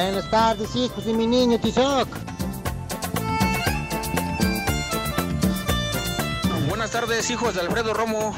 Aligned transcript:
Buenas 0.00 0.30
tardes, 0.30 0.76
hijos 0.76 1.04
de 1.04 1.12
mi 1.12 1.26
niño 1.26 1.58
Tizoc. 1.58 2.06
Buenas 6.68 6.92
tardes, 6.92 7.28
hijos 7.30 7.56
de 7.56 7.62
Alfredo 7.62 7.92
Romo. 7.92 8.32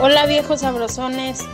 Hola, 0.00 0.26
viejos 0.26 0.62
sabrosones. 0.62 1.46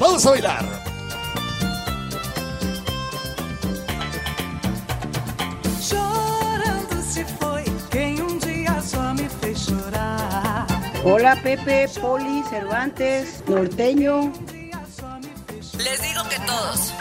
Vamos 0.00 0.26
a 0.26 0.30
bailar. 0.30 0.81
Hola 11.04 11.36
Pepe, 11.42 11.88
Poli, 12.00 12.44
Cervantes, 12.48 13.42
Norteño. 13.48 14.32
Les 15.78 16.00
digo 16.00 16.28
que 16.28 16.38
todos. 16.46 16.94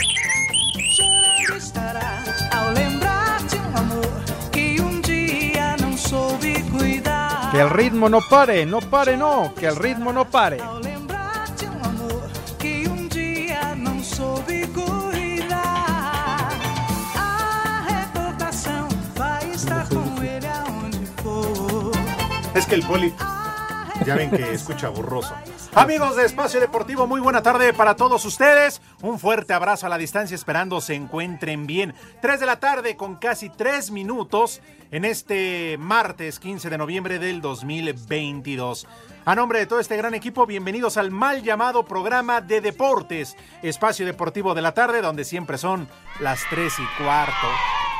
Que 7.51 7.59
el 7.59 7.69
ritmo 7.69 8.09
no 8.09 8.21
pare, 8.27 8.65
no 8.65 8.79
pare, 8.79 9.17
no. 9.17 9.53
Que 9.53 9.67
el 9.67 9.75
ritmo 9.75 10.11
no 10.11 10.25
pare. 10.25 10.59
Ao 10.61 10.79
lembrar 10.79 11.53
de 11.55 11.65
amor 11.67 12.29
que 12.57 12.87
dia 13.09 13.75
não 13.75 14.03
soube 14.03 14.67
cuidar. 14.67 16.49
A 17.15 17.83
recordação 17.87 18.87
vai 19.15 19.51
estar 19.51 19.87
com 19.89 20.23
ele 20.23 20.47
aonde 20.47 21.05
for. 21.21 21.91
Es 22.55 22.65
que 22.65 22.75
el 22.75 22.83
poli, 22.83 23.13
ya 24.05 24.15
ven 24.15 24.31
que 24.31 24.53
escucha 24.53 24.89
borroso. 24.89 25.33
Amigos 25.73 26.15
de 26.15 26.25
Espacio 26.25 26.59
Deportivo, 26.59 27.07
muy 27.07 27.21
buena 27.21 27.41
tarde 27.41 27.73
para 27.73 27.95
todos 27.95 28.25
ustedes. 28.25 28.81
Un 29.01 29.19
fuerte 29.19 29.53
abrazo 29.53 29.85
a 29.85 29.89
la 29.89 29.97
distancia, 29.97 30.35
esperando 30.35 30.81
se 30.81 30.95
encuentren 30.95 31.67
bien. 31.67 31.93
3 32.21 32.39
de 32.39 32.45
la 32.45 32.59
tarde 32.59 32.95
con 32.95 33.15
casi 33.15 33.49
3 33.49 33.91
minutos 33.91 34.61
en 34.91 35.05
este 35.05 35.77
martes 35.79 36.39
15 36.39 36.69
de 36.69 36.77
noviembre 36.77 37.19
del 37.19 37.41
2022. 37.41 38.87
A 39.23 39.35
nombre 39.35 39.59
de 39.59 39.67
todo 39.67 39.79
este 39.79 39.97
gran 39.97 40.13
equipo, 40.13 40.45
bienvenidos 40.45 40.97
al 40.97 41.11
mal 41.11 41.43
llamado 41.43 41.85
programa 41.85 42.41
de 42.41 42.59
deportes, 42.59 43.37
Espacio 43.61 44.05
Deportivo 44.05 44.53
de 44.53 44.61
la 44.61 44.73
tarde, 44.73 45.01
donde 45.01 45.23
siempre 45.23 45.57
son 45.57 45.87
las 46.19 46.41
3 46.49 46.73
y 46.79 47.03
cuarto. 47.03 47.47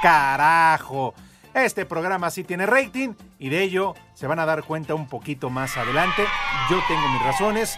Carajo. 0.02 1.13
Este 1.53 1.85
programa 1.85 2.30
sí 2.30 2.44
tiene 2.44 2.66
rating 2.66 3.13
y 3.38 3.49
de 3.49 3.61
ello 3.61 3.94
se 4.13 4.25
van 4.25 4.39
a 4.39 4.45
dar 4.45 4.63
cuenta 4.63 4.95
un 4.95 5.07
poquito 5.07 5.49
más 5.49 5.75
adelante. 5.75 6.23
Yo 6.69 6.80
tengo 6.88 7.07
mis 7.09 7.21
razones 7.23 7.77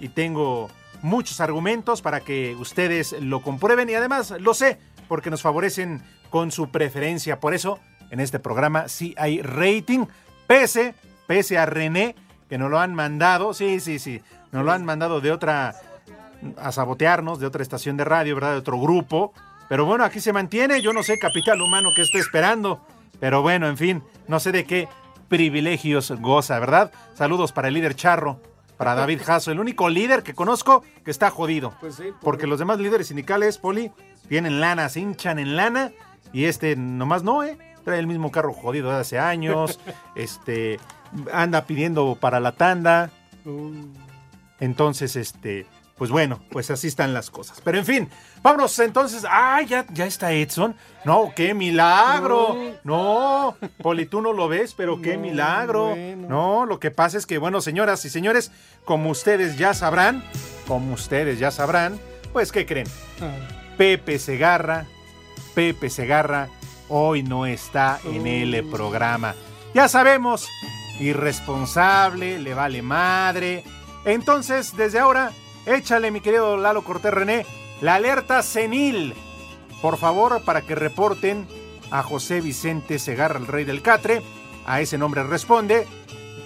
y 0.00 0.08
tengo 0.08 0.70
muchos 1.02 1.40
argumentos 1.40 2.00
para 2.00 2.20
que 2.20 2.56
ustedes 2.58 3.12
lo 3.20 3.42
comprueben 3.42 3.90
y 3.90 3.94
además 3.94 4.34
lo 4.40 4.54
sé 4.54 4.78
porque 5.06 5.30
nos 5.30 5.42
favorecen 5.42 6.02
con 6.30 6.50
su 6.50 6.70
preferencia. 6.70 7.40
Por 7.40 7.52
eso 7.52 7.78
en 8.10 8.20
este 8.20 8.38
programa 8.38 8.88
sí 8.88 9.14
hay 9.18 9.42
rating, 9.42 10.06
pese, 10.46 10.94
pese 11.26 11.58
a 11.58 11.66
René 11.66 12.14
que 12.48 12.58
nos 12.58 12.70
lo 12.70 12.80
han 12.80 12.94
mandado, 12.94 13.54
sí, 13.54 13.80
sí, 13.80 13.98
sí, 13.98 14.22
nos 14.50 14.64
lo 14.64 14.72
han 14.72 14.84
mandado 14.84 15.20
de 15.20 15.30
otra, 15.30 15.74
a 16.56 16.72
sabotearnos, 16.72 17.38
de 17.38 17.46
otra 17.46 17.62
estación 17.62 17.96
de 17.96 18.04
radio, 18.04 18.34
¿verdad? 18.34 18.52
De 18.52 18.58
otro 18.58 18.80
grupo. 18.80 19.32
Pero 19.68 19.84
bueno, 19.84 20.04
aquí 20.04 20.18
se 20.20 20.32
mantiene, 20.32 20.82
yo 20.82 20.92
no 20.92 21.04
sé, 21.04 21.16
capital 21.18 21.60
humano, 21.60 21.90
que 21.94 22.02
estoy 22.02 22.20
esperando. 22.20 22.84
Pero 23.20 23.42
bueno, 23.42 23.68
en 23.68 23.76
fin, 23.76 24.02
no 24.26 24.40
sé 24.40 24.50
de 24.50 24.64
qué 24.64 24.88
privilegios 25.28 26.10
goza, 26.20 26.58
¿verdad? 26.58 26.90
Saludos 27.14 27.52
para 27.52 27.68
el 27.68 27.74
líder 27.74 27.94
Charro, 27.94 28.40
para 28.76 28.94
David 28.94 29.20
Jasso, 29.24 29.52
el 29.52 29.60
único 29.60 29.88
líder 29.88 30.22
que 30.22 30.34
conozco 30.34 30.82
que 31.04 31.10
está 31.10 31.30
jodido. 31.30 31.74
Pues 31.80 31.96
sí, 31.96 32.04
Porque 32.20 32.46
los 32.46 32.58
demás 32.58 32.78
líderes 32.78 33.08
sindicales, 33.08 33.58
Poli, 33.58 33.92
tienen 34.28 34.60
lana, 34.60 34.88
se 34.88 35.00
hinchan 35.00 35.38
en 35.38 35.56
lana. 35.56 35.92
Y 36.32 36.44
este 36.44 36.76
nomás 36.76 37.22
no, 37.22 37.44
¿eh? 37.44 37.58
Trae 37.84 37.98
el 37.98 38.06
mismo 38.06 38.30
carro 38.30 38.52
jodido 38.52 38.90
de 38.90 38.96
hace 38.96 39.18
años. 39.18 39.78
este 40.14 40.78
anda 41.32 41.64
pidiendo 41.66 42.16
para 42.18 42.40
la 42.40 42.52
tanda. 42.52 43.10
Entonces, 44.60 45.16
este, 45.16 45.66
pues 46.00 46.10
bueno, 46.10 46.40
pues 46.50 46.70
así 46.70 46.86
están 46.86 47.12
las 47.12 47.28
cosas. 47.28 47.60
Pero 47.62 47.76
en 47.76 47.84
fin, 47.84 48.08
vámonos 48.42 48.78
entonces. 48.78 49.26
¡Ay, 49.30 49.66
ya, 49.66 49.84
ya 49.92 50.06
está 50.06 50.32
Edson! 50.32 50.74
No, 51.04 51.30
qué 51.36 51.52
milagro. 51.52 52.56
No, 52.84 53.54
Poli, 53.82 54.06
tú 54.06 54.22
no 54.22 54.32
lo 54.32 54.48
ves, 54.48 54.72
pero 54.74 55.02
qué 55.02 55.18
No, 55.18 55.22
milagro. 55.22 55.88
bueno. 55.90 56.26
No, 56.26 56.64
lo 56.64 56.80
que 56.80 56.90
pasa 56.90 57.18
es 57.18 57.26
que, 57.26 57.36
bueno, 57.36 57.60
señoras 57.60 58.02
y 58.06 58.08
señores, 58.08 58.50
como 58.86 59.10
ustedes 59.10 59.58
ya 59.58 59.74
sabrán, 59.74 60.24
como 60.66 60.94
ustedes 60.94 61.38
ya 61.38 61.50
sabrán, 61.50 62.00
pues, 62.32 62.50
¿qué 62.50 62.64
creen? 62.64 62.86
Pepe 63.76 64.18
Segarra, 64.18 64.86
Pepe 65.54 65.90
Segarra, 65.90 66.48
hoy 66.88 67.22
no 67.22 67.44
está 67.44 68.00
en 68.06 68.26
el 68.26 68.64
programa. 68.70 69.34
Ya 69.74 69.86
sabemos, 69.86 70.48
irresponsable, 70.98 72.38
le 72.38 72.54
vale 72.54 72.80
madre. 72.80 73.64
Entonces, 74.06 74.74
desde 74.78 74.98
ahora, 74.98 75.32
échale, 75.66 76.10
mi 76.10 76.20
querido 76.20 76.56
Lalo 76.56 76.82
Cortés 76.82 77.12
René, 77.12 77.46
la 77.80 77.94
alerta 77.96 78.42
senil. 78.42 79.14
Por 79.80 79.96
favor, 79.96 80.42
para 80.44 80.62
que 80.62 80.74
reporten 80.74 81.46
a 81.90 82.02
José 82.02 82.40
Vicente 82.40 82.98
Segarra, 82.98 83.38
el 83.38 83.46
rey 83.46 83.64
del 83.64 83.82
Catre. 83.82 84.22
A 84.66 84.80
ese 84.80 84.98
nombre 84.98 85.22
responde. 85.22 85.86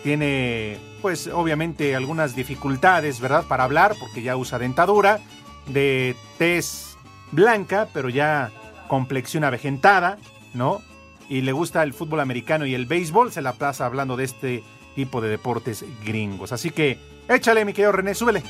Tiene, 0.03 0.79
pues, 1.03 1.27
obviamente 1.27 1.97
algunas 1.97 2.37
dificultades, 2.37 3.21
¿verdad? 3.21 3.45
Para 3.47 3.65
hablar, 3.65 3.97
porque 3.99 4.23
ya 4.23 4.37
usa 4.37 4.59
dentadura. 4.59 5.21
De 5.67 6.15
tez 6.39 6.97
blanca, 7.33 7.89
pero 7.93 8.09
ya 8.09 8.51
complexión 8.87 9.45
avejentada, 9.45 10.19
¿no? 10.53 10.83
Y 11.29 11.41
le 11.41 11.53
gusta 11.53 11.83
el 11.83 11.95
fútbol 11.95 12.21
americano 12.21 12.67
y 12.67 12.75
el 12.75 12.87
béisbol. 12.87 13.33
Se 13.33 13.43
la 13.43 13.55
pasa 13.55 13.87
hablando 13.87 14.17
de 14.17 14.25
este 14.25 14.63
tipo 14.95 15.21
de 15.21 15.29
deportes 15.29 15.85
gringos. 16.05 16.53
Así 16.53 16.71
que 16.71 16.99
échale, 17.29 17.65
mi 17.65 17.73
querido 17.73 17.93
René, 17.93 18.15
súbele. 18.15 18.43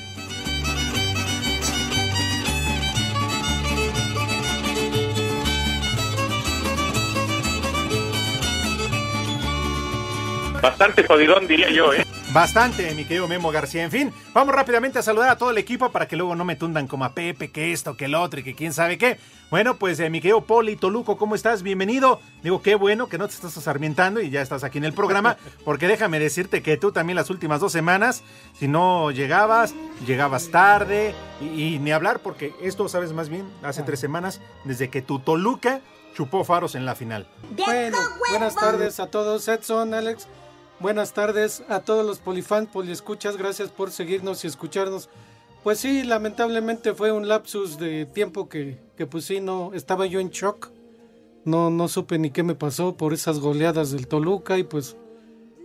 Bastante 10.65 11.07
jodidón, 11.07 11.47
diría 11.47 11.69
yo, 11.69 11.93
¿eh? 11.93 12.07
Bastante, 12.33 12.95
mi 12.95 13.05
querido 13.05 13.29
Memo 13.29 13.53
García. 13.53 13.85
En 13.85 13.91
fin, 13.91 14.15
vamos 14.33 14.55
rápidamente 14.55 14.99
a 14.99 15.03
saludar 15.03 15.29
a 15.29 15.37
todo 15.37 15.51
el 15.51 15.59
equipo 15.59 15.93
para 15.93 16.09
que 16.09 16.17
luego 16.17 16.35
no 16.35 16.47
me 16.47 16.57
tundan 16.57 16.89
como 16.89 17.05
a 17.05 17.13
Pepe, 17.13 17.51
que 17.51 17.73
esto, 17.73 17.99
que 17.99 18.07
el 18.07 18.15
otro 18.15 18.41
y 18.41 18.45
que 18.45 18.55
quién 18.55 18.73
sabe 18.73 18.97
qué. 18.97 19.19
Bueno, 19.51 19.77
pues 19.77 20.01
eh, 20.01 20.09
mi 20.09 20.23
querido 20.23 20.41
Poli 20.41 20.77
Toluco, 20.77 21.19
¿cómo 21.19 21.35
estás? 21.35 21.63
Bienvenido. 21.63 22.19
Digo, 22.43 22.63
qué 22.63 22.77
bueno 22.77 23.11
que 23.11 23.19
no 23.19 23.29
te 23.29 23.35
estás 23.35 23.53
sarmientando 23.53 24.23
y 24.23 24.31
ya 24.31 24.41
estás 24.41 24.65
aquí 24.65 24.79
en 24.79 24.87
el 24.87 24.95
programa, 24.95 25.37
porque 25.67 25.87
déjame 25.87 26.19
decirte 26.19 26.63
que 26.63 26.79
tú 26.79 26.93
también 26.93 27.17
las 27.17 27.29
últimas 27.29 27.61
dos 27.61 27.71
semanas, 27.71 28.23
si 28.59 28.67
no 28.67 29.11
llegabas, 29.11 29.75
llegabas 30.07 30.49
tarde 30.49 31.15
y, 31.43 31.75
y 31.75 31.79
ni 31.79 31.93
hablar, 31.93 32.21
porque 32.21 32.55
esto 32.63 32.89
sabes 32.89 33.13
más 33.13 33.29
bien, 33.29 33.47
hace 33.63 33.83
tres 33.83 34.01
semanas, 34.01 34.41
desde 34.65 34.89
que 34.89 35.03
tu 35.03 35.19
Toluca 35.19 35.83
chupó 36.15 36.43
faros 36.43 36.75
en 36.75 36.87
la 36.87 36.95
final. 36.95 37.29
Bueno, 37.55 37.99
buenas 38.31 38.55
tardes 38.55 38.99
a 38.99 39.09
todos, 39.09 39.47
Edson, 39.47 39.93
Alex. 39.93 40.27
Buenas 40.85 41.15
tardes 41.15 41.63
a 41.71 41.81
todos 41.81 42.05
los 42.05 42.19
polifans, 42.19 42.69
poliescuchas. 42.69 43.39
Gracias 43.39 43.71
por 43.71 43.91
seguirnos 43.91 44.45
y 44.45 44.49
escucharnos. 44.49 45.09
Pues 45.63 45.79
sí, 45.79 46.03
lamentablemente 46.03 46.93
fue 46.93 47.11
un 47.11 47.27
lapsus 47.27 47.79
de 47.79 48.05
tiempo 48.05 48.51
que, 48.51 48.77
que 48.95 49.07
pues 49.07 49.25
sí, 49.25 49.41
no, 49.41 49.73
estaba 49.73 50.05
yo 50.05 50.21
en 50.21 50.29
shock. 50.29 50.69
No, 51.47 51.71
no 51.71 51.89
supe 51.89 52.19
ni 52.19 52.29
qué 52.29 52.43
me 52.43 52.55
pasó 52.55 52.99
por 52.99 53.15
esas 53.15 53.41
goleadas 53.41 53.93
del 53.93 54.07
Toluca 54.07 54.59
y 54.59 54.65
pues, 54.65 54.95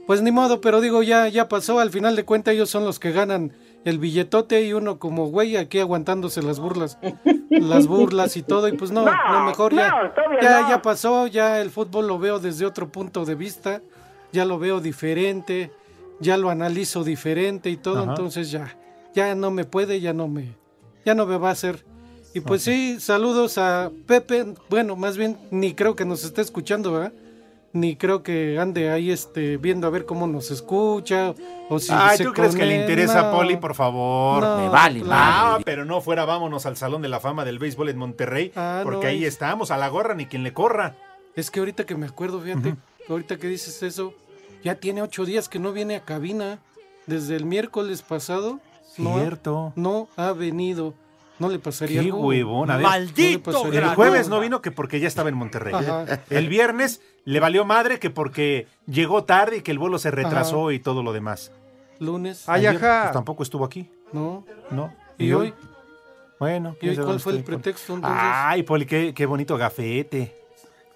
pues 0.07 0.21
ni 0.21 0.31
modo, 0.31 0.61
pero 0.61 0.79
digo, 0.79 1.03
ya, 1.03 1.27
ya 1.27 1.49
pasó. 1.49 1.81
Al 1.81 1.89
final 1.89 2.15
de 2.15 2.23
cuentas 2.23 2.53
ellos 2.53 2.69
son 2.69 2.85
los 2.85 2.97
que 2.97 3.11
ganan 3.11 3.51
el 3.83 3.99
billetote 3.99 4.63
y 4.63 4.71
uno 4.71 4.99
como 4.99 5.27
güey 5.27 5.57
aquí 5.57 5.79
aguantándose 5.79 6.41
las 6.41 6.61
burlas, 6.61 6.97
las 7.49 7.87
burlas 7.87 8.37
y 8.37 8.41
todo 8.41 8.69
y 8.69 8.71
pues 8.71 8.91
no, 8.91 9.03
no, 9.31 9.45
mejor 9.45 9.75
ya, 9.75 9.89
no, 9.89 10.11
todavía 10.11 10.41
ya, 10.41 10.61
no. 10.61 10.69
ya 10.69 10.81
pasó, 10.81 11.27
ya 11.27 11.59
el 11.59 11.71
fútbol 11.71 12.07
lo 12.07 12.19
veo 12.19 12.39
desde 12.39 12.65
otro 12.65 12.87
punto 12.87 13.25
de 13.25 13.35
vista, 13.35 13.81
ya 14.31 14.45
lo 14.45 14.59
veo 14.59 14.79
diferente, 14.81 15.71
ya 16.19 16.37
lo 16.37 16.49
analizo 16.49 17.03
diferente 17.03 17.69
y 17.69 17.77
todo, 17.77 17.99
Ajá. 18.03 18.09
entonces 18.11 18.51
ya, 18.51 18.75
ya 19.15 19.35
no 19.35 19.51
me 19.51 19.65
puede, 19.65 19.99
ya 20.01 20.13
no 20.13 20.27
me, 20.27 20.55
ya 21.05 21.13
no 21.15 21.25
me 21.25 21.37
va 21.37 21.49
a 21.49 21.53
hacer. 21.53 21.85
Y 22.33 22.41
pues 22.41 22.61
sí, 22.61 22.99
saludos 22.99 23.57
a 23.57 23.89
Pepe, 24.05 24.45
bueno, 24.69 24.95
más 24.95 25.17
bien 25.17 25.37
ni 25.49 25.73
creo 25.73 25.95
que 25.95 26.05
nos 26.05 26.23
esté 26.23 26.41
escuchando, 26.41 26.91
¿verdad? 26.93 27.13
Ni 27.71 27.95
creo 27.95 28.23
que 28.23 28.57
ande 28.59 28.89
ahí 28.89 29.11
este, 29.11 29.57
viendo 29.57 29.85
a 29.85 29.89
ver 29.91 30.05
cómo 30.05 30.25
nos 30.27 30.49
escucha 30.51 31.33
o 31.69 31.77
si 31.79 31.91
Ay, 31.93 32.17
se 32.17 32.23
¿tú 32.23 32.33
crees 32.33 32.55
que 32.55 32.65
le 32.65 32.81
interesa 32.81 33.19
a 33.29 33.31
No. 33.31 33.37
Poli, 33.37 33.57
por 33.57 33.75
favor? 33.75 34.41
No, 34.43 34.57
Me 34.57 34.69
vale 34.69 35.01
Ah, 35.09 35.49
madre. 35.51 35.63
pero 35.65 35.85
no 35.85 36.01
fuera, 36.01 36.25
vámonos 36.25 36.65
al 36.65 36.77
Salón 36.77 37.01
de 37.03 37.09
la 37.09 37.19
Fama 37.19 37.45
del 37.45 37.59
Béisbol 37.59 37.89
en 37.89 37.97
Monterrey, 37.97 38.51
Ah, 38.55 38.81
porque 38.83 39.03
no, 39.05 39.09
ahí 39.09 39.23
es- 39.23 39.33
estamos, 39.33 39.69
a 39.71 39.77
la 39.77 39.87
gorra 39.87 40.13
ni 40.15 40.25
quien 40.25 40.43
le 40.43 40.51
corra. 40.53 40.95
Es 41.35 41.51
que 41.51 41.59
ahorita 41.59 41.85
que 41.85 41.95
me 41.95 42.07
acuerdo, 42.07 42.41
fíjate, 42.41 42.75
ahorita 43.13 43.37
que 43.37 43.47
dices 43.47 43.81
eso, 43.83 44.13
ya 44.63 44.75
tiene 44.75 45.01
ocho 45.01 45.25
días 45.25 45.49
que 45.49 45.59
no 45.59 45.71
viene 45.73 45.95
a 45.95 46.01
cabina. 46.05 46.59
Desde 47.07 47.35
el 47.35 47.45
miércoles 47.45 48.01
pasado. 48.03 48.59
no 48.97 49.15
ha- 49.15 49.19
Cierto. 49.21 49.73
No 49.75 50.07
ha, 50.15 50.31
venido. 50.33 50.93
No 51.39 51.49
le 51.49 51.57
pasaría 51.57 52.01
Qué 52.01 52.07
algo. 52.07 52.19
huevón, 52.27 52.69
a 52.69 52.77
ver. 52.77 52.85
No 52.85 52.97
le 52.99 53.39
pasaría 53.39 53.79
El 53.79 53.95
jueves 53.95 54.27
no 54.29 54.39
vino 54.39 54.61
que 54.61 54.71
porque 54.71 54.99
ya 54.99 55.07
estaba 55.07 55.29
en 55.29 55.35
Monterrey. 55.35 55.73
Ajá. 55.73 56.19
El 56.29 56.49
viernes 56.49 57.01
le 57.25 57.39
valió 57.39 57.65
madre 57.65 57.97
que 57.97 58.09
porque 58.09 58.67
llegó 58.85 59.23
tarde 59.23 59.57
y 59.57 59.61
que 59.61 59.71
el 59.71 59.79
vuelo 59.79 59.97
se 59.99 60.11
retrasó 60.11 60.71
y 60.71 60.79
todo 60.79 61.01
lo 61.01 61.13
demás. 61.13 61.51
Lunes. 61.99 62.47
Ayer, 62.47 62.75
Ajá. 62.75 63.01
pues, 63.03 63.13
tampoco 63.13 63.41
estuvo 63.43 63.65
aquí. 63.65 63.89
No. 64.11 64.45
No. 64.69 64.93
¿Y 65.17 65.31
hoy? 65.31 65.53
Bueno. 66.39 66.75
¿Y 66.81 66.89
hoy 66.89 66.95
quién 66.95 66.95
sabe 66.95 67.05
cuál 67.05 67.07
dónde 67.07 67.23
fue 67.23 67.31
el 67.33 67.39
estoy. 67.39 67.55
pretexto 67.55 67.93
entonces? 67.95 68.19
Ay, 68.21 68.63
Poli, 68.63 68.85
qué, 68.85 69.13
qué 69.13 69.25
bonito 69.25 69.57
gafete. 69.57 70.38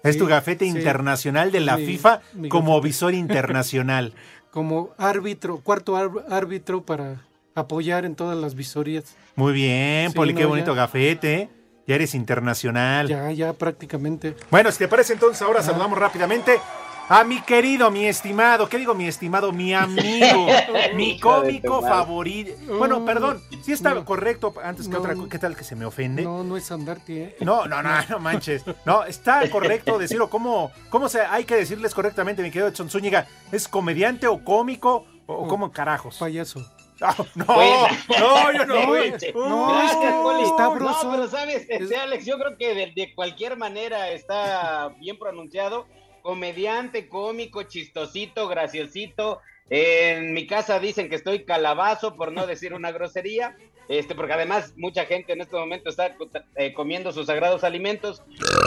Es 0.04 0.18
tu 0.18 0.26
gafete 0.26 0.64
internacional 0.66 1.50
de 1.50 1.60
la 1.60 1.76
Mi- 1.76 1.86
FIFA 1.86 2.20
mi 2.34 2.48
como 2.48 2.80
visor 2.80 3.14
internacional. 3.14 4.12
Como 4.54 4.90
árbitro, 4.98 5.58
cuarto 5.58 5.96
ar- 5.96 6.24
árbitro 6.30 6.84
para 6.84 7.22
apoyar 7.56 8.04
en 8.04 8.14
todas 8.14 8.38
las 8.38 8.54
visorías. 8.54 9.16
Muy 9.34 9.52
bien, 9.52 10.12
Poli, 10.12 10.32
no, 10.32 10.38
qué 10.38 10.44
bonito 10.44 10.70
ya. 10.76 10.82
gafete. 10.82 11.48
Ya 11.88 11.96
eres 11.96 12.14
internacional. 12.14 13.08
Ya, 13.08 13.32
ya 13.32 13.52
prácticamente. 13.52 14.36
Bueno, 14.52 14.70
si 14.70 14.78
te 14.78 14.86
parece 14.88 15.12
entonces 15.14 15.42
ahora 15.42 15.60
saludamos 15.60 15.98
rápidamente 15.98 16.60
a 17.08 17.22
mi 17.24 17.40
querido, 17.42 17.90
mi 17.90 18.06
estimado, 18.06 18.68
¿qué 18.68 18.78
digo 18.78 18.94
mi 18.94 19.06
estimado? 19.06 19.52
Mi 19.52 19.74
amigo, 19.74 20.46
mi 20.94 21.20
cómico 21.20 21.82
favorito. 21.82 22.52
Bueno, 22.78 23.04
perdón, 23.04 23.42
si 23.62 23.72
está 23.72 23.94
No. 23.94 24.04
correcto 24.04 24.54
antes 24.62 24.86
que 24.86 24.92
No. 24.94 25.00
otra 25.00 25.14
cosa, 25.14 25.28
¿qué 25.28 25.38
tal 25.38 25.56
que 25.56 25.64
se 25.64 25.76
me 25.76 25.84
ofende? 25.84 26.22
No, 26.22 26.42
no 26.42 26.56
es 26.56 26.70
Andarte, 26.72 27.22
¿eh? 27.22 27.36
No, 27.40 27.66
no, 27.66 27.82
no, 27.82 27.90
no 28.08 28.18
manches. 28.20 28.64
No, 28.86 29.04
está 29.04 29.48
correcto 29.50 29.98
decirlo. 29.98 30.30
¿Cómo, 30.30 30.72
cómo 30.88 31.08
se, 31.08 31.20
hay 31.20 31.44
que 31.44 31.56
decirles 31.56 31.94
correctamente, 31.94 32.42
mi 32.42 32.50
querido 32.50 32.68
Edson 32.68 32.88
Zúñiga? 32.88 33.26
¿Es 33.52 33.68
comediante 33.68 34.26
o 34.26 34.42
cómico 34.42 35.06
o 35.26 35.46
cómo 35.46 35.72
carajos? 35.72 36.16
Payaso. 36.18 36.64
Ah, 37.00 37.14
no, 37.34 37.44
Bueno. 37.44 37.86
no, 38.18 38.52
yo 38.52 38.66
no. 38.66 38.74
No, 38.80 38.86
güey. 38.86 39.10
no, 39.34 39.68
Gracias, 39.68 40.14
Poli. 40.14 40.44
está 40.44 40.62
No, 40.64 40.74
broso. 40.74 41.10
pero 41.10 41.28
sabes, 41.28 41.66
este, 41.68 41.96
Alex, 41.96 42.24
yo 42.24 42.38
creo 42.38 42.56
que 42.56 42.74
de, 42.74 42.92
de 42.94 43.14
cualquier 43.14 43.56
manera 43.58 44.10
está 44.10 44.88
bien 45.00 45.18
pronunciado. 45.18 45.86
Comediante, 46.24 47.06
cómico, 47.06 47.64
chistosito, 47.64 48.48
graciosito. 48.48 49.42
En 49.68 50.32
mi 50.32 50.46
casa 50.46 50.78
dicen 50.78 51.10
que 51.10 51.16
estoy 51.16 51.44
calabazo, 51.44 52.16
por 52.16 52.32
no 52.32 52.46
decir 52.46 52.72
una 52.72 52.92
grosería. 52.92 53.54
Este, 53.90 54.14
porque 54.14 54.32
además 54.32 54.72
mucha 54.78 55.04
gente 55.04 55.34
en 55.34 55.42
este 55.42 55.54
momento 55.54 55.90
está 55.90 56.16
eh, 56.56 56.72
comiendo 56.72 57.12
sus 57.12 57.26
sagrados 57.26 57.62
alimentos. 57.62 58.22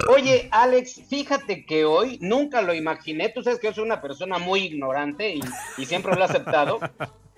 Oye, 0.08 0.50
Alex, 0.52 1.02
fíjate 1.10 1.66
que 1.66 1.84
hoy 1.84 2.20
nunca 2.22 2.62
lo 2.62 2.76
imaginé. 2.76 3.30
Tú 3.30 3.42
sabes 3.42 3.58
que 3.58 3.66
yo 3.66 3.74
soy 3.74 3.86
una 3.86 4.04
persona 4.04 4.38
muy 4.38 4.60
ignorante 4.60 5.34
y, 5.34 5.42
y 5.80 5.86
siempre 5.88 6.14
lo 6.14 6.22
he 6.22 6.26
aceptado. 6.26 6.80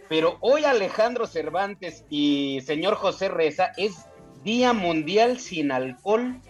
Pero 0.10 0.36
hoy 0.42 0.66
Alejandro 0.66 1.28
Cervantes 1.28 2.04
y 2.10 2.60
señor 2.66 2.96
José 2.96 3.30
Reza 3.30 3.72
es 3.78 4.06
Día 4.44 4.74
Mundial 4.74 5.40
sin 5.40 5.72
Alcohol. 5.72 6.42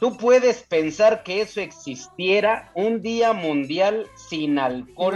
¿Tú 0.00 0.16
puedes 0.16 0.62
pensar 0.62 1.22
que 1.24 1.40
eso 1.40 1.60
existiera? 1.60 2.70
Un 2.74 3.02
Día 3.02 3.32
Mundial 3.32 4.06
sin 4.28 4.58
alcohol. 4.58 5.14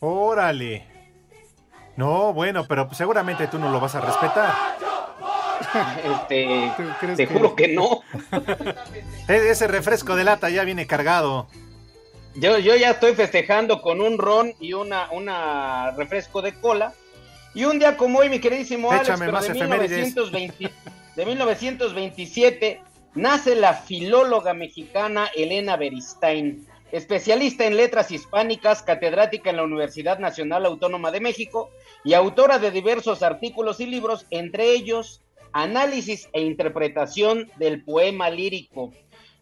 Órale. 0.00 0.86
No, 1.96 2.32
bueno, 2.32 2.64
pero 2.66 2.88
seguramente 2.94 3.46
tú 3.46 3.58
no 3.58 3.70
lo 3.70 3.80
vas 3.80 3.94
a 3.94 4.00
respetar. 4.00 4.52
Este, 6.04 6.72
te 7.16 7.26
que- 7.26 7.32
juro 7.32 7.54
que 7.54 7.68
no. 7.68 8.00
E- 9.28 9.50
Ese 9.50 9.68
refresco 9.68 10.16
de 10.16 10.24
lata 10.24 10.50
ya 10.50 10.64
viene 10.64 10.86
cargado. 10.86 11.46
Yo, 12.34 12.58
yo 12.58 12.74
ya 12.76 12.90
estoy 12.90 13.14
festejando 13.14 13.80
con 13.80 14.00
un 14.00 14.18
ron 14.18 14.54
y 14.58 14.72
una, 14.72 15.08
una 15.12 15.92
refresco 15.92 16.42
de 16.42 16.54
cola. 16.54 16.92
Y 17.54 17.64
un 17.64 17.78
día 17.78 17.96
como 17.96 18.18
hoy, 18.18 18.28
mi 18.28 18.40
queridísimo 18.40 18.90
Alex, 18.90 19.08
Échame 19.08 19.26
pero 19.26 19.32
más 19.32 19.46
de, 19.46 19.52
efemérides. 19.52 19.90
1920 20.14 20.70
de 21.16 21.26
1927, 21.26 22.80
nace 23.14 23.54
la 23.54 23.74
filóloga 23.74 24.54
mexicana 24.54 25.28
Elena 25.36 25.76
Beristain, 25.76 26.66
especialista 26.90 27.66
en 27.66 27.76
letras 27.76 28.10
hispánicas, 28.10 28.82
catedrática 28.82 29.50
en 29.50 29.56
la 29.56 29.64
Universidad 29.64 30.18
Nacional 30.18 30.64
Autónoma 30.64 31.10
de 31.10 31.20
México 31.20 31.70
y 32.02 32.14
autora 32.14 32.58
de 32.58 32.70
diversos 32.70 33.22
artículos 33.22 33.80
y 33.80 33.86
libros, 33.86 34.26
entre 34.30 34.72
ellos 34.72 35.22
Análisis 35.52 36.30
e 36.32 36.40
Interpretación 36.42 37.50
del 37.56 37.84
Poema 37.84 38.30
Lírico. 38.30 38.92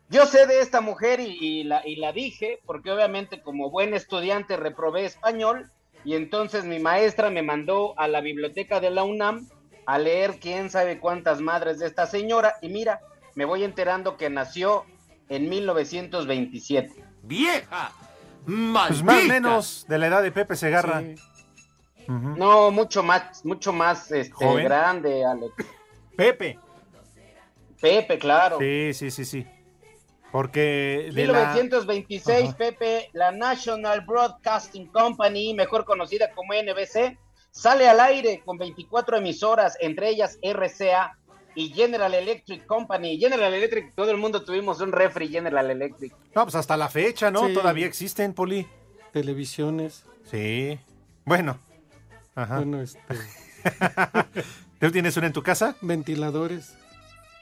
Yo 0.08 0.26
sé 0.26 0.46
de 0.46 0.60
esta 0.60 0.80
mujer 0.80 1.20
y, 1.20 1.62
la, 1.62 1.86
y 1.86 1.96
la 1.96 2.12
dije, 2.12 2.58
porque 2.66 2.90
obviamente 2.90 3.42
como 3.42 3.70
buen 3.70 3.94
estudiante 3.94 4.56
reprobé 4.56 5.04
español, 5.04 5.70
y 6.04 6.14
entonces 6.14 6.64
mi 6.64 6.80
maestra 6.80 7.30
me 7.30 7.42
mandó 7.42 7.96
a 7.96 8.08
la 8.08 8.20
biblioteca 8.20 8.80
de 8.80 8.90
la 8.90 9.04
UNAM 9.04 9.48
a 9.86 9.98
leer 9.98 10.38
quién 10.40 10.70
sabe 10.70 10.98
cuántas 10.98 11.40
madres 11.40 11.78
de 11.78 11.86
esta 11.86 12.06
señora, 12.06 12.56
y 12.62 12.68
mira, 12.68 13.00
me 13.34 13.44
voy 13.44 13.64
enterando 13.64 14.16
que 14.16 14.30
nació 14.30 14.84
en 15.28 15.48
1927. 15.48 17.04
¡Vieja! 17.22 17.92
Pues 18.44 19.02
más 19.02 19.24
o 19.24 19.28
menos 19.28 19.86
de 19.88 19.98
la 19.98 20.06
edad 20.06 20.22
de 20.22 20.32
Pepe 20.32 20.56
Segarra. 20.56 21.02
No, 22.08 22.70
mucho 22.70 23.02
más, 23.02 23.44
mucho 23.44 23.72
más 23.72 24.10
este, 24.10 24.32
Joven. 24.32 24.64
grande, 24.64 25.24
Alex. 25.24 25.54
Pepe. 26.16 26.58
Pepe, 27.80 28.18
claro. 28.18 28.58
Sí, 28.58 28.92
sí, 28.94 29.10
sí, 29.10 29.24
sí. 29.24 29.46
Porque 30.32 31.10
de 31.14 31.26
la... 31.26 31.52
1926, 31.52 32.48
Ajá. 32.48 32.56
Pepe, 32.56 33.10
la 33.12 33.30
National 33.32 34.00
Broadcasting 34.02 34.86
Company, 34.88 35.54
mejor 35.54 35.84
conocida 35.84 36.30
como 36.32 36.52
NBC, 36.52 37.16
sale 37.50 37.88
al 37.88 38.00
aire 38.00 38.42
con 38.44 38.58
24 38.58 39.18
emisoras, 39.18 39.76
entre 39.80 40.08
ellas 40.08 40.38
RCA 40.42 41.16
y 41.54 41.68
General 41.70 42.14
Electric 42.14 42.64
Company. 42.66 43.18
General 43.18 43.52
Electric, 43.52 43.94
todo 43.94 44.10
el 44.10 44.16
mundo 44.16 44.44
tuvimos 44.44 44.80
un 44.80 44.92
refri 44.92 45.28
General 45.28 45.70
Electric. 45.70 46.14
No, 46.34 46.44
pues 46.44 46.54
hasta 46.54 46.76
la 46.76 46.88
fecha, 46.88 47.30
¿no? 47.30 47.48
Sí. 47.48 47.54
Todavía 47.54 47.86
existen, 47.86 48.34
Poli. 48.34 48.66
Televisiones. 49.12 50.04
Sí. 50.30 50.78
Bueno. 51.24 51.58
Ajá. 52.34 52.56
Bueno, 52.58 52.80
este, 52.80 53.00
¿Tú 54.78 54.90
tienes 54.90 55.16
una 55.16 55.26
en 55.26 55.32
tu 55.32 55.42
casa? 55.42 55.76
ventiladores 55.80 56.74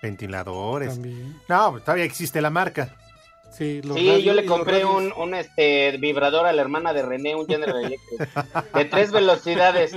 Ventiladores. 0.03 0.95
también. 0.95 1.41
No, 1.49 1.73
pues 1.73 1.85
todavía 1.85 2.05
existe 2.05 2.41
la 2.41 2.51
marca. 2.51 2.97
Sí, 3.51 3.83
los 3.83 3.97
Sí, 3.97 4.07
radios 4.09 4.25
yo 4.25 4.35
le 4.35 4.45
compré 4.45 4.85
un, 4.85 5.13
un, 5.17 5.35
este, 5.35 5.97
vibrador 5.99 6.47
a 6.47 6.53
la 6.53 6.63
hermana 6.63 6.93
de 6.93 7.03
René, 7.03 7.35
un 7.35 7.47
General 7.47 7.77
Electric, 7.85 8.73
de 8.75 8.85
tres 8.85 9.11
velocidades. 9.11 9.97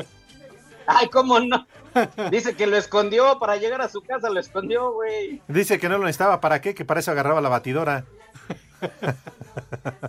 Ay, 0.88 1.08
¿cómo 1.10 1.39
no? 1.39 1.67
Dice 2.31 2.55
que 2.55 2.67
lo 2.67 2.77
escondió 2.77 3.38
para 3.39 3.58
llegar 3.58 3.81
a 3.81 3.89
su 3.89 4.01
casa, 4.01 4.29
lo 4.29 4.39
escondió, 4.39 4.93
güey. 4.93 5.41
Dice 5.48 5.79
que 5.79 5.89
no 5.89 5.98
lo 5.98 6.05
necesitaba. 6.05 6.39
¿Para 6.41 6.62
qué? 6.62 6.74
Que 6.74 6.86
para 6.86 7.01
eso 7.01 7.12
agarraba 7.12 7.41
la 7.41 7.50
batidora. 7.50 8.05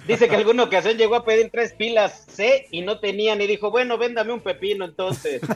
Dice 0.06 0.28
que 0.28 0.36
alguna 0.36 0.62
ocasión 0.64 0.96
llegó 0.96 1.16
a 1.16 1.24
pedir 1.24 1.50
tres 1.50 1.74
pilas 1.74 2.24
C 2.28 2.68
y 2.70 2.82
no 2.82 3.00
tenían 3.00 3.40
y 3.42 3.46
dijo, 3.46 3.70
bueno, 3.70 3.98
véndame 3.98 4.32
un 4.32 4.40
pepino 4.40 4.84
entonces. 4.84 5.42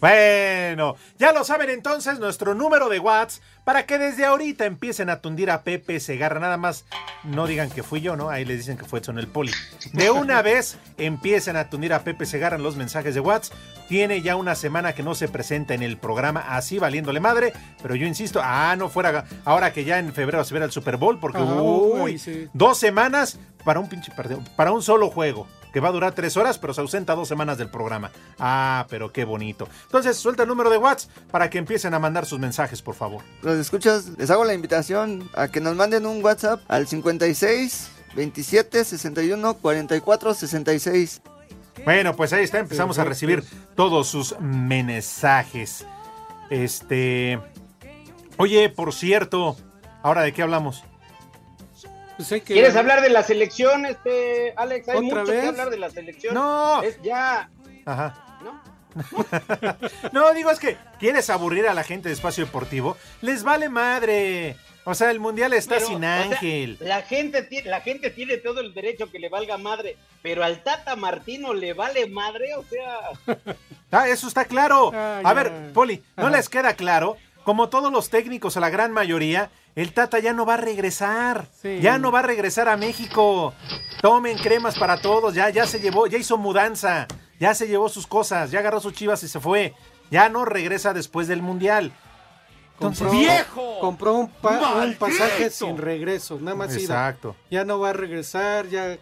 Bueno, 0.00 0.96
ya 1.18 1.32
lo 1.32 1.44
saben 1.44 1.70
entonces, 1.70 2.18
nuestro 2.18 2.54
número 2.54 2.90
de 2.90 2.98
Watts 2.98 3.40
para 3.64 3.86
que 3.86 3.98
desde 3.98 4.24
ahorita 4.24 4.66
empiecen 4.66 5.10
a 5.10 5.20
tundir 5.20 5.50
a 5.50 5.62
Pepe 5.62 5.98
Segarra. 6.00 6.38
Nada 6.38 6.56
más 6.56 6.84
no 7.24 7.46
digan 7.46 7.70
que 7.70 7.82
fui 7.82 8.00
yo, 8.00 8.16
¿no? 8.16 8.30
Ahí 8.30 8.44
les 8.44 8.58
dicen 8.58 8.76
que 8.76 8.84
fue 8.84 9.00
Edson 9.00 9.18
el 9.18 9.26
Poli. 9.26 9.52
De 9.92 10.10
una 10.10 10.42
vez 10.42 10.78
empiecen 10.98 11.56
a 11.56 11.70
tundir 11.70 11.92
a 11.92 12.04
Pepe 12.04 12.26
Segarra 12.26 12.56
en 12.56 12.62
los 12.62 12.76
mensajes 12.76 13.14
de 13.14 13.20
Watts. 13.20 13.52
Tiene 13.88 14.22
ya 14.22 14.36
una 14.36 14.54
semana 14.54 14.94
que 14.94 15.02
no 15.02 15.14
se 15.14 15.28
presenta 15.28 15.74
en 15.74 15.82
el 15.82 15.98
programa, 15.98 16.40
así 16.56 16.78
valiéndole 16.78 17.20
madre. 17.20 17.52
Pero 17.82 17.94
yo 17.94 18.06
insisto, 18.06 18.40
ah, 18.42 18.74
no 18.76 18.88
fuera 18.88 19.24
ahora 19.44 19.72
que 19.72 19.84
ya 19.84 19.98
en 19.98 20.12
febrero 20.12 20.44
se 20.44 20.54
verá 20.54 20.66
el 20.66 20.72
Super 20.72 20.96
Bowl, 20.96 21.18
porque 21.18 21.42
uy, 21.42 22.18
sí. 22.18 22.48
dos 22.52 22.78
semanas 22.78 23.38
para 23.64 23.80
un 23.80 23.88
pinche 23.88 24.12
partido, 24.12 24.42
para 24.56 24.72
un 24.72 24.82
solo 24.82 25.10
juego. 25.10 25.46
Que 25.72 25.80
va 25.80 25.88
a 25.88 25.92
durar 25.92 26.12
tres 26.12 26.36
horas, 26.36 26.56
pero 26.56 26.72
se 26.72 26.80
ausenta 26.80 27.16
dos 27.16 27.26
semanas 27.26 27.58
del 27.58 27.68
programa. 27.68 28.12
Ah, 28.38 28.86
pero 28.88 29.12
qué 29.12 29.24
bonito. 29.24 29.68
Entonces, 29.86 30.16
suelta 30.16 30.44
el 30.44 30.48
número 30.48 30.70
de 30.70 30.76
Watts 30.76 31.10
para 31.32 31.50
que 31.50 31.58
empiecen 31.58 31.94
a 31.94 31.98
mandar 31.98 32.26
sus 32.26 32.38
mensajes, 32.38 32.80
por 32.80 32.94
favor. 32.94 33.22
Los 33.54 33.66
escuchas, 33.66 34.06
les 34.18 34.30
hago 34.30 34.44
la 34.44 34.52
invitación 34.52 35.30
a 35.34 35.46
que 35.46 35.60
nos 35.60 35.76
manden 35.76 36.06
un 36.06 36.24
WhatsApp 36.24 36.60
al 36.66 36.88
56 36.88 37.88
27 38.16 38.84
61 38.84 39.54
44 39.54 40.34
66. 40.34 41.22
Bueno, 41.84 42.16
pues 42.16 42.32
ahí 42.32 42.42
está, 42.42 42.58
empezamos 42.58 42.98
a 42.98 43.04
recibir 43.04 43.44
todos 43.76 44.08
sus 44.08 44.38
mensajes. 44.40 45.86
Este. 46.50 47.40
Oye, 48.38 48.68
por 48.70 48.92
cierto, 48.92 49.56
¿ahora 50.02 50.22
de 50.22 50.32
qué 50.32 50.42
hablamos? 50.42 50.82
Pues 52.16 52.30
hay 52.32 52.40
que- 52.40 52.54
¿Quieres 52.54 52.74
hablar 52.74 53.02
de 53.02 53.10
la 53.10 53.22
selección, 53.22 53.86
este, 53.86 54.52
Alex? 54.56 54.88
Hay 54.88 54.96
¿Otra 55.06 55.20
mucho 55.20 55.32
vez? 55.32 55.42
que 55.42 55.48
hablar 55.48 55.70
de 55.70 55.76
la 55.78 55.90
selección. 55.90 56.34
No. 56.34 56.82
Es 56.82 57.00
ya. 57.02 57.50
Ajá. 57.86 58.38
¿No? 58.42 58.60
No, 60.12 60.32
digo, 60.32 60.50
es 60.50 60.58
que 60.58 60.76
quieres 60.98 61.30
aburrir 61.30 61.66
a 61.66 61.74
la 61.74 61.84
gente 61.84 62.08
de 62.08 62.14
Espacio 62.14 62.44
Deportivo. 62.44 62.96
Les 63.20 63.42
vale 63.42 63.68
madre. 63.68 64.56
O 64.86 64.94
sea, 64.94 65.10
el 65.10 65.18
mundial 65.18 65.54
está 65.54 65.76
Pero, 65.76 65.86
sin 65.86 65.96
o 65.96 66.00
sea, 66.00 66.22
Ángel. 66.22 66.76
la, 66.80 67.00
gente, 67.02 67.48
la 67.64 67.80
gente 67.80 68.10
tiene 68.10 68.36
todo 68.36 68.60
el 68.60 68.74
derecho 68.74 69.10
que 69.10 69.18
le 69.18 69.30
valga 69.30 69.56
madre, 69.56 69.96
pero 70.22 70.44
al 70.44 70.62
Tata 70.62 70.94
Martino 70.94 71.54
le 71.54 71.72
vale 71.72 72.06
madre, 72.06 72.54
o 72.54 72.64
sea. 72.64 73.38
Ah, 73.90 74.08
eso 74.08 74.28
está 74.28 74.44
claro. 74.44 74.92
A 74.94 75.32
ver, 75.32 75.72
Poli, 75.72 76.02
¿no 76.16 76.26
Ajá. 76.26 76.36
les 76.36 76.48
queda 76.50 76.74
claro? 76.74 77.16
Como 77.44 77.68
todos 77.68 77.92
los 77.92 78.08
técnicos, 78.08 78.56
a 78.56 78.60
la 78.60 78.70
gran 78.70 78.90
mayoría, 78.92 79.50
el 79.76 79.92
Tata 79.92 80.18
ya 80.18 80.32
no 80.32 80.46
va 80.46 80.54
a 80.54 80.56
regresar. 80.58 81.46
Sí. 81.60 81.78
Ya 81.80 81.98
no 81.98 82.10
va 82.10 82.20
a 82.20 82.22
regresar 82.22 82.68
a 82.68 82.76
México. 82.76 83.52
Tomen 84.00 84.38
cremas 84.38 84.78
para 84.78 85.00
todos. 85.00 85.34
Ya, 85.34 85.50
ya 85.50 85.66
se 85.66 85.78
llevó, 85.80 86.06
ya 86.06 86.16
hizo 86.18 86.38
mudanza. 86.38 87.06
Ya 87.38 87.54
se 87.54 87.66
llevó 87.68 87.88
sus 87.90 88.06
cosas. 88.06 88.50
Ya 88.50 88.60
agarró 88.60 88.80
sus 88.80 88.94
chivas 88.94 89.22
y 89.22 89.28
se 89.28 89.40
fue. 89.40 89.74
Ya 90.10 90.28
no 90.30 90.44
regresa 90.46 90.94
después 90.94 91.28
del 91.28 91.42
mundial. 91.42 91.92
Entonces, 92.74 93.06
compró, 93.06 93.78
compró 93.80 94.14
un, 94.14 94.28
pa- 94.30 94.50
un 94.72 94.78
¡Maldito! 94.78 94.98
pasaje 95.06 95.48
sin 95.50 95.76
regreso, 95.78 96.38
nada 96.40 96.56
más 96.56 96.70
ida. 96.72 96.80
Exacto. 96.80 97.36
Ya 97.50 97.64
no 97.64 97.78
va 97.78 97.90
a 97.90 97.92
regresar, 97.92 98.66
ya 98.68 98.98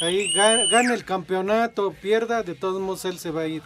ahí 0.00 0.32
ga- 0.32 0.70
gana 0.70 0.94
el 0.94 1.04
campeonato, 1.04 1.92
pierda, 2.00 2.42
de 2.44 2.54
todos 2.54 2.80
modos 2.80 3.04
él 3.06 3.18
se 3.18 3.32
va 3.32 3.40
a 3.42 3.46
ir. 3.48 3.62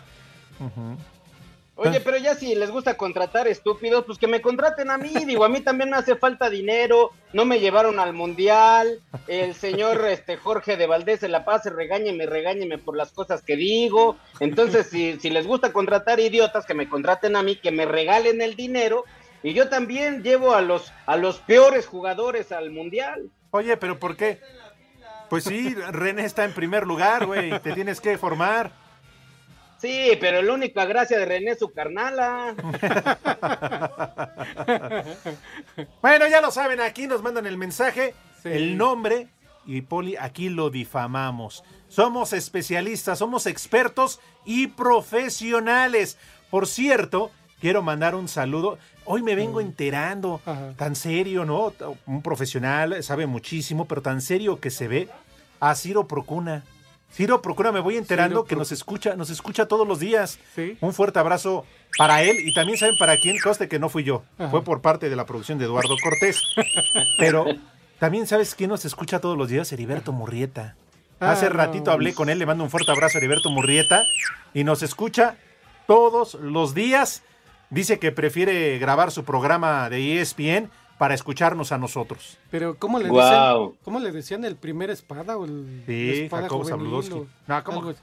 Oye, 1.77 2.01
pero 2.01 2.17
ya 2.17 2.37
si 2.37 2.55
les 2.55 2.71
gusta 2.71 2.97
contratar 2.97 3.49
estúpidos, 3.49 4.05
pues 4.05 4.17
que 4.19 4.29
me 4.29 4.41
contraten 4.41 4.91
a 4.91 4.99
mí. 4.99 5.13
Digo, 5.27 5.45
a 5.45 5.49
mí 5.49 5.61
también 5.61 5.91
me 5.91 5.97
hace 5.97 6.15
falta 6.15 6.49
dinero. 6.49 7.11
No 7.33 7.45
me 7.45 7.59
llevaron 7.59 7.99
al 7.99 8.13
mundial. 8.13 9.01
El 9.27 9.55
señor 9.55 10.05
este 10.09 10.37
Jorge 10.37 10.77
de 10.77 10.87
Valdés 10.87 11.21
se 11.21 11.29
la 11.29 11.45
pase, 11.45 11.71
regáñeme, 11.71 12.27
regáñeme 12.27 12.79
por 12.79 12.97
las 12.97 13.11
cosas 13.11 13.43
que 13.43 13.57
digo. 13.57 14.17
Entonces, 14.39 14.87
si, 14.89 15.19
si 15.19 15.31
les 15.31 15.47
gusta 15.49 15.73
contratar 15.73 16.21
idiotas, 16.21 16.65
que 16.65 16.75
me 16.75 16.89
contraten 16.89 17.35
a 17.35 17.43
mí, 17.43 17.57
que 17.57 17.73
me 17.73 17.87
regalen 17.87 18.41
el 18.41 18.55
dinero. 18.55 19.05
Y 19.43 19.53
yo 19.53 19.69
también 19.69 20.23
llevo 20.23 20.55
a 20.55 20.63
los, 20.63 20.93
a 21.07 21.17
los 21.17 21.39
peores 21.41 21.87
jugadores 21.87 22.53
al 22.53 22.71
mundial. 22.71 23.31
Oye, 23.51 23.77
pero 23.77 23.99
¿por 23.99 24.17
qué? 24.17 24.41
Pues 25.29 25.45
sí, 25.45 25.75
René 25.75 26.25
está 26.25 26.45
en 26.45 26.53
primer 26.53 26.87
lugar, 26.87 27.27
güey. 27.27 27.59
Te 27.61 27.73
tienes 27.73 28.01
que 28.01 28.17
formar. 28.17 28.84
Sí, 29.85 30.17
pero 30.19 30.41
la 30.41 30.55
única 30.55 30.87
gracia 30.87 31.19
de 31.19 31.27
René 31.27 31.51
es 31.51 31.59
su 31.59 31.71
carnala. 31.71 32.55
Bueno, 36.01 36.27
ya 36.29 36.41
lo 36.41 36.51
saben, 36.51 36.81
aquí 36.81 37.07
nos 37.07 37.23
mandan 37.23 37.47
el 37.47 37.59
mensaje, 37.59 38.15
el 38.45 38.77
nombre 38.77 39.29
y 39.67 39.83
Poli, 39.83 40.17
aquí 40.17 40.49
lo 40.49 40.71
difamamos. 40.71 41.65
Somos 41.89 42.33
especialistas, 42.33 43.19
somos 43.19 43.47
expertos 43.47 44.21
y 44.45 44.69
profesionales. 44.69 46.19
Por 46.51 46.67
cierto, 46.67 47.31
quiero 47.61 47.83
mandar 47.83 48.15
un 48.15 48.29
saludo. 48.29 48.79
Hoy 49.05 49.23
me 49.23 49.35
vengo 49.35 49.61
enterando, 49.61 50.41
tan 50.77 50.95
serio, 50.95 51.45
¿no? 51.45 51.73
Un 52.07 52.23
profesional, 52.23 53.03
sabe 53.03 53.27
muchísimo, 53.27 53.87
pero 53.87 54.03
tan 54.03 54.21
serio 54.21 54.61
que 54.61 54.71
se 54.71 54.89
ve 54.89 55.09
a 55.61 55.75
Ciro 55.75 56.07
Procuna. 56.07 56.65
Ciro 57.15 57.41
Procuna, 57.43 57.71
me 57.71 57.81
voy 57.81 57.97
enterando 57.97 58.41
Ciro 58.41 58.45
que 58.49 58.57
nos 58.57 58.73
escucha, 58.73 59.15
nos 59.15 59.31
escucha 59.31 59.67
todos 59.67 59.87
los 59.87 60.01
días. 60.01 60.39
Sí. 60.55 60.77
Un 60.81 60.93
fuerte 60.93 61.21
abrazo 61.21 61.65
para 61.97 62.23
él 62.23 62.37
y 62.41 62.53
también 62.53 62.77
saben 62.77 62.97
para 62.99 63.17
quién, 63.19 63.39
coste 63.39 63.69
que 63.69 63.79
no 63.79 63.89
fui 63.89 64.03
yo, 64.03 64.25
Ajá. 64.39 64.51
fue 64.51 64.65
por 64.65 64.81
parte 64.81 65.09
de 65.09 65.15
la 65.17 65.25
producción 65.25 65.59
de 65.59 65.67
Eduardo 65.67 65.95
Cortés. 66.03 66.43
Pero 67.19 67.47
también 68.01 68.27
sabes 68.27 68.55
quién 68.57 68.71
nos 68.71 68.85
escucha 68.85 69.21
todos 69.21 69.39
los 69.39 69.49
días, 69.49 69.73
Heriberto 69.73 70.13
Murrieta. 70.13 70.75
Ah, 71.21 71.31
Hace 71.31 71.49
ratito 71.49 71.93
hablé 71.93 72.15
con 72.15 72.29
él, 72.29 72.41
le 72.41 72.47
mando 72.47 72.65
un 72.65 72.71
fuerte 72.71 72.91
abrazo 72.91 73.17
a 73.17 73.21
Heriberto 73.21 73.49
Murrieta 73.49 74.03
y 74.53 74.65
nos 74.65 74.83
escucha 74.83 75.37
todos 75.87 76.35
los 76.35 76.75
días. 76.75 77.23
Dice 77.71 77.99
que 78.01 78.11
prefiere 78.13 78.79
grabar 78.79 79.13
su 79.13 79.25
programa 79.25 79.89
de 79.89 80.21
ESPN 80.21 80.71
para 80.99 81.15
escucharnos 81.15 81.73
a 81.73 81.79
nosotros. 81.79 82.39
Pero 82.51 82.77
¿cómo 82.77 82.99
le 82.99 83.07
decían? 83.11 83.71
¿Cómo 83.85 83.99
le 84.01 84.13
decían 84.13 84.45
el 84.45 84.57
primer 84.57 84.91
espada 84.91 85.37
o 85.37 85.45
el 85.45 85.83
Sí, 85.87 86.11
espada 86.25 86.43
Jacobo 86.45 86.63
o 86.63 87.27
No, 87.47 87.65
¿cómo? 87.65 87.93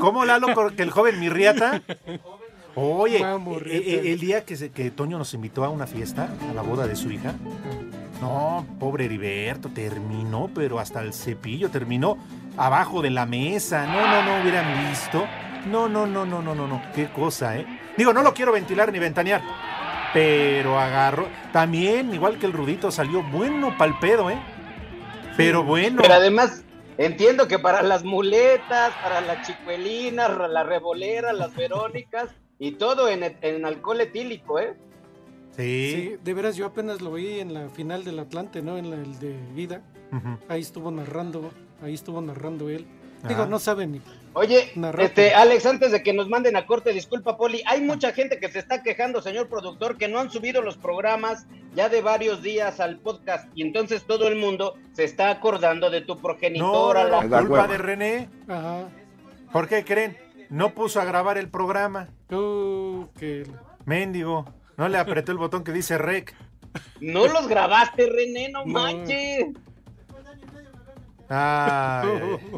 ¿Cómo 0.00 0.24
Lalo 0.24 0.48
que 0.74 0.82
el 0.82 0.90
joven 0.90 1.20
Mirriata? 1.20 1.82
Oye, 2.74 3.18
eh, 3.20 3.24
eh, 3.66 4.12
el 4.12 4.20
día 4.20 4.44
que, 4.44 4.56
se- 4.56 4.70
que 4.70 4.90
Toño 4.90 5.18
nos 5.18 5.34
invitó 5.34 5.64
a 5.64 5.68
una 5.70 5.86
fiesta, 5.86 6.28
a 6.48 6.54
la 6.54 6.62
boda 6.62 6.86
de 6.86 6.94
su 6.96 7.10
hija, 7.10 7.34
no, 8.20 8.64
pobre 8.78 9.06
Heriberto, 9.06 9.68
terminó, 9.70 10.48
pero 10.54 10.78
hasta 10.78 11.02
el 11.02 11.12
cepillo, 11.12 11.68
terminó 11.70 12.16
abajo 12.56 13.02
de 13.02 13.10
la 13.10 13.26
mesa. 13.26 13.86
No, 13.86 14.06
no, 14.06 14.22
no 14.24 14.40
hubieran 14.42 14.88
visto. 14.88 15.26
No, 15.66 15.88
no, 15.88 16.06
no, 16.06 16.24
no, 16.24 16.40
no, 16.42 16.54
no, 16.54 16.66
no, 16.66 16.82
qué 16.94 17.08
cosa, 17.08 17.56
¿eh? 17.58 17.66
Digo, 17.96 18.12
no 18.12 18.22
lo 18.22 18.32
quiero 18.34 18.52
ventilar 18.52 18.92
ni 18.92 18.98
ventanear, 18.98 19.42
pero 20.12 20.78
agarró. 20.78 21.28
También, 21.52 22.14
igual 22.14 22.38
que 22.38 22.46
el 22.46 22.52
Rudito, 22.52 22.90
salió 22.90 23.22
bueno 23.22 23.76
pa'l 23.76 23.98
pedo, 23.98 24.30
¿eh? 24.30 24.38
Pero 25.36 25.62
bueno. 25.64 26.02
Pero 26.02 26.14
además, 26.14 26.64
entiendo 26.98 27.46
que 27.48 27.58
para 27.58 27.82
las 27.82 28.04
muletas, 28.04 28.92
para 29.02 29.20
las 29.20 29.46
chicuelinas, 29.46 30.34
ra- 30.34 30.48
las 30.48 30.66
reboleras, 30.66 31.34
las 31.36 31.54
verónicas 31.54 32.30
y 32.58 32.72
todo 32.72 33.08
en, 33.08 33.36
en 33.42 33.64
alcohol 33.64 34.00
etílico, 34.00 34.58
¿eh? 34.60 34.74
Sí. 35.56 35.92
Sí, 35.94 36.16
de 36.22 36.34
veras 36.34 36.56
yo 36.56 36.66
apenas 36.66 37.00
lo 37.00 37.12
vi 37.12 37.40
en 37.40 37.52
la 37.54 37.68
final 37.68 38.04
del 38.04 38.18
Atlante, 38.18 38.62
¿no? 38.62 38.78
En 38.78 38.90
la, 38.90 38.96
el 38.96 39.18
de 39.18 39.36
ida. 39.56 39.82
Ujú. 40.12 40.38
Ahí 40.48 40.60
estuvo 40.60 40.90
narrando, 40.90 41.50
ahí 41.82 41.94
estuvo 41.94 42.20
narrando 42.20 42.68
él. 42.70 42.86
Digo, 43.28 43.44
no 43.46 43.58
saben 43.58 43.92
ni. 43.92 44.00
Oye, 44.32 44.70
este, 44.98 45.34
Alex, 45.34 45.66
antes 45.66 45.90
de 45.90 46.04
que 46.04 46.12
nos 46.12 46.28
manden 46.28 46.54
a 46.54 46.64
corte, 46.64 46.92
disculpa, 46.92 47.36
Poli, 47.36 47.62
hay 47.66 47.80
mucha 47.80 48.12
gente 48.12 48.38
que 48.38 48.48
se 48.48 48.60
está 48.60 48.80
quejando, 48.82 49.20
señor 49.22 49.48
productor, 49.48 49.98
que 49.98 50.06
no 50.06 50.20
han 50.20 50.30
subido 50.30 50.62
los 50.62 50.76
programas 50.76 51.46
ya 51.74 51.88
de 51.88 52.00
varios 52.00 52.40
días 52.40 52.78
al 52.78 52.98
podcast 52.98 53.48
y 53.56 53.62
entonces 53.62 54.04
todo 54.04 54.28
el 54.28 54.36
mundo 54.36 54.74
se 54.92 55.02
está 55.02 55.30
acordando 55.30 55.90
de 55.90 56.02
tu 56.02 56.16
progenitora. 56.16 57.04
no, 57.08 57.22
la- 57.28 57.38
culpa 57.40 57.66
de 57.66 57.78
René. 57.78 58.28
Ajá. 58.46 58.88
¿Por 59.52 59.66
qué 59.66 59.84
creen? 59.84 60.16
No 60.48 60.74
puso 60.74 61.00
a 61.00 61.04
grabar 61.04 61.36
el 61.36 61.48
programa. 61.48 62.08
Uh, 62.30 63.06
que... 63.18 63.44
Mendigo. 63.84 64.44
No 64.76 64.88
le 64.88 64.98
apretó 64.98 65.32
el 65.32 65.38
botón 65.38 65.64
que 65.64 65.72
dice 65.72 65.98
rec. 65.98 66.34
No 67.00 67.26
los 67.26 67.48
grabaste, 67.48 68.06
René, 68.08 68.48
no, 68.50 68.64
No. 68.64 68.72
manches. 68.72 69.46
Ay, 71.28 72.08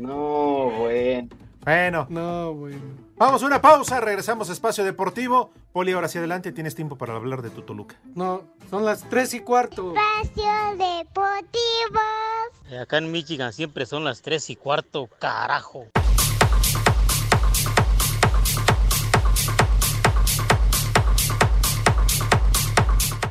No, 0.00 0.71
bueno. 0.79 1.29
Bueno, 1.64 2.07
No, 2.11 2.52
bueno. 2.54 2.81
vamos 3.16 3.42
a 3.42 3.47
una 3.47 3.61
pausa. 3.62 4.00
Regresamos 4.00 4.50
a 4.50 4.52
Espacio 4.52 4.83
Deportivo. 4.85 5.52
Poli, 5.73 5.92
ahora 5.92 6.07
hacia 6.07 6.19
adelante. 6.21 6.50
Tienes 6.52 6.75
tiempo 6.75 6.97
para 6.97 7.14
hablar 7.14 7.40
de 7.42 7.50
tu 7.50 7.62
Toluca. 7.62 7.97
No, 8.14 8.42
son 8.69 8.85
las 8.85 9.09
tres 9.09 9.33
y 9.35 9.40
cuarto. 9.40 9.95
Espacio 9.95 10.52
Deportivo. 10.73 12.00
Acá 12.81 12.99
en 12.99 13.12
Michigan 13.12 13.52
siempre 13.52 13.85
son 13.87 14.02
las 14.02 14.23
3 14.23 14.49
y 14.50 14.57
cuarto, 14.57 15.09
carajo. 15.19 15.85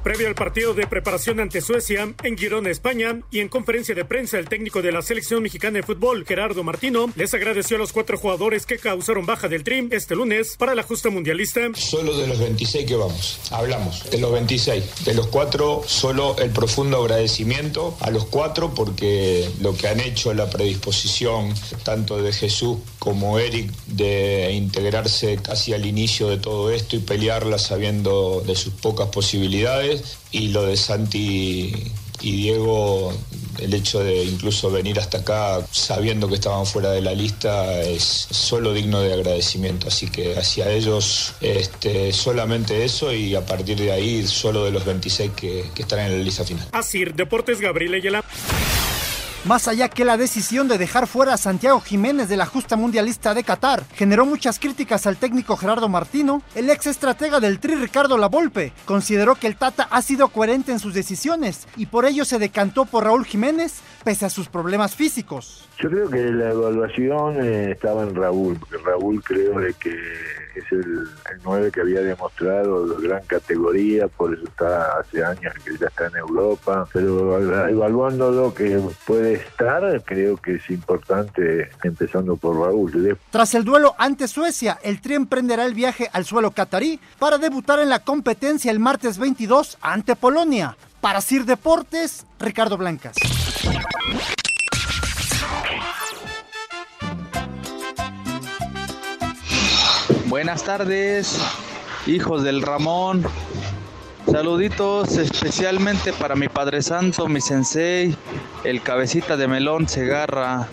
Previo 0.03 0.27
al 0.27 0.33
partido 0.33 0.73
de 0.73 0.87
preparación 0.87 1.39
ante 1.39 1.61
Suecia 1.61 2.11
en 2.23 2.35
Girona, 2.35 2.71
España, 2.71 3.19
y 3.29 3.39
en 3.39 3.49
conferencia 3.49 3.93
de 3.93 4.03
prensa, 4.03 4.39
el 4.39 4.49
técnico 4.49 4.81
de 4.81 4.91
la 4.91 5.03
selección 5.03 5.43
mexicana 5.43 5.77
de 5.77 5.83
fútbol, 5.83 6.25
Gerardo 6.25 6.63
Martino, 6.63 7.13
les 7.15 7.35
agradeció 7.35 7.75
a 7.75 7.79
los 7.79 7.93
cuatro 7.93 8.17
jugadores 8.17 8.65
que 8.65 8.79
causaron 8.79 9.27
baja 9.27 9.47
del 9.47 9.63
Trim 9.63 9.89
este 9.91 10.15
lunes 10.15 10.55
para 10.57 10.73
la 10.73 10.81
justa 10.81 11.11
mundialista. 11.11 11.61
Solo 11.75 12.17
de 12.17 12.25
los 12.25 12.39
26 12.39 12.87
que 12.87 12.95
vamos, 12.95 13.39
hablamos, 13.51 14.09
de 14.09 14.17
los 14.17 14.31
26. 14.31 15.05
De 15.05 15.13
los 15.13 15.27
cuatro, 15.27 15.83
solo 15.85 16.35
el 16.39 16.49
profundo 16.49 16.97
agradecimiento 16.97 17.95
a 17.99 18.09
los 18.09 18.25
cuatro 18.25 18.73
porque 18.73 19.47
lo 19.61 19.75
que 19.75 19.87
han 19.87 19.99
hecho, 19.99 20.33
la 20.33 20.49
predisposición 20.49 21.53
tanto 21.83 22.19
de 22.19 22.33
Jesús 22.33 22.79
como 22.97 23.37
Eric 23.37 23.71
de 23.85 24.51
integrarse 24.53 25.37
casi 25.37 25.73
al 25.73 25.85
inicio 25.85 26.27
de 26.27 26.37
todo 26.37 26.71
esto 26.71 26.95
y 26.95 26.99
pelearla 26.99 27.59
sabiendo 27.59 28.41
de 28.41 28.55
sus 28.55 28.73
pocas 28.73 29.09
posibilidades 29.09 29.90
y 30.31 30.49
lo 30.49 30.65
de 30.65 30.77
Santi 30.77 31.91
y 32.21 32.31
Diego 32.33 33.13
el 33.59 33.73
hecho 33.73 34.03
de 34.03 34.23
incluso 34.23 34.71
venir 34.71 34.99
hasta 34.99 35.19
acá 35.19 35.59
sabiendo 35.71 36.27
que 36.27 36.35
estaban 36.35 36.65
fuera 36.65 36.91
de 36.91 37.01
la 37.01 37.13
lista 37.13 37.81
es 37.81 38.03
solo 38.03 38.73
digno 38.73 39.01
de 39.01 39.13
agradecimiento. 39.13 39.87
Así 39.87 40.07
que 40.07 40.37
hacia 40.37 40.71
ellos 40.71 41.33
este, 41.41 42.11
solamente 42.13 42.83
eso 42.83 43.13
y 43.13 43.35
a 43.35 43.45
partir 43.45 43.79
de 43.79 43.91
ahí 43.91 44.25
solo 44.25 44.65
de 44.65 44.71
los 44.71 44.85
26 44.85 45.31
que, 45.35 45.65
que 45.73 45.81
están 45.81 45.99
en 45.99 46.17
la 46.17 46.23
lista 46.23 46.43
final. 46.43 46.67
Así, 46.71 47.05
Deportes 47.05 47.59
Gabriel 47.59 47.95
Ayala. 47.95 48.23
Más 49.45 49.67
allá 49.67 49.89
que 49.89 50.05
la 50.05 50.17
decisión 50.17 50.67
de 50.67 50.77
dejar 50.77 51.07
fuera 51.07 51.33
a 51.33 51.37
Santiago 51.37 51.81
Jiménez 51.81 52.29
de 52.29 52.37
la 52.37 52.45
justa 52.45 52.75
mundialista 52.75 53.33
de 53.33 53.43
Qatar 53.43 53.83
generó 53.95 54.23
muchas 54.23 54.59
críticas 54.59 55.07
al 55.07 55.17
técnico 55.17 55.57
Gerardo 55.57 55.89
Martino, 55.89 56.43
el 56.53 56.69
ex 56.69 56.85
estratega 56.85 57.39
del 57.39 57.59
Tri 57.59 57.73
Ricardo 57.73 58.19
Lavolpe 58.19 58.71
consideró 58.85 59.33
que 59.33 59.47
el 59.47 59.55
Tata 59.55 59.87
ha 59.89 60.03
sido 60.03 60.27
coherente 60.27 60.71
en 60.71 60.77
sus 60.77 60.93
decisiones 60.93 61.67
y 61.75 61.87
por 61.87 62.05
ello 62.05 62.23
se 62.23 62.37
decantó 62.37 62.85
por 62.85 63.05
Raúl 63.05 63.25
Jiménez 63.25 63.81
pese 64.03 64.27
a 64.27 64.29
sus 64.29 64.47
problemas 64.47 64.95
físicos. 64.95 65.67
Yo 65.79 65.89
creo 65.89 66.09
que 66.09 66.31
la 66.31 66.51
evaluación 66.51 67.43
eh, 67.43 67.71
estaba 67.71 68.03
en 68.03 68.13
Raúl, 68.13 68.57
porque 68.59 68.77
Raúl 68.77 69.23
creo 69.23 69.59
de 69.59 69.73
que 69.73 69.95
es 70.59 70.71
el, 70.71 70.81
el 70.81 71.41
9 71.43 71.71
que 71.71 71.81
había 71.81 72.01
demostrado 72.01 72.87
de 72.87 73.07
gran 73.07 73.23
categoría, 73.25 74.07
por 74.07 74.33
eso 74.33 74.43
está 74.43 74.99
hace 74.99 75.23
años 75.23 75.53
que 75.63 75.77
ya 75.77 75.87
está 75.87 76.07
en 76.07 76.17
Europa, 76.17 76.87
pero 76.93 77.67
evaluando 77.67 78.31
lo 78.31 78.53
que 78.53 78.79
puede 79.05 79.33
estar, 79.33 80.03
creo 80.03 80.37
que 80.37 80.55
es 80.55 80.69
importante 80.69 81.69
empezando 81.83 82.35
por 82.35 82.59
Raúl. 82.59 83.17
Tras 83.29 83.55
el 83.55 83.63
duelo 83.63 83.95
ante 83.97 84.27
Suecia, 84.27 84.79
el 84.83 85.01
Tri 85.01 85.15
emprenderá 85.15 85.65
el 85.65 85.73
viaje 85.73 86.09
al 86.11 86.25
suelo 86.25 86.51
catarí 86.51 86.99
para 87.19 87.37
debutar 87.37 87.79
en 87.79 87.89
la 87.89 87.99
competencia 87.99 88.71
el 88.71 88.79
martes 88.79 89.17
22 89.17 89.77
ante 89.81 90.15
Polonia. 90.15 90.77
Para 90.99 91.21
Sir 91.21 91.45
Deportes, 91.45 92.25
Ricardo 92.39 92.77
Blancas. 92.77 93.15
Buenas 100.41 100.63
tardes, 100.63 101.39
hijos 102.07 102.41
del 102.41 102.63
Ramón. 102.63 103.23
Saluditos 104.25 105.15
especialmente 105.17 106.13
para 106.13 106.35
mi 106.35 106.47
Padre 106.47 106.81
Santo, 106.81 107.27
mi 107.27 107.39
sensei, 107.39 108.15
el 108.63 108.81
cabecita 108.81 109.37
de 109.37 109.47
melón 109.47 109.87
Segarra. 109.87 110.67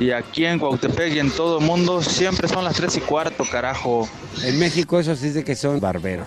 Y 0.00 0.10
aquí 0.10 0.46
en 0.46 0.58
Cuautepec 0.58 1.14
y 1.14 1.20
en 1.20 1.30
todo 1.30 1.60
el 1.60 1.64
mundo 1.64 2.02
siempre 2.02 2.48
son 2.48 2.64
las 2.64 2.74
3 2.74 2.96
y 2.96 3.00
cuarto, 3.02 3.44
carajo. 3.48 4.08
En 4.42 4.58
México 4.58 4.98
eso 4.98 5.14
sí 5.14 5.30
de 5.30 5.44
que 5.44 5.54
son 5.54 5.78
barberos. 5.78 6.26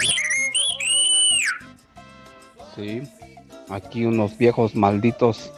Sí, 2.78 3.02
aquí 3.70 4.06
unos 4.06 4.38
viejos 4.38 4.76
malditos 4.76 5.52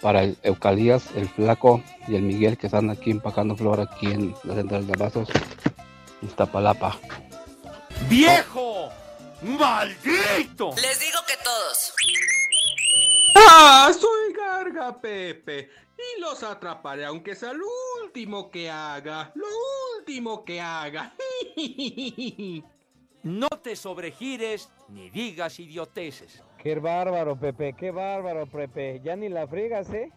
para 0.00 0.22
el 0.22 0.38
Eucalías, 0.42 1.04
el 1.16 1.28
Flaco 1.28 1.82
y 2.08 2.14
el 2.14 2.22
Miguel 2.22 2.56
que 2.56 2.68
están 2.68 2.88
aquí 2.88 3.10
empacando 3.10 3.56
flor 3.56 3.78
aquí 3.82 4.06
en 4.06 4.34
la 4.44 4.54
central 4.54 4.86
de 4.86 4.94
Abrazos, 4.94 5.28
Iztapalapa. 6.22 6.98
¡Viejo! 8.08 8.90
¡Maldito! 9.42 10.70
Les 10.76 11.00
digo 11.00 11.18
que 11.26 11.34
todos. 11.42 11.94
¡Ah! 13.36 13.90
Soy 13.98 14.32
Garga 14.34 15.00
Pepe 15.00 15.70
y 15.96 16.20
los 16.20 16.42
atraparé 16.42 17.04
aunque 17.04 17.34
sea 17.34 17.52
lo 17.52 17.66
último 18.02 18.50
que 18.50 18.70
haga. 18.70 19.32
Lo 19.34 19.46
último 19.98 20.44
que 20.44 20.60
haga. 20.60 21.14
No 23.22 23.48
te 23.48 23.76
sobregires 23.76 24.70
ni 24.88 25.10
digas 25.10 25.60
idioteces. 25.60 26.42
Qué 26.56 26.74
bárbaro, 26.76 27.36
Pepe, 27.36 27.74
qué 27.74 27.90
bárbaro, 27.90 28.46
Pepe. 28.46 29.00
Ya 29.04 29.14
ni 29.14 29.28
la 29.28 29.46
friegas, 29.46 29.92
¿eh? 29.92 30.10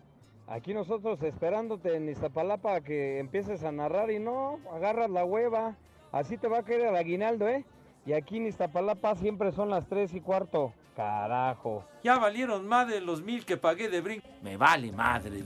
Aquí 0.48 0.74
nosotros 0.74 1.22
esperándote 1.22 1.96
en 1.96 2.08
Iztapalapa 2.08 2.80
que 2.82 3.20
empieces 3.20 3.64
a 3.66 3.74
narrar 3.74 4.10
y 4.10 4.20
no, 4.20 4.60
agarras 4.72 5.10
la 5.10 5.26
hueva. 5.26 5.76
Así 6.14 6.38
te 6.38 6.48
va 6.48 6.60
a 6.60 6.64
caer 6.64 6.82
el 6.82 6.96
aguinaldo, 6.96 7.50
¿eh? 7.50 7.66
Y 8.06 8.14
aquí 8.14 8.38
en 8.38 8.46
Iztapalapa 8.46 9.16
siempre 9.16 9.52
son 9.52 9.72
las 9.72 9.88
tres 9.88 10.14
y 10.14 10.22
cuarto. 10.22 10.72
Carajo. 10.96 11.84
Ya 12.04 12.20
valieron 12.20 12.68
más 12.68 12.88
de 12.88 13.02
los 13.02 13.24
mil 13.24 13.44
que 13.46 13.58
pagué 13.58 13.90
de 13.90 14.00
brinco. 14.00 14.28
Me 14.44 14.56
vale 14.56 14.92
madre. 14.92 15.44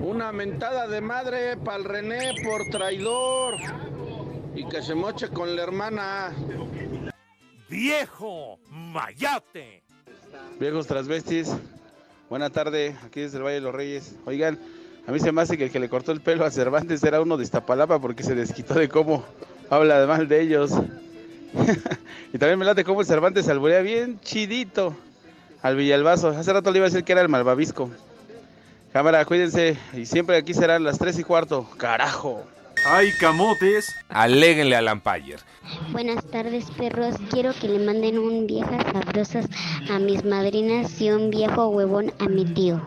Una 0.00 0.30
mentada 0.30 0.86
de 0.86 1.00
madre 1.00 1.56
para 1.56 1.78
el 1.78 1.84
René 1.84 2.34
por 2.44 2.66
traidor. 2.70 3.54
Y 4.54 4.64
que 4.68 4.80
se 4.80 4.94
moche 4.94 5.28
con 5.28 5.56
la 5.56 5.64
hermana. 5.64 6.32
¡Viejo! 7.68 8.60
¡Mayate! 8.70 9.82
Viejos 10.60 10.86
transvestis, 10.86 11.54
buena 12.30 12.50
tarde, 12.50 12.96
aquí 13.04 13.20
desde 13.20 13.38
el 13.38 13.44
Valle 13.44 13.56
de 13.56 13.60
los 13.60 13.74
Reyes. 13.74 14.16
Oigan, 14.24 14.58
a 15.08 15.10
mí 15.10 15.20
se 15.20 15.32
me 15.32 15.40
hace 15.40 15.56
que 15.56 15.64
el 15.64 15.70
que 15.70 15.80
le 15.80 15.88
cortó 15.88 16.12
el 16.12 16.20
pelo 16.20 16.44
a 16.44 16.50
Cervantes 16.50 17.02
era 17.02 17.22
uno 17.22 17.38
de 17.38 17.44
Iztapalapa 17.44 17.98
porque 17.98 18.22
se 18.22 18.34
desquitó 18.34 18.74
de 18.74 18.90
cómo 18.90 19.24
habla 19.70 20.06
mal 20.06 20.28
de 20.28 20.42
ellos. 20.42 20.72
y 22.34 22.36
también 22.36 22.58
me 22.58 22.66
late 22.66 22.84
cómo 22.84 23.00
el 23.00 23.06
Cervantes 23.06 23.48
alburea 23.48 23.80
bien 23.80 24.20
chidito 24.20 24.94
al 25.62 25.76
Villalbazo. 25.76 26.28
Hace 26.28 26.52
rato 26.52 26.70
le 26.70 26.80
iba 26.80 26.86
a 26.86 26.90
decir 26.90 27.04
que 27.04 27.12
era 27.12 27.22
el 27.22 27.30
Malvavisco. 27.30 27.88
Cámara, 28.92 29.24
cuídense 29.24 29.78
y 29.94 30.04
siempre 30.04 30.36
aquí 30.36 30.52
serán 30.52 30.84
las 30.84 30.98
3 30.98 31.20
y 31.20 31.24
cuarto. 31.24 31.66
¡Carajo! 31.78 32.44
¡Ay, 32.86 33.12
camotes! 33.12 33.94
Aléguenle 34.08 34.76
al 34.76 34.86
Lampayer. 34.86 35.40
Buenas 35.90 36.24
tardes, 36.30 36.70
perros. 36.72 37.16
Quiero 37.30 37.52
que 37.60 37.68
le 37.68 37.84
manden 37.84 38.18
un 38.18 38.46
viejas 38.46 38.84
sabrosas 38.92 39.46
a 39.90 39.98
mis 39.98 40.24
madrinas 40.24 41.00
y 41.00 41.10
un 41.10 41.30
viejo 41.30 41.68
huevón 41.68 42.12
a 42.18 42.28
mi 42.28 42.44
tío. 42.44 42.80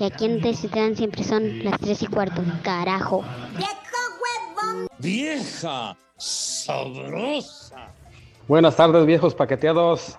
Y 0.00 0.04
aquí 0.04 0.26
en 0.26 0.40
Tecitlán 0.40 0.96
siempre 0.96 1.24
son 1.24 1.64
las 1.64 1.80
tres 1.80 2.02
y 2.02 2.06
cuarto. 2.06 2.42
Carajo. 2.62 3.24
¡Vieja! 4.98 5.96
¡Sabrosa! 6.16 7.94
Buenas 8.48 8.76
tardes, 8.76 9.06
viejos 9.06 9.34
paqueteados. 9.34 10.18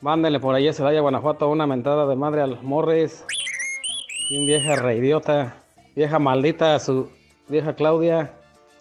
Mándenle 0.00 0.38
por 0.38 0.54
ahí 0.54 0.68
a 0.68 0.72
Celaya, 0.72 1.00
Guanajuato, 1.00 1.48
una 1.48 1.66
mentada 1.66 2.06
de 2.06 2.14
madre 2.14 2.42
al 2.42 2.62
Morris. 2.62 3.24
Y 4.30 4.38
un 4.38 4.46
vieja 4.46 4.76
reidiota, 4.76 5.56
vieja 5.96 6.18
maldita, 6.18 6.74
a 6.74 6.80
su 6.80 7.10
vieja 7.48 7.74
Claudia, 7.74 8.32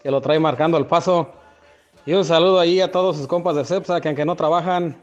que 0.04 0.12
lo 0.12 0.22
trae 0.22 0.40
marcando 0.40 0.78
el 0.78 0.86
paso. 0.86 1.30
Y 2.06 2.14
un 2.14 2.24
saludo 2.24 2.60
ahí 2.60 2.80
a 2.80 2.92
todos 2.92 3.18
sus 3.18 3.28
compas 3.28 3.56
de 3.56 3.66
CEPSA, 3.66 4.00
que 4.02 4.10
aunque 4.10 4.26
no 4.26 4.36
trabajan, 4.36 5.02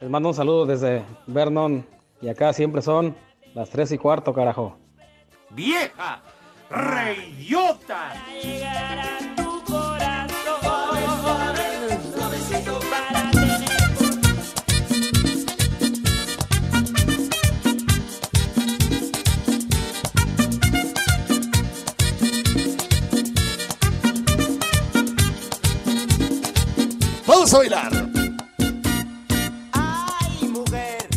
les 0.00 0.08
mando 0.08 0.30
un 0.30 0.34
saludo 0.34 0.66
desde 0.66 1.02
Vernon. 1.26 1.86
Y 2.22 2.28
acá 2.28 2.52
siempre 2.52 2.82
son 2.82 3.14
las 3.54 3.70
tres 3.70 3.92
y 3.92 3.98
cuarto, 3.98 4.32
carajo. 4.32 4.76
¡Vieja! 5.50 6.22
¡Reyota! 6.70 8.12
Vamos 27.40 27.54
a 27.54 27.58
bailar. 27.58 27.90
Ay, 29.72 30.48
mujer, 30.48 31.08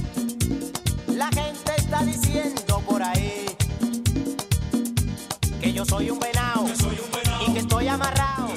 la 1.08 1.28
gente 1.28 1.74
está 1.76 2.02
diciendo 2.06 2.80
por 2.88 3.04
ahí 3.04 3.46
que 5.60 5.74
yo 5.74 5.84
soy 5.84 6.12
un 6.12 6.20
venado 6.22 6.64
y 7.46 7.52
que 7.52 7.60
estoy 7.60 7.90
amarrado. 7.90 8.48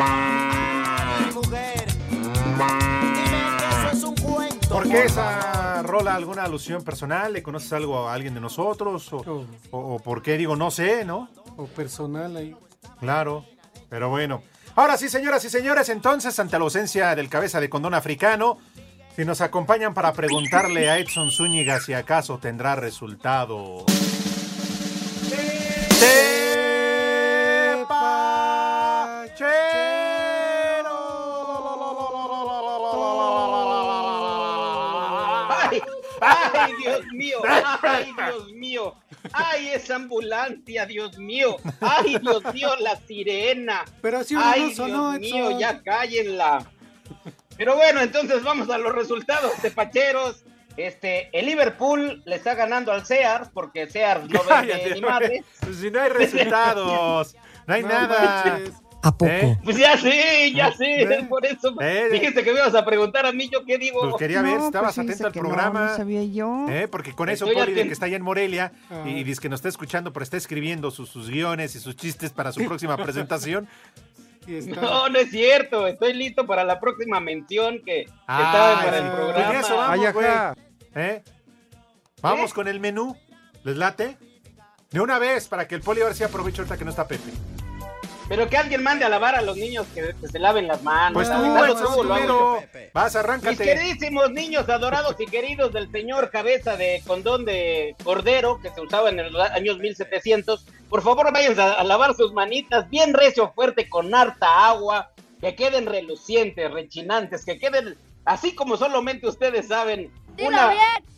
Ay, 0.00 1.32
mujer, 1.32 1.84
dime 2.10 3.14
que 3.14 3.24
eso 3.86 3.96
es 3.98 4.02
un 4.02 4.16
cuento. 4.16 4.68
¿Por 4.70 4.88
qué 4.88 5.04
esa 5.04 5.80
rola 5.84 6.16
alguna 6.16 6.42
alusión 6.42 6.82
personal? 6.82 7.32
¿Le 7.34 7.40
conoces 7.44 7.72
algo 7.72 8.08
a 8.08 8.14
alguien 8.14 8.34
de 8.34 8.40
nosotros? 8.40 9.12
¿O, 9.12 9.18
o- 9.70 9.94
o 9.94 9.98
por 10.00 10.22
qué 10.22 10.36
digo 10.36 10.56
no 10.56 10.72
sé, 10.72 11.04
no? 11.04 11.28
O 11.56 11.66
personal 11.66 12.36
ahí. 12.36 12.56
Claro, 12.98 13.44
pero 13.88 14.08
bueno. 14.10 14.42
Ahora 14.74 14.96
sí, 14.96 15.08
señoras 15.08 15.44
y 15.44 15.50
señores, 15.50 15.88
entonces, 15.90 16.38
ante 16.38 16.58
la 16.58 16.64
ausencia 16.64 17.14
del 17.14 17.28
cabeza 17.28 17.60
de 17.60 17.68
condón 17.68 17.94
africano, 17.94 18.58
si 19.14 19.24
nos 19.24 19.42
acompañan 19.42 19.92
para 19.92 20.14
preguntarle 20.14 20.88
a 20.88 20.98
Edson 20.98 21.30
Zúñiga 21.30 21.78
si 21.80 21.92
acaso 21.92 22.38
tendrá 22.38 22.74
resultado. 22.76 23.84
¡Ay! 36.24 36.71
¡Ay, 36.86 36.92
Dios 37.00 37.06
mío! 37.12 37.38
¡Ay, 37.82 38.12
Dios 38.16 38.52
mío! 38.52 38.94
¡Ay, 39.32 39.68
esa 39.68 39.96
ambulancia, 39.96 40.86
Dios 40.86 41.18
mío! 41.18 41.56
¡Ay, 41.80 42.18
Dios 42.18 42.42
mío, 42.52 42.70
la 42.80 42.96
sirena! 42.96 43.84
Pero 44.00 44.22
si 44.24 44.34
¡Ay, 44.36 44.60
no 44.60 44.66
Dios 44.66 44.76
sonó, 44.76 45.12
mío, 45.12 45.46
Edson. 45.48 45.58
ya 45.60 45.82
cállenla! 45.82 46.66
Pero 47.56 47.76
bueno, 47.76 48.00
entonces 48.00 48.42
vamos 48.42 48.70
a 48.70 48.78
los 48.78 48.94
resultados 48.94 49.60
de 49.62 49.70
Pacheros. 49.70 50.44
Este, 50.76 51.28
el 51.38 51.44
Liverpool 51.46 52.22
le 52.24 52.36
está 52.36 52.54
ganando 52.54 52.92
al 52.92 53.04
Sears 53.04 53.50
porque 53.52 53.88
Sears 53.90 54.28
no 54.30 54.40
vende 54.48 54.90
ni 54.94 55.00
madre. 55.02 55.44
Pues 55.60 55.76
si 55.76 55.90
no 55.90 56.00
hay 56.00 56.08
resultados, 56.08 57.36
no 57.66 57.74
hay 57.74 57.82
No 57.82 57.88
nada. 57.88 58.44
manches. 58.54 58.74
¿A 59.04 59.16
poco? 59.16 59.58
Pues 59.64 59.76
ya 59.76 59.96
sí, 59.98 60.52
ya 60.54 60.70
sí, 60.72 60.84
¿Eh? 60.84 61.26
por 61.28 61.44
eso 61.44 61.74
Eh, 61.80 62.08
dijiste 62.12 62.44
que 62.44 62.52
me 62.52 62.60
ibas 62.60 62.74
a 62.76 62.84
preguntar 62.84 63.26
a 63.26 63.32
mí, 63.32 63.48
¿yo 63.52 63.64
qué 63.64 63.76
digo? 63.76 64.00
Pues 64.00 64.14
quería 64.16 64.42
ver 64.42 64.60
si 64.60 64.66
estabas 64.66 64.96
atento 64.96 65.26
al 65.26 65.32
programa. 65.32 65.88
No, 65.90 65.96
sabía 65.96 66.22
yo. 66.24 66.66
¿Eh? 66.68 66.86
Porque 66.88 67.12
con 67.12 67.28
eso 67.28 67.46
Poli, 67.52 67.72
de 67.74 67.86
que 67.88 67.92
está 67.92 68.06
allá 68.06 68.16
en 68.16 68.22
Morelia 68.22 68.72
Ah. 68.90 69.02
y 69.04 69.24
dice 69.24 69.40
que 69.40 69.48
nos 69.48 69.58
está 69.58 69.68
escuchando, 69.68 70.12
pero 70.12 70.22
está 70.22 70.36
escribiendo 70.36 70.90
sus, 70.92 71.08
sus 71.10 71.28
guiones 71.28 71.74
y 71.74 71.80
sus 71.80 71.96
chistes 71.96 72.30
para 72.30 72.52
su 72.52 72.64
próxima 72.66 72.96
presentación. 72.96 73.66
No, 74.46 75.08
no 75.08 75.18
es 75.18 75.30
cierto, 75.30 75.86
estoy 75.86 76.14
listo 76.14 76.46
para 76.46 76.64
la 76.64 76.78
próxima 76.80 77.20
mención 77.20 77.78
que, 77.84 78.04
que 78.04 78.08
Ah, 78.26 78.42
está 78.78 78.84
para 78.84 78.98
sí. 78.98 79.04
el 79.04 79.10
Pues 79.10 79.22
programa. 79.24 79.60
eso 79.60 79.76
vamos, 79.76 80.06
ajá. 80.24 80.54
¿Eh? 80.94 81.22
Vamos 82.20 82.52
con 82.54 82.68
el 82.68 82.78
menú. 82.80 83.16
¿Les 83.64 83.76
late? 83.76 84.16
De 84.90 85.00
una 85.00 85.18
vez, 85.18 85.48
para 85.48 85.66
que 85.66 85.74
el 85.74 85.80
Poli 85.80 86.02
ahora 86.02 86.14
sí 86.14 86.22
aproveche 86.24 86.60
ahorita 86.60 86.76
que 86.76 86.84
no 86.84 86.90
está 86.90 87.06
Pepe. 87.08 87.30
Pero 88.28 88.48
que 88.48 88.56
alguien 88.56 88.82
mande 88.82 89.04
a 89.04 89.08
lavar 89.08 89.34
a 89.34 89.42
los 89.42 89.56
niños 89.56 89.86
que, 89.94 90.14
que 90.20 90.28
se 90.28 90.38
laven 90.38 90.66
las 90.68 90.82
manos. 90.82 91.14
Pues 91.14 91.28
tú, 91.28 91.54
pues, 91.56 91.74
tú, 91.74 91.82
lo 91.82 92.14
hago 92.14 92.14
primero. 92.14 92.60
yo. 92.60 92.80
Vas, 92.94 93.12
Mis 93.12 93.16
arráncate. 93.16 93.64
queridísimos 93.64 94.30
niños 94.30 94.68
adorados 94.68 95.16
y 95.18 95.26
queridos 95.26 95.72
del 95.72 95.90
señor 95.90 96.30
cabeza 96.30 96.76
de 96.76 97.02
condón 97.06 97.44
de 97.44 97.94
cordero 98.02 98.60
que 98.60 98.70
se 98.70 98.80
usaba 98.80 99.10
en 99.10 99.32
los 99.32 99.50
años 99.50 99.78
1700, 99.78 100.64
por 100.88 101.02
favor 101.02 101.32
vayan 101.32 101.58
a, 101.58 101.72
a 101.72 101.84
lavar 101.84 102.14
sus 102.14 102.32
manitas 102.32 102.88
bien 102.88 103.12
recio, 103.12 103.52
fuerte, 103.54 103.88
con 103.88 104.14
harta 104.14 104.66
agua, 104.68 105.10
que 105.40 105.54
queden 105.54 105.86
relucientes, 105.86 106.70
rechinantes, 106.70 107.44
que 107.44 107.58
queden 107.58 107.96
así 108.24 108.54
como 108.54 108.76
solamente 108.76 109.28
ustedes 109.28 109.68
saben, 109.68 110.10
una 110.38 110.72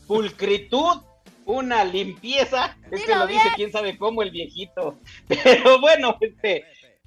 pulcritud, 0.06 1.02
una 1.44 1.84
limpieza, 1.84 2.76
es 2.90 3.04
que 3.04 3.14
lo 3.14 3.26
dice 3.26 3.48
quién 3.54 3.70
sabe 3.70 3.98
cómo 3.98 4.22
el 4.22 4.30
viejito, 4.30 4.98
pero 5.28 5.80
bueno, 5.80 6.16
este... 6.20 6.64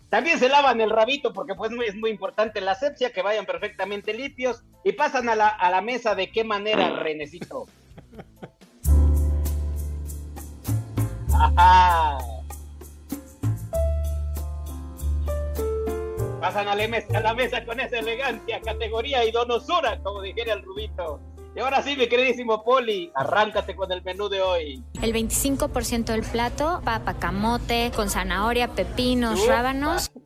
También 0.10 0.40
se 0.40 0.48
lavan 0.48 0.80
el 0.80 0.90
rabito 0.90 1.34
porque 1.34 1.54
pues 1.54 1.72
es 1.86 1.96
muy 1.96 2.10
importante 2.10 2.62
la 2.62 2.72
asepsia, 2.72 3.12
que 3.12 3.22
vayan 3.22 3.46
perfectamente 3.46 4.14
limpios 4.14 4.64
y 4.84 4.94
pasan 4.94 5.28
a 5.28 5.36
la, 5.36 5.48
a 5.48 5.70
la 5.70 5.82
mesa 5.82 6.16
de 6.16 6.32
qué 6.32 6.46
manera, 6.46 6.90
Renecito. 6.92 7.66
Ajá. 11.40 12.18
Pasan 16.40 16.68
a 16.68 16.76
la, 16.76 16.88
mesa, 16.88 17.18
a 17.18 17.20
la 17.20 17.34
mesa 17.34 17.66
con 17.66 17.80
esa 17.80 18.00
elegancia, 18.00 18.62
categoría 18.62 19.26
y 19.26 19.32
donosura, 19.32 20.00
como 20.02 20.22
dijera 20.22 20.54
el 20.54 20.64
Rubito. 20.64 21.20
Y 21.58 21.60
ahora 21.60 21.82
sí, 21.82 21.98
mi 21.98 22.08
queridísimo 22.08 22.64
Poli, 22.64 23.12
arráncate 23.16 23.76
con 23.76 23.92
el 23.92 24.04
menú 24.04 24.30
de 24.30 24.42
hoy. 24.42 24.84
El 25.02 25.12
25% 25.12 26.06
del 26.06 26.22
plato, 26.22 26.82
papa, 26.86 27.16
camote, 27.16 27.92
con 27.96 28.12
zanahoria, 28.12 28.68
pepinos, 28.76 29.40
Upa. 29.42 29.56
rábanos. 29.56 30.12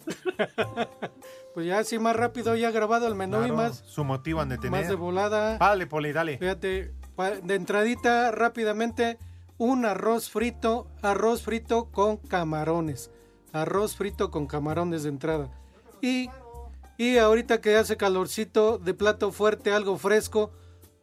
Pues 1.54 1.67
ya 1.67 1.80
así 1.80 2.00
más 2.00 2.15
rápido, 2.15 2.56
ya 2.56 2.72
grabado 2.72 3.08
el 3.10 3.15
menú 3.15 3.46
y 3.46 3.52
más, 3.52 3.84
Su 3.86 4.06
motivo 4.06 4.39
han 4.39 4.48
de 4.48 4.58
tener. 4.58 4.72
más 4.72 4.88
de 4.88 4.96
volada. 4.96 5.58
Dale, 5.58 5.86
Poli, 5.86 6.13
dale. 6.13 6.38
Fíjate, 6.38 6.94
de 7.44 7.56
entradita 7.56 8.32
rápidamente, 8.32 9.17
un 9.58 9.84
arroz 9.86 10.30
frito, 10.30 10.88
arroz 11.02 11.41
frito 11.44 11.91
con 11.91 12.15
camarones. 12.15 13.12
Arroz 13.52 13.98
frito 13.98 14.32
con 14.32 14.48
camarones 14.48 15.04
de 15.04 15.10
entrada. 15.10 15.50
Y, 16.02 16.30
y 16.98 17.17
ahorita 17.17 17.60
que 17.60 17.76
hace 17.76 17.98
calorcito, 17.98 18.78
de 18.78 18.94
plato 18.94 19.34
fuerte, 19.34 19.74
algo 19.74 19.98
fresco, 19.98 20.52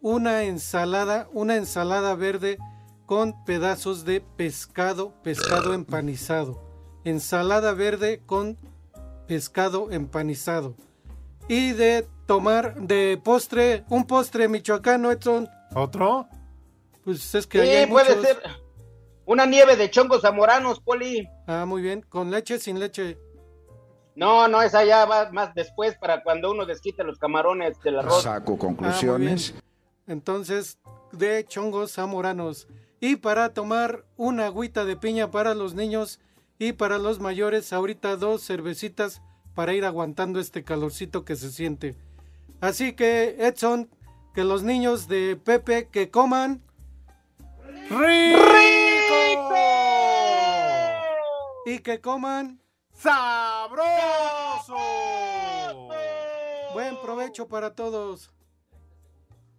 una 0.01 0.45
ensalada, 0.45 1.29
una 1.33 1.57
ensalada 1.57 2.15
verde 2.15 2.59
con 3.07 3.45
pedazos 3.45 4.05
de 4.05 4.21
pescado, 4.21 5.13
pescado 5.23 5.75
empanizado. 5.75 6.63
Ensalada 7.05 7.73
verde 7.73 8.23
con 8.27 8.59
pescado 9.27 9.91
empanizado. 9.91 10.75
Y 11.49 11.73
de 11.73 12.07
tomar 12.27 12.75
de 12.77 13.19
postre, 13.23 13.85
un 13.89 14.05
postre 14.07 14.49
michoacano, 14.49 15.11
Edson. 15.11 15.49
¿Otro? 15.75 16.29
Pues 17.05 17.35
es 17.35 17.47
que 17.47 17.63
Sí, 17.63 17.69
ahí 17.69 17.77
hay 17.77 17.87
puede 17.87 18.15
muchos. 18.17 18.27
ser 18.27 18.43
una 19.25 19.47
nieve 19.47 19.77
de 19.77 19.91
chongos 19.91 20.21
zamoranos, 20.23 20.81
Poli. 20.81 21.27
Ah, 21.47 21.65
muy 21.67 21.81
bien. 21.81 22.03
¿Con 22.03 22.31
leche, 22.31 22.59
sin 22.59 22.79
leche? 22.79 23.19
No, 24.15 24.49
no, 24.49 24.61
esa 24.61 24.85
ya 24.85 25.07
va 25.07 25.31
más 25.31 25.55
después 25.55 25.97
para 25.97 26.23
cuando 26.23 26.51
uno 26.51 26.67
desquite 26.67 27.05
los 27.05 27.19
camarones 27.19 27.81
del 27.81 28.01
arroz. 28.01 28.25
Saco 28.25 28.55
Ah, 28.55 28.59
conclusiones. 28.59 29.53
muy 29.53 29.61
bien. 29.61 29.68
Entonces, 30.09 30.79
de 31.13 31.45
chongos 31.47 31.93
zamoranos. 31.93 32.67
Y 33.01 33.17
para 33.17 33.55
tomar 33.55 34.05
una 34.17 34.47
agüita 34.47 34.85
de 34.85 34.97
piña 34.97 35.31
para 35.31 35.55
los 35.55 35.75
niños 35.75 36.19
y 36.59 36.73
para 36.73 36.99
los 36.99 37.21
mayores, 37.21 37.73
ahorita 37.73 38.17
dos 38.17 38.45
cervecitas 38.45 39.23
para 39.55 39.75
ir 39.75 39.85
aguantando 39.85 40.41
este 40.41 40.65
calorcito 40.65 41.25
que 41.25 41.37
se 41.37 41.51
siente. 41.51 41.95
Así 42.61 42.95
que, 42.95 43.37
Edson, 43.39 43.89
que 44.35 44.43
los 44.43 44.63
niños 44.63 45.07
de 45.07 45.37
Pepe 45.37 45.89
que 45.89 46.11
coman 46.11 46.63
¡Rico! 47.91 48.49
y 51.67 51.79
que 51.81 52.01
coman 52.01 52.61
¡Sabroso! 52.93 54.77
buen 56.73 57.01
provecho 57.01 57.49
para 57.49 57.75
todos. 57.75 58.31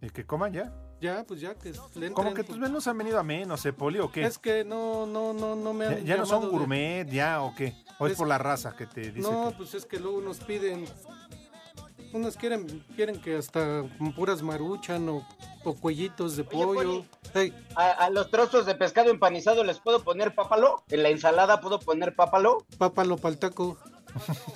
¿Y 0.01 0.09
que 0.09 0.25
coman 0.25 0.53
ya? 0.53 0.71
Ya, 1.01 1.23
pues 1.25 1.39
ya 1.41 1.55
que 1.55 1.71
le 1.71 1.77
entren, 1.77 2.13
Como 2.13 2.29
que 2.33 2.43
pues. 2.43 2.47
tus 2.47 2.57
menús 2.59 2.87
han 2.87 2.97
venido 2.97 3.19
a 3.19 3.23
menos, 3.23 3.65
¿eh, 3.65 3.73
Poli, 3.73 3.99
o 3.99 4.11
qué? 4.11 4.23
Es 4.25 4.37
que 4.37 4.63
no, 4.65 5.05
no, 5.05 5.33
no, 5.33 5.55
no 5.55 5.73
me 5.73 5.85
¿Ya, 5.85 5.91
han 5.91 6.05
ya 6.05 6.17
no 6.17 6.25
son 6.25 6.41
de- 6.41 6.47
gourmet, 6.47 7.09
ya, 7.09 7.41
o 7.41 7.53
qué? 7.55 7.73
¿O 7.99 8.05
es, 8.05 8.13
Es- 8.13 8.17
por 8.17 8.27
la 8.27 8.37
raza 8.37 8.75
que 8.75 8.85
te 8.85 9.11
dice 9.11 9.29
No, 9.29 9.49
que- 9.51 9.57
pues 9.57 9.73
es 9.75 9.85
que 9.85 9.99
luego 9.99 10.21
nos 10.21 10.39
piden. 10.39 10.85
Unos 12.11 12.37
quieren, 12.37 12.83
quieren 12.95 13.21
que 13.21 13.37
hasta 13.37 13.83
con 13.99 14.13
puras 14.15 14.41
maruchan 14.41 15.07
o, 15.09 15.27
o 15.63 15.73
cuellitos 15.75 16.35
de 16.37 16.43
pollo. 16.43 17.05
Ey, 17.35 17.53
A, 17.75 17.91
a 17.91 18.09
los 18.09 18.31
trozos 18.31 18.65
de 18.65 18.73
pescado 18.73 19.11
empanizado 19.11 19.63
les 19.63 19.79
puedo 19.79 20.03
poner 20.03 20.33
pápalo. 20.33 20.83
En 20.89 21.03
la 21.03 21.09
ensalada 21.09 21.61
puedo 21.61 21.79
poner 21.79 22.15
pápalo. 22.15 22.65
pápalo 22.79 23.17
pa'l 23.17 23.37
taco. 23.37 23.77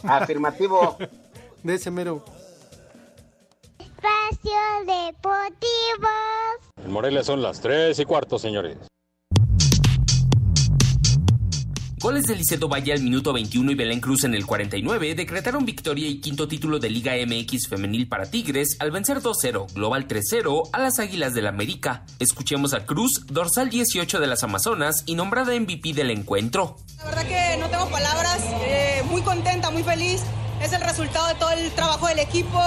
Afirmativo. 0.03 0.97
De 1.61 1.75
ese 1.75 1.91
mero. 1.91 2.25
Espacio 4.03 4.51
Deportivo. 4.85 6.09
En 6.83 6.91
Morelia 6.91 7.23
son 7.23 7.41
las 7.41 7.61
3 7.61 7.97
y 7.97 8.05
cuarto, 8.05 8.37
señores. 8.37 8.77
Goles 12.01 12.25
de 12.25 12.35
Liceto 12.35 12.67
Valle 12.67 12.91
al 12.91 13.01
minuto 13.01 13.31
21 13.31 13.71
y 13.71 13.75
Belén 13.75 14.01
Cruz 14.01 14.25
en 14.25 14.35
el 14.35 14.45
49 14.45 15.15
decretaron 15.15 15.65
victoria 15.65 16.09
y 16.09 16.19
quinto 16.19 16.49
título 16.49 16.79
de 16.79 16.89
Liga 16.89 17.13
MX 17.25 17.69
femenil 17.69 18.09
para 18.09 18.29
Tigres 18.29 18.75
al 18.79 18.91
vencer 18.91 19.21
2-0, 19.21 19.73
global 19.73 20.05
3-0 20.05 20.69
a 20.73 20.79
las 20.79 20.99
Águilas 20.99 21.33
del 21.33 21.47
América. 21.47 22.05
Escuchemos 22.19 22.73
a 22.73 22.85
Cruz, 22.85 23.25
dorsal 23.27 23.69
18 23.69 24.19
de 24.19 24.27
las 24.27 24.43
Amazonas 24.43 25.03
y 25.05 25.15
nombrada 25.15 25.57
MVP 25.57 25.93
del 25.93 26.11
encuentro. 26.11 26.75
La 26.97 27.05
verdad 27.05 27.25
que 27.25 27.57
no 27.57 27.69
tengo 27.69 27.89
palabras, 27.89 28.43
eh, 28.65 29.01
muy 29.09 29.21
contenta, 29.21 29.71
muy 29.71 29.83
feliz. 29.83 30.23
Es 30.61 30.73
el 30.73 30.81
resultado 30.81 31.27
de 31.27 31.35
todo 31.35 31.51
el 31.51 31.71
trabajo 31.71 32.07
del 32.07 32.19
equipo. 32.19 32.59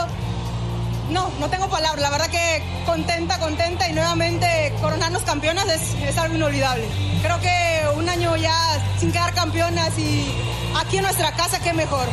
No, 1.10 1.30
no 1.38 1.48
tengo 1.48 1.68
palabras. 1.68 2.00
La 2.00 2.10
verdad 2.10 2.28
que 2.30 2.62
contenta, 2.84 3.38
contenta 3.38 3.88
y 3.88 3.92
nuevamente 3.92 4.74
coronarnos 4.80 5.22
campeonas 5.22 5.68
es, 5.68 5.94
es 6.02 6.18
algo 6.18 6.34
inolvidable. 6.36 6.84
Creo 7.22 7.40
que 7.40 7.82
un 7.96 8.08
año 8.08 8.34
ya 8.36 8.56
sin 8.98 9.12
quedar 9.12 9.32
campeonas 9.34 9.96
y 9.98 10.26
aquí 10.76 10.96
en 10.98 11.04
nuestra 11.04 11.30
casa, 11.32 11.60
qué 11.60 11.72
mejor. 11.72 12.06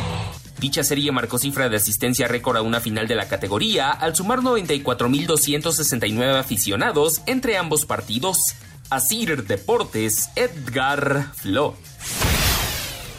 Dicha 0.58 0.84
serie 0.84 1.12
marcó 1.12 1.38
cifra 1.38 1.68
de 1.68 1.76
asistencia 1.76 2.26
récord 2.28 2.56
a 2.56 2.62
una 2.62 2.80
final 2.80 3.06
de 3.06 3.16
la 3.16 3.28
categoría 3.28 3.90
al 3.90 4.16
sumar 4.16 4.38
94.269 4.38 6.38
aficionados 6.38 7.20
entre 7.26 7.58
ambos 7.58 7.84
partidos. 7.84 8.38
Asir 8.88 9.44
Deportes, 9.44 10.30
Edgar 10.36 11.32
Flo. 11.34 11.76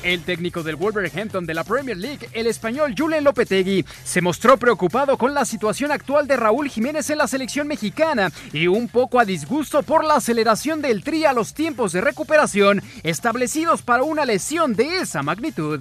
El 0.06 0.22
técnico 0.22 0.62
del 0.62 0.76
Wolverhampton 0.76 1.48
de 1.48 1.56
la 1.56 1.64
Premier 1.64 1.98
League, 1.98 2.30
el 2.34 2.46
español 2.46 2.94
Julen 2.96 3.24
Lopetegui, 3.24 3.84
se 4.04 4.22
mostró 4.22 4.56
preocupado 4.56 5.18
con 5.18 5.34
la 5.34 5.46
situación 5.46 5.92
actual 5.92 6.28
de 6.28 6.38
Raúl 6.38 6.70
Jiménez 6.70 7.10
en 7.10 7.18
la 7.18 7.28
selección 7.28 7.68
mexicana 7.68 8.32
y 8.54 8.68
un 8.68 8.88
poco 8.88 9.20
a 9.20 9.26
disgusto 9.26 9.82
por 9.82 10.04
la 10.04 10.18
aceleración 10.18 10.80
del 10.84 11.04
tri 11.04 11.26
a 11.26 11.34
los 11.34 11.56
tiempos 11.56 11.92
de 11.92 12.02
recuperación 12.02 12.84
establecidos 13.02 13.82
para 13.82 14.04
una 14.04 14.26
lesión 14.26 14.76
de 14.76 15.00
esa 15.00 15.24
magnitud. 15.24 15.80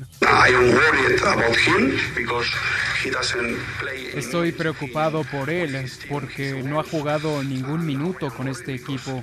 Estoy 4.14 4.52
preocupado 4.52 5.22
por 5.24 5.50
él 5.50 5.86
porque 6.08 6.62
no 6.62 6.80
ha 6.80 6.84
jugado 6.84 7.44
ningún 7.44 7.84
minuto 7.84 8.30
con 8.30 8.48
este 8.48 8.74
equipo. 8.74 9.22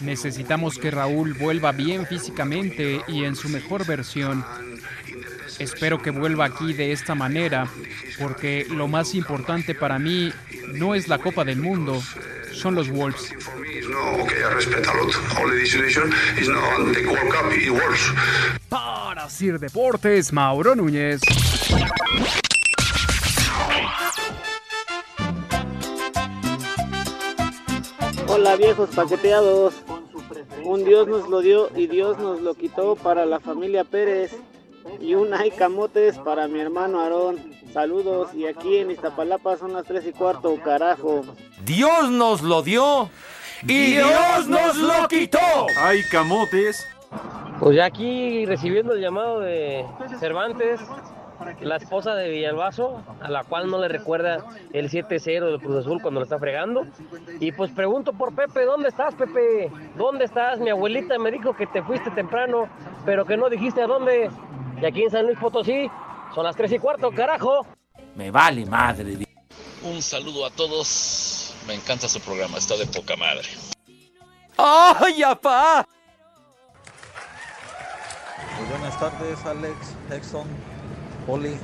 Necesitamos 0.00 0.78
que 0.78 0.90
Raúl 0.90 1.34
vuelva 1.34 1.72
bien 1.72 2.06
físicamente 2.06 3.02
y 3.06 3.24
en 3.24 3.36
su 3.36 3.48
mejor 3.48 3.86
versión. 3.86 4.44
Espero 5.58 6.00
que 6.00 6.10
vuelva 6.10 6.46
aquí 6.46 6.72
de 6.72 6.92
esta 6.92 7.14
manera, 7.14 7.68
porque 8.18 8.66
lo 8.70 8.88
más 8.88 9.14
importante 9.14 9.74
para 9.74 9.98
mí 9.98 10.32
no 10.72 10.94
es 10.94 11.06
la 11.06 11.18
Copa 11.18 11.44
del 11.44 11.58
Mundo, 11.58 12.02
son 12.52 12.74
los 12.74 12.88
Wolves. 12.88 13.34
Para 18.68 19.28
Sir 19.28 19.58
Deportes, 19.58 20.32
Mauro 20.32 20.74
Núñez. 20.74 21.20
Hola 28.32 28.54
viejos 28.54 28.90
paqueteados. 28.94 29.74
Un 30.62 30.84
Dios 30.84 31.08
nos 31.08 31.28
lo 31.28 31.40
dio 31.40 31.68
y 31.74 31.88
Dios 31.88 32.16
nos 32.18 32.40
lo 32.40 32.54
quitó 32.54 32.94
para 32.94 33.26
la 33.26 33.40
familia 33.40 33.82
Pérez. 33.82 34.36
Y 35.00 35.14
un 35.14 35.34
hay 35.34 35.50
camotes 35.50 36.16
para 36.18 36.46
mi 36.46 36.60
hermano 36.60 37.00
Aarón. 37.00 37.38
Saludos 37.72 38.32
y 38.32 38.46
aquí 38.46 38.76
en 38.76 38.92
Iztapalapa 38.92 39.56
son 39.56 39.72
las 39.72 39.84
3 39.84 40.06
y 40.06 40.12
cuarto, 40.12 40.56
carajo. 40.62 41.22
Dios 41.64 42.08
nos 42.08 42.42
lo 42.42 42.62
dio 42.62 43.10
y 43.64 43.94
Dios 43.94 44.46
nos 44.46 44.76
lo 44.76 45.08
quitó. 45.08 45.66
Hay 45.76 46.04
camotes. 46.04 46.86
Pues 47.58 47.74
ya 47.74 47.86
aquí 47.86 48.46
recibiendo 48.46 48.94
el 48.94 49.00
llamado 49.00 49.40
de 49.40 49.84
Cervantes, 50.20 50.80
la 51.60 51.76
esposa 51.76 52.14
de 52.14 52.28
Villalbazo, 52.28 53.02
a 53.20 53.30
la 53.30 53.44
cual 53.44 53.70
no 53.70 53.78
le 53.78 53.88
recuerda 53.88 54.44
el 54.72 54.90
7-0 54.90 55.46
del 55.46 55.60
Cruz 55.60 55.78
Azul 55.78 56.00
cuando 56.02 56.20
lo 56.20 56.24
está 56.24 56.38
fregando. 56.38 56.86
Y 57.40 57.52
pues 57.52 57.70
pregunto 57.70 58.12
por 58.12 58.34
Pepe, 58.34 58.64
¿dónde 58.64 58.88
estás, 58.88 59.14
Pepe? 59.14 59.70
¿Dónde 59.96 60.24
estás? 60.24 60.58
Mi 60.58 60.70
abuelita 60.70 61.18
me 61.18 61.30
dijo 61.30 61.54
que 61.54 61.66
te 61.66 61.82
fuiste 61.82 62.10
temprano, 62.10 62.68
pero 63.04 63.24
que 63.24 63.36
no 63.36 63.48
dijiste 63.48 63.82
a 63.82 63.86
dónde. 63.86 64.30
Y 64.80 64.86
aquí 64.86 65.02
en 65.02 65.10
San 65.10 65.26
Luis 65.26 65.38
Potosí 65.38 65.90
son 66.34 66.44
las 66.44 66.56
3 66.56 66.72
y 66.72 66.78
cuarto, 66.78 67.10
carajo. 67.10 67.66
Me 68.14 68.30
vale 68.30 68.66
madre. 68.66 69.26
Un 69.82 70.02
saludo 70.02 70.46
a 70.46 70.50
todos. 70.50 71.54
Me 71.66 71.74
encanta 71.74 72.08
su 72.08 72.20
programa, 72.20 72.58
está 72.58 72.76
de 72.76 72.86
poca 72.86 73.16
madre. 73.16 73.48
¡Ay, 74.56 75.22
apá! 75.22 75.86
Muy 78.58 78.68
buenas 78.68 78.98
tardes, 79.00 79.46
Alex, 79.46 79.94
Exxon, 80.10 80.46
Poli. 81.30 81.56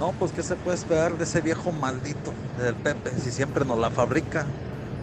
No, 0.00 0.10
pues 0.18 0.32
qué 0.32 0.42
se 0.42 0.56
puede 0.56 0.76
esperar 0.76 1.16
de 1.16 1.22
ese 1.22 1.40
viejo 1.40 1.70
maldito 1.70 2.32
del 2.58 2.74
Pepe, 2.74 3.12
si 3.22 3.30
siempre 3.30 3.64
nos 3.64 3.78
la 3.78 3.88
fabrica. 3.88 4.44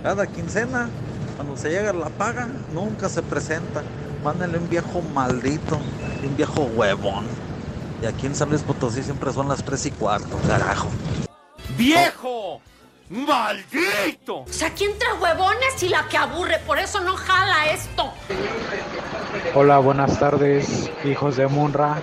Cada 0.04 0.28
quincena, 0.28 0.90
cuando 1.38 1.56
se 1.56 1.70
llega 1.70 1.94
la 1.94 2.10
paga, 2.10 2.50
nunca 2.74 3.08
se 3.08 3.22
presenta. 3.22 3.82
Mándenle 4.24 4.58
un 4.58 4.70
viejo 4.70 5.02
maldito, 5.14 5.80
un 6.22 6.36
viejo 6.36 6.64
huevón. 6.76 7.26
Y 8.02 8.06
aquí 8.06 8.28
en 8.28 8.36
San 8.36 8.50
Luis 8.50 8.62
Potosí 8.62 9.02
siempre 9.02 9.32
son 9.32 9.48
las 9.48 9.64
tres 9.64 9.86
y 9.86 9.92
cuarto, 9.92 10.38
carajo. 10.48 10.90
¡Viejo! 11.78 12.60
¡Maldito! 13.10 14.40
O 14.42 14.46
sea, 14.50 14.68
aquí 14.68 14.84
entre 14.84 15.14
huevones 15.14 15.82
y 15.82 15.88
la 15.88 16.08
que 16.10 16.18
aburre, 16.18 16.60
por 16.68 16.78
eso 16.78 17.00
no 17.00 17.16
jala 17.16 17.72
esto. 17.72 18.12
Hola, 19.56 19.80
buenas 19.80 20.20
tardes, 20.20 20.92
hijos 21.06 21.38
de 21.38 21.48
Munra. 21.48 22.02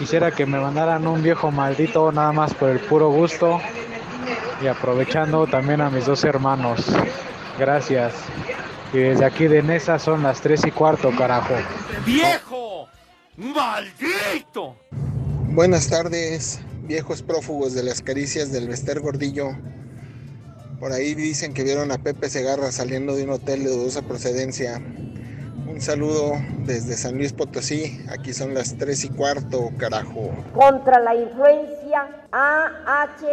Quisiera 0.00 0.30
que 0.30 0.46
me 0.46 0.58
mandaran 0.58 1.06
un 1.06 1.22
viejo 1.22 1.50
maldito 1.50 2.10
nada 2.10 2.32
más 2.32 2.54
por 2.54 2.70
el 2.70 2.80
puro 2.80 3.10
gusto 3.10 3.60
y 4.62 4.66
aprovechando 4.66 5.46
también 5.46 5.82
a 5.82 5.90
mis 5.90 6.06
dos 6.06 6.24
hermanos. 6.24 6.86
Gracias. 7.58 8.14
Y 8.94 8.96
desde 8.96 9.26
aquí 9.26 9.46
de 9.46 9.62
Nesa 9.62 9.98
son 9.98 10.22
las 10.22 10.40
3 10.40 10.68
y 10.68 10.70
cuarto, 10.70 11.10
carajo. 11.14 11.52
¡Viejo! 12.06 12.88
¡Maldito! 13.36 14.74
Buenas 15.48 15.90
tardes, 15.90 16.60
viejos 16.84 17.20
prófugos 17.20 17.74
de 17.74 17.82
las 17.82 18.00
caricias 18.00 18.50
del 18.50 18.68
Vester 18.68 19.00
Gordillo. 19.00 19.50
Por 20.78 20.92
ahí 20.92 21.14
dicen 21.14 21.52
que 21.52 21.62
vieron 21.62 21.92
a 21.92 21.98
Pepe 21.98 22.30
Segarra 22.30 22.72
saliendo 22.72 23.14
de 23.16 23.24
un 23.24 23.32
hotel 23.32 23.64
de 23.64 23.70
dudosa 23.70 24.00
procedencia. 24.00 24.80
Un 25.80 25.86
saludo 25.86 26.32
desde 26.66 26.94
San 26.94 27.16
Luis 27.16 27.32
Potosí. 27.32 28.04
Aquí 28.10 28.34
son 28.34 28.52
las 28.52 28.76
3 28.76 29.04
y 29.04 29.08
cuarto, 29.08 29.70
carajo. 29.78 30.30
Contra 30.52 31.00
la 31.00 31.14
influencia 31.14 32.06
AHLNL. 32.30 33.30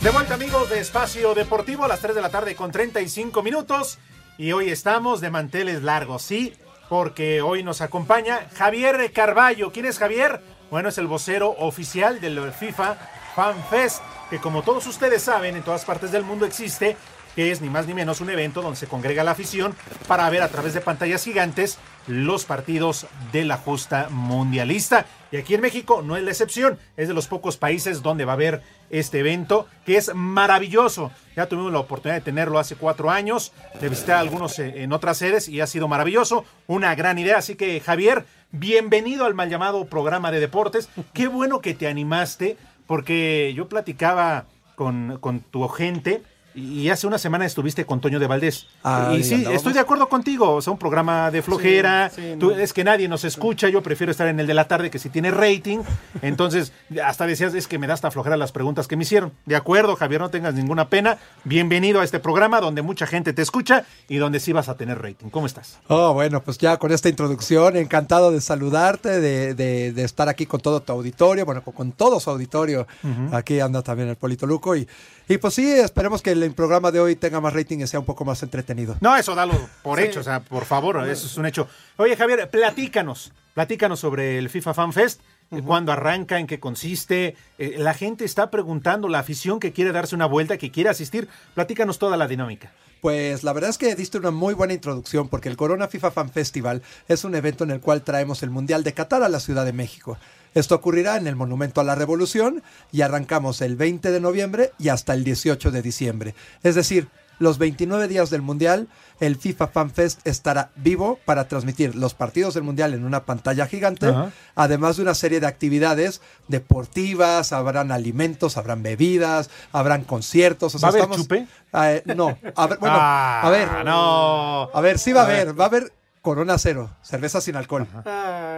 De 0.00 0.10
vuelta 0.10 0.34
amigos 0.34 0.68
de 0.68 0.80
Espacio 0.80 1.32
Deportivo 1.36 1.84
a 1.84 1.88
las 1.88 2.00
3 2.00 2.16
de 2.16 2.22
la 2.22 2.30
tarde 2.30 2.56
con 2.56 2.72
35 2.72 3.40
minutos 3.40 4.00
y 4.36 4.50
hoy 4.50 4.70
estamos 4.70 5.20
de 5.20 5.30
manteles 5.30 5.84
largos, 5.84 6.22
sí, 6.22 6.54
porque 6.88 7.42
hoy 7.42 7.62
nos 7.62 7.80
acompaña 7.80 8.48
Javier 8.56 9.12
Carballo. 9.12 9.72
¿Quién 9.72 9.86
es 9.86 9.98
Javier? 9.98 10.40
Bueno, 10.70 10.88
es 10.88 10.98
el 10.98 11.06
vocero 11.06 11.54
oficial 11.58 12.20
del 12.20 12.52
FIFA 12.52 12.96
Fan 13.34 13.56
Fest, 13.70 14.02
que 14.30 14.38
como 14.38 14.62
todos 14.62 14.86
ustedes 14.86 15.22
saben, 15.22 15.56
en 15.56 15.62
todas 15.62 15.84
partes 15.84 16.12
del 16.12 16.24
mundo 16.24 16.44
existe, 16.44 16.96
que 17.34 17.52
es 17.52 17.60
ni 17.60 17.70
más 17.70 17.86
ni 17.86 17.94
menos 17.94 18.20
un 18.20 18.30
evento 18.30 18.62
donde 18.62 18.76
se 18.76 18.86
congrega 18.86 19.24
la 19.24 19.30
afición 19.30 19.74
para 20.06 20.28
ver 20.28 20.42
a 20.42 20.48
través 20.48 20.74
de 20.74 20.80
pantallas 20.80 21.24
gigantes 21.24 21.78
los 22.06 22.44
partidos 22.44 23.06
de 23.32 23.44
la 23.44 23.58
justa 23.58 24.08
mundialista. 24.10 25.06
Y 25.30 25.36
aquí 25.36 25.54
en 25.54 25.60
México 25.60 26.00
no 26.02 26.16
es 26.16 26.22
la 26.22 26.30
excepción, 26.30 26.78
es 26.96 27.08
de 27.08 27.14
los 27.14 27.26
pocos 27.26 27.56
países 27.56 28.02
donde 28.02 28.24
va 28.24 28.32
a 28.32 28.34
haber 28.34 28.62
este 28.88 29.20
evento, 29.20 29.66
que 29.84 29.96
es 29.96 30.14
maravilloso. 30.14 31.10
Ya 31.36 31.46
tuvimos 31.46 31.72
la 31.72 31.80
oportunidad 31.80 32.16
de 32.16 32.24
tenerlo 32.24 32.58
hace 32.58 32.76
cuatro 32.76 33.10
años, 33.10 33.52
de 33.80 33.88
visitar 33.90 34.16
algunos 34.16 34.58
en 34.58 34.92
otras 34.92 35.18
sedes 35.18 35.48
y 35.48 35.60
ha 35.60 35.66
sido 35.66 35.86
maravilloso, 35.86 36.44
una 36.66 36.94
gran 36.94 37.18
idea. 37.18 37.38
Así 37.38 37.56
que 37.56 37.78
Javier, 37.80 38.24
bienvenido 38.52 39.26
al 39.26 39.34
mal 39.34 39.50
llamado 39.50 39.84
programa 39.84 40.30
de 40.30 40.40
deportes. 40.40 40.88
Qué 41.12 41.28
bueno 41.28 41.60
que 41.60 41.74
te 41.74 41.88
animaste, 41.88 42.56
porque 42.86 43.52
yo 43.54 43.68
platicaba 43.68 44.46
con, 44.76 45.18
con 45.20 45.40
tu 45.40 45.68
gente 45.68 46.22
y 46.54 46.88
hace 46.88 47.06
una 47.06 47.18
semana 47.18 47.46
estuviste 47.46 47.84
con 47.84 48.00
Toño 48.00 48.18
de 48.18 48.26
Valdés. 48.26 48.66
Ah, 48.82 49.14
y 49.16 49.22
sí, 49.22 49.34
andábamos. 49.34 49.56
estoy 49.58 49.72
de 49.74 49.80
acuerdo 49.80 50.08
contigo. 50.08 50.54
O 50.54 50.62
sea, 50.62 50.72
un 50.72 50.78
programa 50.78 51.30
de 51.30 51.42
flojera. 51.42 52.10
Sí, 52.10 52.20
sí, 52.32 52.36
Tú- 52.38 52.50
no. 52.50 52.56
es 52.58 52.72
que 52.72 52.82
nadie 52.84 53.06
nos 53.08 53.24
escucha. 53.24 53.68
Yo 53.68 53.82
prefiero 53.82 54.10
estar 54.10 54.26
en 54.28 54.40
el 54.40 54.46
de 54.46 54.54
la 54.54 54.66
tarde 54.66 54.90
que 54.90 54.98
si 54.98 55.08
tiene 55.08 55.30
rating. 55.30 55.80
Entonces, 56.22 56.72
hasta 57.04 57.26
decías, 57.26 57.54
es 57.54 57.68
que 57.68 57.78
me 57.78 57.86
da 57.86 57.94
hasta 57.94 58.10
flojera 58.10 58.36
las 58.36 58.50
preguntas 58.52 58.88
que 58.88 58.96
me 58.96 59.02
hicieron. 59.02 59.32
De 59.46 59.56
acuerdo, 59.56 59.94
Javier, 59.96 60.20
no 60.20 60.30
tengas 60.30 60.54
ninguna 60.54 60.88
pena. 60.88 61.18
Bienvenido 61.44 62.00
a 62.00 62.04
este 62.04 62.18
programa 62.18 62.60
donde 62.60 62.82
mucha 62.82 63.06
gente 63.06 63.32
te 63.32 63.42
escucha 63.42 63.84
y 64.08 64.16
donde 64.16 64.40
sí 64.40 64.52
vas 64.52 64.68
a 64.68 64.76
tener 64.76 65.00
rating. 65.00 65.28
¿Cómo 65.30 65.46
estás? 65.46 65.78
Oh, 65.88 66.12
bueno, 66.14 66.42
pues 66.42 66.58
ya 66.58 66.76
con 66.78 66.92
esta 66.92 67.08
introducción, 67.08 67.76
encantado 67.76 68.30
de 68.32 68.40
saludarte, 68.40 69.20
de, 69.20 69.54
de- 69.54 69.92
de 69.92 70.02
estar 70.04 70.28
aquí 70.28 70.46
con 70.46 70.60
todo 70.60 70.80
tu 70.80 70.92
auditorio, 70.92 71.44
bueno, 71.44 71.62
con, 71.62 71.74
con 71.74 71.92
todo 71.92 72.18
su 72.20 72.30
auditorio. 72.30 72.86
Ujú. 73.04 73.36
Aquí 73.36 73.60
anda 73.60 73.82
también 73.82 74.08
el 74.08 74.16
Polito 74.16 74.46
Luco. 74.46 74.74
Y, 74.76 74.88
y 75.28 75.38
pues 75.38 75.54
sí, 75.54 75.70
esperemos 75.70 76.22
que 76.22 76.34
el 76.42 76.52
programa 76.54 76.90
de 76.90 77.00
hoy 77.00 77.16
tenga 77.16 77.40
más 77.40 77.52
rating 77.52 77.78
y 77.78 77.86
sea 77.86 78.00
un 78.00 78.06
poco 78.06 78.24
más 78.24 78.42
entretenido. 78.42 78.96
No, 79.00 79.16
eso 79.16 79.34
dalo 79.34 79.54
por 79.82 79.98
Sí. 79.98 80.04
hecho, 80.06 80.20
o 80.20 80.22
sea, 80.22 80.40
por 80.40 80.64
favor, 80.64 81.06
eso 81.08 81.26
es 81.26 81.36
un 81.36 81.46
hecho. 81.46 81.68
Oye, 81.96 82.16
Javier, 82.16 82.48
platícanos, 82.50 83.32
platícanos 83.54 84.00
sobre 84.00 84.38
el 84.38 84.50
FIFA 84.50 84.74
Fan 84.74 84.92
Fest, 84.92 85.20
eh, 85.50 85.62
cuándo 85.64 85.92
arranca, 85.92 86.38
en 86.38 86.46
qué 86.46 86.60
consiste. 86.60 87.36
Eh, 87.58 87.76
la 87.78 87.94
gente 87.94 88.24
está 88.24 88.50
preguntando, 88.50 89.08
la 89.08 89.18
afición 89.20 89.60
que 89.60 89.72
quiere 89.72 89.92
darse 89.92 90.14
una 90.14 90.26
vuelta, 90.26 90.58
que 90.58 90.70
quiere 90.70 90.90
asistir, 90.90 91.28
platícanos 91.54 91.98
toda 91.98 92.16
la 92.16 92.26
dinámica. 92.28 92.72
Pues 93.00 93.44
la 93.44 93.52
verdad 93.52 93.70
es 93.70 93.78
que 93.78 93.94
diste 93.94 94.18
una 94.18 94.32
muy 94.32 94.54
buena 94.54 94.72
introducción 94.74 95.28
porque 95.28 95.48
el 95.48 95.56
Corona 95.56 95.86
FIFA 95.86 96.10
Fan 96.10 96.30
Festival 96.30 96.82
es 97.06 97.22
un 97.24 97.34
evento 97.36 97.62
en 97.62 97.70
el 97.70 97.80
cual 97.80 98.02
traemos 98.02 98.42
el 98.42 98.50
Mundial 98.50 98.82
de 98.82 98.92
Qatar 98.92 99.22
a 99.22 99.28
la 99.28 99.38
Ciudad 99.38 99.64
de 99.64 99.72
México. 99.72 100.18
Esto 100.54 100.74
ocurrirá 100.74 101.16
en 101.16 101.26
el 101.26 101.36
Monumento 101.36 101.80
a 101.80 101.84
la 101.84 101.94
Revolución 101.94 102.62
y 102.92 103.02
arrancamos 103.02 103.60
el 103.60 103.76
20 103.76 104.10
de 104.10 104.20
noviembre 104.20 104.72
y 104.78 104.88
hasta 104.88 105.14
el 105.14 105.24
18 105.24 105.70
de 105.70 105.82
diciembre. 105.82 106.34
Es 106.62 106.74
decir, 106.74 107.08
los 107.38 107.58
29 107.58 108.08
días 108.08 108.30
del 108.30 108.42
Mundial, 108.42 108.88
el 109.20 109.36
FIFA 109.36 109.68
Fan 109.68 109.90
Fest 109.92 110.26
estará 110.26 110.70
vivo 110.74 111.20
para 111.24 111.46
transmitir 111.46 111.94
los 111.94 112.12
partidos 112.14 112.54
del 112.54 112.64
Mundial 112.64 112.94
en 112.94 113.04
una 113.04 113.24
pantalla 113.26 113.66
gigante, 113.68 114.06
Ajá. 114.08 114.32
además 114.56 114.96
de 114.96 115.02
una 115.02 115.14
serie 115.14 115.38
de 115.38 115.46
actividades 115.46 116.20
deportivas, 116.48 117.52
habrán 117.52 117.92
alimentos, 117.92 118.56
habrán 118.56 118.82
bebidas, 118.82 119.50
habrán 119.72 120.02
conciertos. 120.02 120.74
o 120.74 120.78
¿Va 120.80 120.88
a 120.88 120.90
haber 120.90 121.10
chupe? 121.10 121.46
Eh, 121.74 122.02
no, 122.16 122.36
a 122.56 122.66
ver, 122.66 122.78
bueno, 122.78 122.96
Ah, 122.98 123.42
a 123.44 123.50
ver, 123.50 123.68
no. 123.84 124.70
a 124.74 124.80
ver, 124.80 124.98
sí 124.98 125.12
va 125.12 125.22
a, 125.22 125.24
A 125.24 125.28
ver. 125.28 125.40
haber, 125.42 125.60
va 125.60 125.64
a 125.64 125.68
haber 125.68 125.92
Corona 126.22 126.58
Cero, 126.58 126.90
cerveza 127.02 127.40
sin 127.40 127.54
alcohol. 127.56 127.86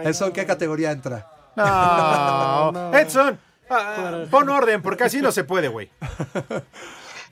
¿Eso 0.03 0.25
en 0.25 0.31
qué 0.33 0.45
categoría 0.47 0.91
entra? 0.91 1.29
No, 1.55 2.93
Edson, 2.93 3.39
ah, 3.69 4.23
pon 4.29 4.49
orden, 4.49 4.81
porque 4.81 5.03
así 5.03 5.21
no 5.21 5.31
se 5.31 5.43
puede, 5.43 5.67
güey. 5.67 5.89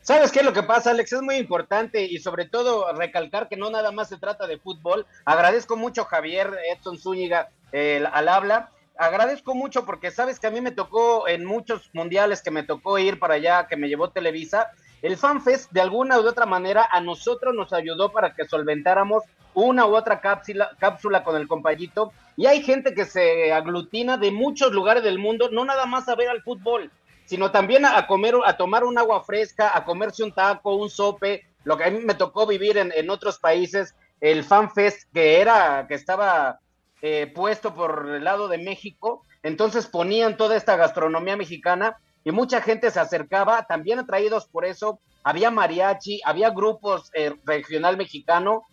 ¿Sabes 0.01 0.31
qué 0.31 0.39
es 0.39 0.45
lo 0.45 0.53
que 0.53 0.63
pasa, 0.63 0.89
Alex? 0.91 1.13
Es 1.13 1.21
muy 1.21 1.35
importante 1.35 2.03
y 2.03 2.17
sobre 2.17 2.45
todo 2.45 2.91
recalcar 2.93 3.47
que 3.47 3.57
no 3.57 3.69
nada 3.69 3.91
más 3.91 4.09
se 4.09 4.17
trata 4.17 4.47
de 4.47 4.57
fútbol. 4.57 5.05
Agradezco 5.23 5.77
mucho 5.77 6.01
a 6.01 6.05
Javier 6.05 6.57
Edson 6.71 6.97
Zúñiga 6.97 7.49
eh, 7.71 8.03
al 8.11 8.27
habla. 8.27 8.71
Agradezco 8.97 9.53
mucho 9.53 9.85
porque 9.85 10.09
sabes 10.09 10.39
que 10.39 10.47
a 10.47 10.51
mí 10.51 10.61
me 10.61 10.71
tocó 10.71 11.27
en 11.27 11.45
muchos 11.45 11.89
mundiales 11.93 12.41
que 12.41 12.49
me 12.51 12.63
tocó 12.63 12.97
ir 12.97 13.19
para 13.19 13.35
allá, 13.35 13.67
que 13.67 13.77
me 13.77 13.87
llevó 13.87 14.09
Televisa. 14.09 14.71
el 15.03 15.15
FanFest 15.15 15.71
de 15.71 15.81
alguna 15.81 16.19
u 16.19 16.27
otra 16.27 16.45
manera 16.45 16.89
a 16.91 16.99
nosotros 17.01 17.53
nos 17.53 17.71
ayudó 17.71 18.11
para 18.11 18.33
que 18.33 18.47
solventáramos 18.47 19.23
una 19.53 19.85
u 19.85 19.95
otra 19.95 20.21
cápsula, 20.21 20.69
cápsula 20.79 21.23
con 21.23 21.35
el 21.35 21.47
compañito. 21.47 22.11
Y 22.35 22.45
hay 22.45 22.61
gente 22.61 22.93
que 22.93 23.05
se 23.05 23.51
aglutina 23.51 24.17
de 24.17 24.31
muchos 24.31 24.71
lugares 24.71 25.03
del 25.03 25.19
mundo, 25.19 25.49
no 25.51 25.65
nada 25.65 25.85
más 25.85 26.07
a 26.07 26.15
ver 26.15 26.29
al 26.29 26.41
fútbol, 26.41 26.91
sino 27.25 27.51
también 27.51 27.85
a, 27.85 28.07
comer, 28.07 28.35
a 28.45 28.57
tomar 28.57 28.83
un 28.83 28.97
agua 28.97 29.23
fresca, 29.23 29.75
a 29.75 29.83
comerse 29.83 30.23
un 30.23 30.31
taco, 30.31 30.75
un 30.75 30.89
sope, 30.89 31.45
lo 31.63 31.77
que 31.77 31.83
a 31.83 31.91
mí 31.91 31.99
me 31.99 32.15
tocó 32.15 32.47
vivir 32.47 32.77
en, 32.77 32.91
en 32.95 33.09
otros 33.09 33.39
países, 33.39 33.95
el 34.21 34.43
FanFest 34.43 35.11
que 35.13 35.39
era, 35.39 35.85
que 35.87 35.95
estaba 35.95 36.59
eh, 37.01 37.31
puesto 37.33 37.73
por 37.73 38.09
el 38.15 38.23
lado 38.23 38.47
de 38.47 38.57
México, 38.57 39.23
entonces 39.41 39.87
ponían 39.87 40.35
toda 40.35 40.57
esta 40.57 40.75
gastronomía 40.75 41.37
mexicana 41.37 41.97
y 42.25 42.31
mucha 42.31 42.61
gente 42.61 42.91
se 42.91 42.99
acercaba, 42.99 43.63
también 43.67 43.99
atraídos 43.99 44.47
por 44.47 44.65
eso, 44.65 44.99
había 45.23 45.49
mariachi, 45.49 46.19
había 46.25 46.49
grupos 46.49 47.09
eh, 47.13 47.33
regional 47.45 47.95
mexicano, 47.95 48.63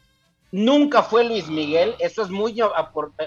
nunca 0.52 1.02
fue 1.02 1.24
Luis 1.24 1.48
Miguel, 1.48 1.94
eso 1.98 2.22
es 2.22 2.30
muy 2.30 2.60
eh, 2.60 2.64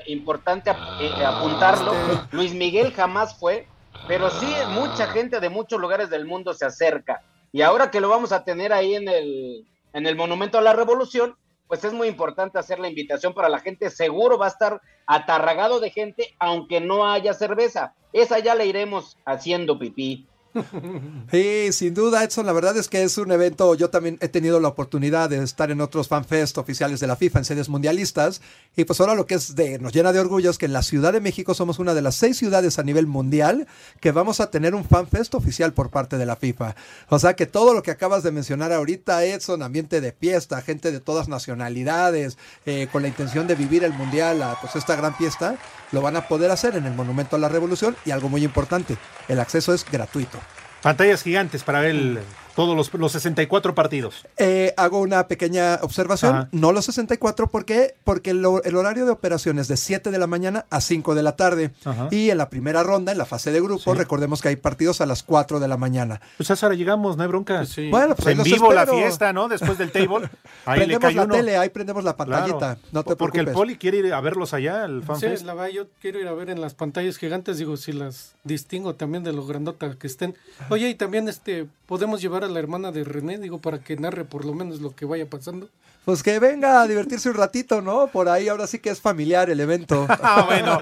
importante 0.07 0.71
eh, 0.71 1.25
apuntarlo, 1.25 1.93
Luis 2.31 2.53
Miguel 2.53 2.93
jamás 2.93 3.37
fue, 3.37 3.67
pero 4.07 4.29
sí 4.29 4.47
mucha 4.69 5.07
gente 5.07 5.39
de 5.39 5.49
muchos 5.49 5.79
lugares 5.79 6.09
del 6.09 6.25
mundo 6.25 6.53
se 6.53 6.65
acerca. 6.65 7.21
Y 7.51 7.61
ahora 7.61 7.91
que 7.91 8.01
lo 8.01 8.09
vamos 8.09 8.31
a 8.31 8.43
tener 8.43 8.73
ahí 8.73 8.95
en 8.95 9.07
el, 9.07 9.67
en 9.93 10.05
el 10.05 10.15
Monumento 10.15 10.57
a 10.57 10.61
la 10.61 10.73
Revolución, 10.73 11.35
pues 11.67 11.83
es 11.83 11.93
muy 11.93 12.07
importante 12.07 12.57
hacer 12.57 12.79
la 12.79 12.89
invitación 12.89 13.33
para 13.33 13.49
la 13.49 13.59
gente. 13.59 13.89
Seguro 13.89 14.37
va 14.37 14.47
a 14.47 14.49
estar 14.49 14.81
atarragado 15.05 15.79
de 15.79 15.91
gente, 15.91 16.35
aunque 16.39 16.81
no 16.81 17.09
haya 17.09 17.33
cerveza. 17.33 17.93
Esa 18.11 18.39
ya 18.39 18.55
la 18.55 18.65
iremos 18.65 19.17
haciendo 19.25 19.77
pipí. 19.77 20.27
Sí, 21.31 21.71
sin 21.71 21.93
duda, 21.93 22.23
Edson, 22.23 22.45
la 22.45 22.53
verdad 22.53 22.75
es 22.77 22.87
que 22.87 23.03
es 23.03 23.17
un 23.17 23.31
evento, 23.31 23.75
yo 23.75 23.89
también 23.89 24.17
he 24.19 24.27
tenido 24.27 24.59
la 24.59 24.69
oportunidad 24.69 25.29
de 25.29 25.43
estar 25.43 25.69
en 25.69 25.79
otros 25.79 26.07
fanfest 26.07 26.57
oficiales 26.57 26.99
de 26.99 27.07
la 27.07 27.15
FIFA 27.15 27.39
en 27.39 27.45
sedes 27.45 27.69
mundialistas 27.69 28.41
y 28.75 28.85
pues 28.85 28.99
ahora 28.99 29.15
lo 29.15 29.25
que 29.25 29.35
es 29.35 29.55
de, 29.55 29.77
nos 29.79 29.93
llena 29.93 30.11
de 30.11 30.19
orgullo 30.19 30.49
es 30.49 30.57
que 30.57 30.65
en 30.65 30.73
la 30.73 30.81
Ciudad 30.81 31.13
de 31.13 31.21
México 31.21 31.53
somos 31.53 31.79
una 31.79 31.93
de 31.93 32.01
las 32.01 32.15
seis 32.15 32.37
ciudades 32.37 32.79
a 32.79 32.83
nivel 32.83 33.05
mundial 33.05 33.67
que 33.99 34.11
vamos 34.11 34.39
a 34.39 34.49
tener 34.49 34.73
un 34.73 34.85
fanfest 34.85 35.35
oficial 35.35 35.73
por 35.73 35.89
parte 35.89 36.17
de 36.17 36.25
la 36.25 36.35
FIFA. 36.35 36.75
O 37.09 37.19
sea 37.19 37.35
que 37.35 37.45
todo 37.45 37.73
lo 37.73 37.83
que 37.83 37.91
acabas 37.91 38.23
de 38.23 38.31
mencionar 38.31 38.73
ahorita, 38.73 39.23
Edson, 39.25 39.61
ambiente 39.61 40.01
de 40.01 40.11
fiesta, 40.11 40.61
gente 40.61 40.91
de 40.91 40.99
todas 40.99 41.27
nacionalidades, 41.27 42.37
eh, 42.65 42.87
con 42.91 43.01
la 43.01 43.07
intención 43.07 43.47
de 43.47 43.55
vivir 43.55 43.83
el 43.83 43.93
mundial, 43.93 44.43
pues 44.61 44.75
esta 44.75 44.95
gran 44.95 45.15
fiesta, 45.15 45.57
lo 45.91 46.01
van 46.01 46.15
a 46.15 46.27
poder 46.27 46.51
hacer 46.51 46.75
en 46.75 46.85
el 46.85 46.93
Monumento 46.93 47.35
a 47.35 47.39
la 47.39 47.49
Revolución 47.49 47.95
y 48.05 48.11
algo 48.11 48.29
muy 48.29 48.43
importante, 48.43 48.97
el 49.27 49.39
acceso 49.39 49.73
es 49.73 49.85
gratuito. 49.89 50.39
Pantallas 50.81 51.23
gigantes 51.23 51.63
para 51.63 51.81
ver 51.81 52.19
todos 52.59 52.75
los, 52.75 52.93
los 52.93 53.13
64 53.13 53.73
partidos. 53.73 54.25
Eh, 54.37 54.73
hago 54.75 54.99
una 54.99 55.29
pequeña 55.29 55.79
observación. 55.81 56.35
Ajá. 56.35 56.49
No 56.51 56.73
los 56.73 56.83
64, 56.83 57.47
¿por 57.47 57.63
qué? 57.63 57.95
Porque 58.03 58.31
el, 58.31 58.43
el 58.65 58.75
horario 58.75 59.05
de 59.05 59.11
operación 59.11 59.59
es 59.59 59.69
de 59.69 59.77
7 59.77 60.11
de 60.11 60.17
la 60.19 60.27
mañana 60.27 60.65
a 60.69 60.81
5 60.81 61.15
de 61.15 61.23
la 61.23 61.37
tarde. 61.37 61.71
Ajá. 61.85 62.09
Y 62.11 62.31
en 62.31 62.37
la 62.37 62.49
primera 62.49 62.83
ronda, 62.83 63.13
en 63.13 63.17
la 63.17 63.23
fase 63.23 63.53
de 63.53 63.61
grupo, 63.61 63.93
recordemos 63.93 64.41
que 64.41 64.49
hay 64.49 64.57
partidos 64.57 64.99
a 64.99 65.05
las 65.05 65.23
4 65.23 65.61
de 65.61 65.69
la 65.69 65.77
mañana. 65.77 66.19
Pues 66.35 66.47
César, 66.47 66.75
llegamos, 66.75 67.15
no 67.15 67.23
hay 67.23 67.29
bronca. 67.29 67.63
Bueno, 67.91 68.13
pues 68.15 68.27
ahí 68.27 68.33
en 68.33 68.43
vivo 68.43 68.73
la 68.73 68.85
fiesta, 68.85 69.31
¿no? 69.31 69.47
Después 69.47 69.77
del 69.77 69.93
table. 69.93 70.29
Ahí 70.65 70.79
le 70.81 70.85
prendemos 70.99 71.01
cae 71.01 71.13
la 71.15 71.23
uno. 71.23 71.35
tele, 71.35 71.55
ahí 71.57 71.69
prendemos 71.69 72.03
la 72.03 72.17
pantallita. 72.17 72.57
Claro. 72.57 72.79
No 72.91 73.03
te 73.03 73.15
Porque 73.15 73.39
el 73.39 73.51
poli 73.51 73.77
quiere 73.77 73.99
ir 73.99 74.13
a 74.13 74.19
verlos 74.19 74.53
allá, 74.53 74.83
el 74.83 74.99
Sí, 74.99 75.07
fanfest. 75.07 75.45
la 75.45 75.53
verdad, 75.53 75.69
yo 75.69 75.85
quiero 76.01 76.19
ir 76.19 76.27
a 76.27 76.33
ver 76.33 76.49
en 76.49 76.59
las 76.59 76.73
pantallas 76.73 77.15
gigantes, 77.17 77.57
digo, 77.57 77.77
si 77.77 77.93
las 77.93 78.35
distingo 78.43 78.95
también 78.95 79.23
de 79.23 79.31
lo 79.31 79.45
grandota 79.45 79.95
que 79.97 80.07
estén. 80.07 80.35
Oye, 80.69 80.89
y 80.89 80.95
también 80.95 81.29
este 81.29 81.67
podemos 81.85 82.21
llevar 82.21 82.43
a 82.43 82.47
la 82.49 82.59
hermana 82.59 82.91
de 82.91 83.03
René, 83.03 83.37
digo, 83.37 83.59
para 83.59 83.79
que 83.79 83.95
narre 83.95 84.25
por 84.25 84.45
lo 84.45 84.53
menos 84.53 84.81
lo 84.81 84.95
que 84.95 85.05
vaya 85.05 85.29
pasando. 85.29 85.69
Pues 86.05 86.23
que 86.23 86.39
venga 86.39 86.81
a 86.81 86.87
divertirse 86.87 87.29
un 87.29 87.35
ratito, 87.35 87.81
¿no? 87.81 88.07
Por 88.07 88.29
ahí 88.29 88.47
ahora 88.47 88.65
sí 88.67 88.79
que 88.79 88.89
es 88.89 88.99
familiar 89.01 89.49
el 89.49 89.59
evento. 89.59 90.07
Ah, 90.21 90.45
bueno. 90.47 90.81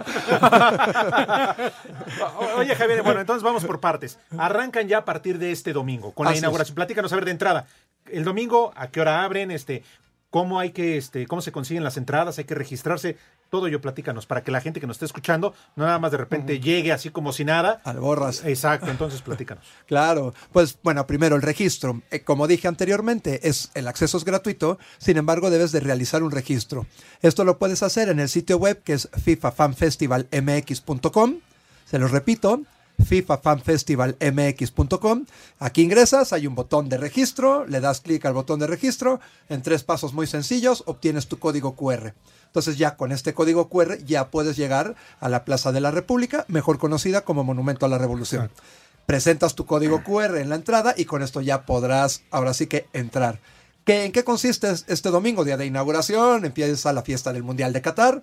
Oye, 2.58 2.76
Javier, 2.76 3.04
bueno, 3.04 3.20
entonces 3.22 3.44
vamos 3.44 3.66
por 3.66 3.80
partes. 3.80 4.20
Arrancan 4.38 4.88
ya 4.88 5.00
a 5.00 5.06
partir 5.06 5.38
de 5.40 5.52
este 5.52 5.74
domingo 5.74 6.12
con 6.14 6.26
la 6.26 6.32
Así 6.32 6.38
es. 6.38 6.44
inauguración. 6.44 6.76
Platícanos 6.76 7.12
a 7.12 7.16
ver 7.16 7.26
de 7.26 7.32
entrada. 7.32 7.66
El 8.12 8.24
domingo, 8.24 8.72
¿a 8.76 8.88
qué 8.88 9.02
hora 9.02 9.24
abren? 9.24 9.52
Este, 9.52 9.84
¿Cómo 10.30 10.60
hay 10.60 10.72
que, 10.72 10.98
este, 10.98 11.26
cómo 11.26 11.42
se 11.42 11.54
consiguen 11.54 11.86
las 11.86 11.96
entradas? 11.96 12.38
Hay 12.38 12.44
que 12.44 12.56
registrarse. 12.56 13.16
Todo 13.50 13.68
ello 13.68 13.80
platícanos 13.80 14.26
para 14.26 14.44
que 14.44 14.52
la 14.52 14.60
gente 14.60 14.82
que 14.82 14.88
nos 14.88 14.96
esté 14.96 15.06
escuchando 15.06 15.54
no 15.78 15.86
nada 15.86 16.00
más 16.00 16.12
de 16.12 16.18
repente 16.18 16.60
llegue 16.60 16.92
así 16.92 17.12
como 17.12 17.32
si 17.32 17.46
nada. 17.46 17.80
Al 17.86 18.02
borras. 18.02 18.44
Exacto, 18.44 18.92
entonces 18.92 19.22
platícanos. 19.24 19.64
Claro, 19.86 20.34
pues 20.52 20.78
bueno, 20.84 21.08
primero 21.08 21.38
el 21.38 21.42
registro. 21.42 22.02
Eh, 22.12 22.26
como 22.26 22.48
dije 22.48 22.68
anteriormente, 22.68 23.48
es 23.48 23.72
el 23.74 23.88
acceso 23.88 24.18
es 24.18 24.26
gratuito, 24.26 24.78
sin 24.98 25.16
embargo 25.16 25.50
debes 25.50 25.72
de 25.72 25.80
realizar 25.80 26.24
un 26.24 26.32
registro. 26.32 26.88
Esto 27.22 27.46
lo 27.46 27.58
puedes 27.58 27.82
hacer 27.82 28.10
en 28.10 28.20
el 28.20 28.28
sitio 28.28 28.58
web 28.58 28.84
que 28.84 28.92
es 28.94 29.08
fifafanfestivalmx.com. 29.14 31.40
Se 31.86 32.00
los 32.00 32.12
repito, 32.12 32.64
fifafanfestivalmx.com. 33.04 35.26
Aquí 35.60 35.82
ingresas, 35.82 36.34
hay 36.34 36.48
un 36.48 36.56
botón 36.56 36.90
de 36.90 36.98
registro, 36.98 37.66
le 37.66 37.80
das 37.80 38.02
clic 38.02 38.26
al 38.26 38.34
botón 38.34 38.60
de 38.60 38.68
registro, 38.68 39.20
en 39.50 39.62
tres 39.62 39.84
pasos 39.84 40.14
muy 40.14 40.28
sencillos 40.28 40.84
obtienes 40.86 41.28
tu 41.28 41.40
código 41.40 41.76
QR. 41.76 42.14
Entonces 42.48 42.78
ya 42.78 42.96
con 42.96 43.12
este 43.12 43.34
código 43.34 43.70
QR 43.70 43.98
ya 44.06 44.30
puedes 44.30 44.58
llegar 44.58 44.96
a 45.20 45.30
la 45.30 45.46
Plaza 45.46 45.72
de 45.72 45.82
la 45.82 45.92
República, 45.92 46.46
mejor 46.48 46.78
conocida 46.80 47.22
como 47.22 47.44
Monumento 47.44 47.86
a 47.86 47.90
la 47.90 47.98
Revolución. 47.98 48.50
Presentas 49.06 49.56
tu 49.56 49.66
código 49.66 50.04
QR 50.04 50.38
en 50.40 50.50
la 50.50 50.56
entrada 50.56 50.94
y 50.98 51.06
con 51.06 51.22
esto 51.22 51.42
ya 51.42 51.66
podrás 51.66 52.24
ahora 52.32 52.54
sí 52.54 52.68
que 52.68 52.88
entrar. 52.94 53.40
¿Qué, 53.86 54.04
¿En 54.04 54.12
qué 54.12 54.26
consiste 54.26 54.70
es- 54.70 54.84
este 54.90 55.10
domingo, 55.12 55.46
día 55.46 55.56
de 55.56 55.66
inauguración? 55.66 56.44
Empieza 56.44 56.92
la 56.92 57.04
fiesta 57.04 57.32
del 57.32 57.44
Mundial 57.44 57.72
de 57.72 57.82
Qatar. 57.82 58.22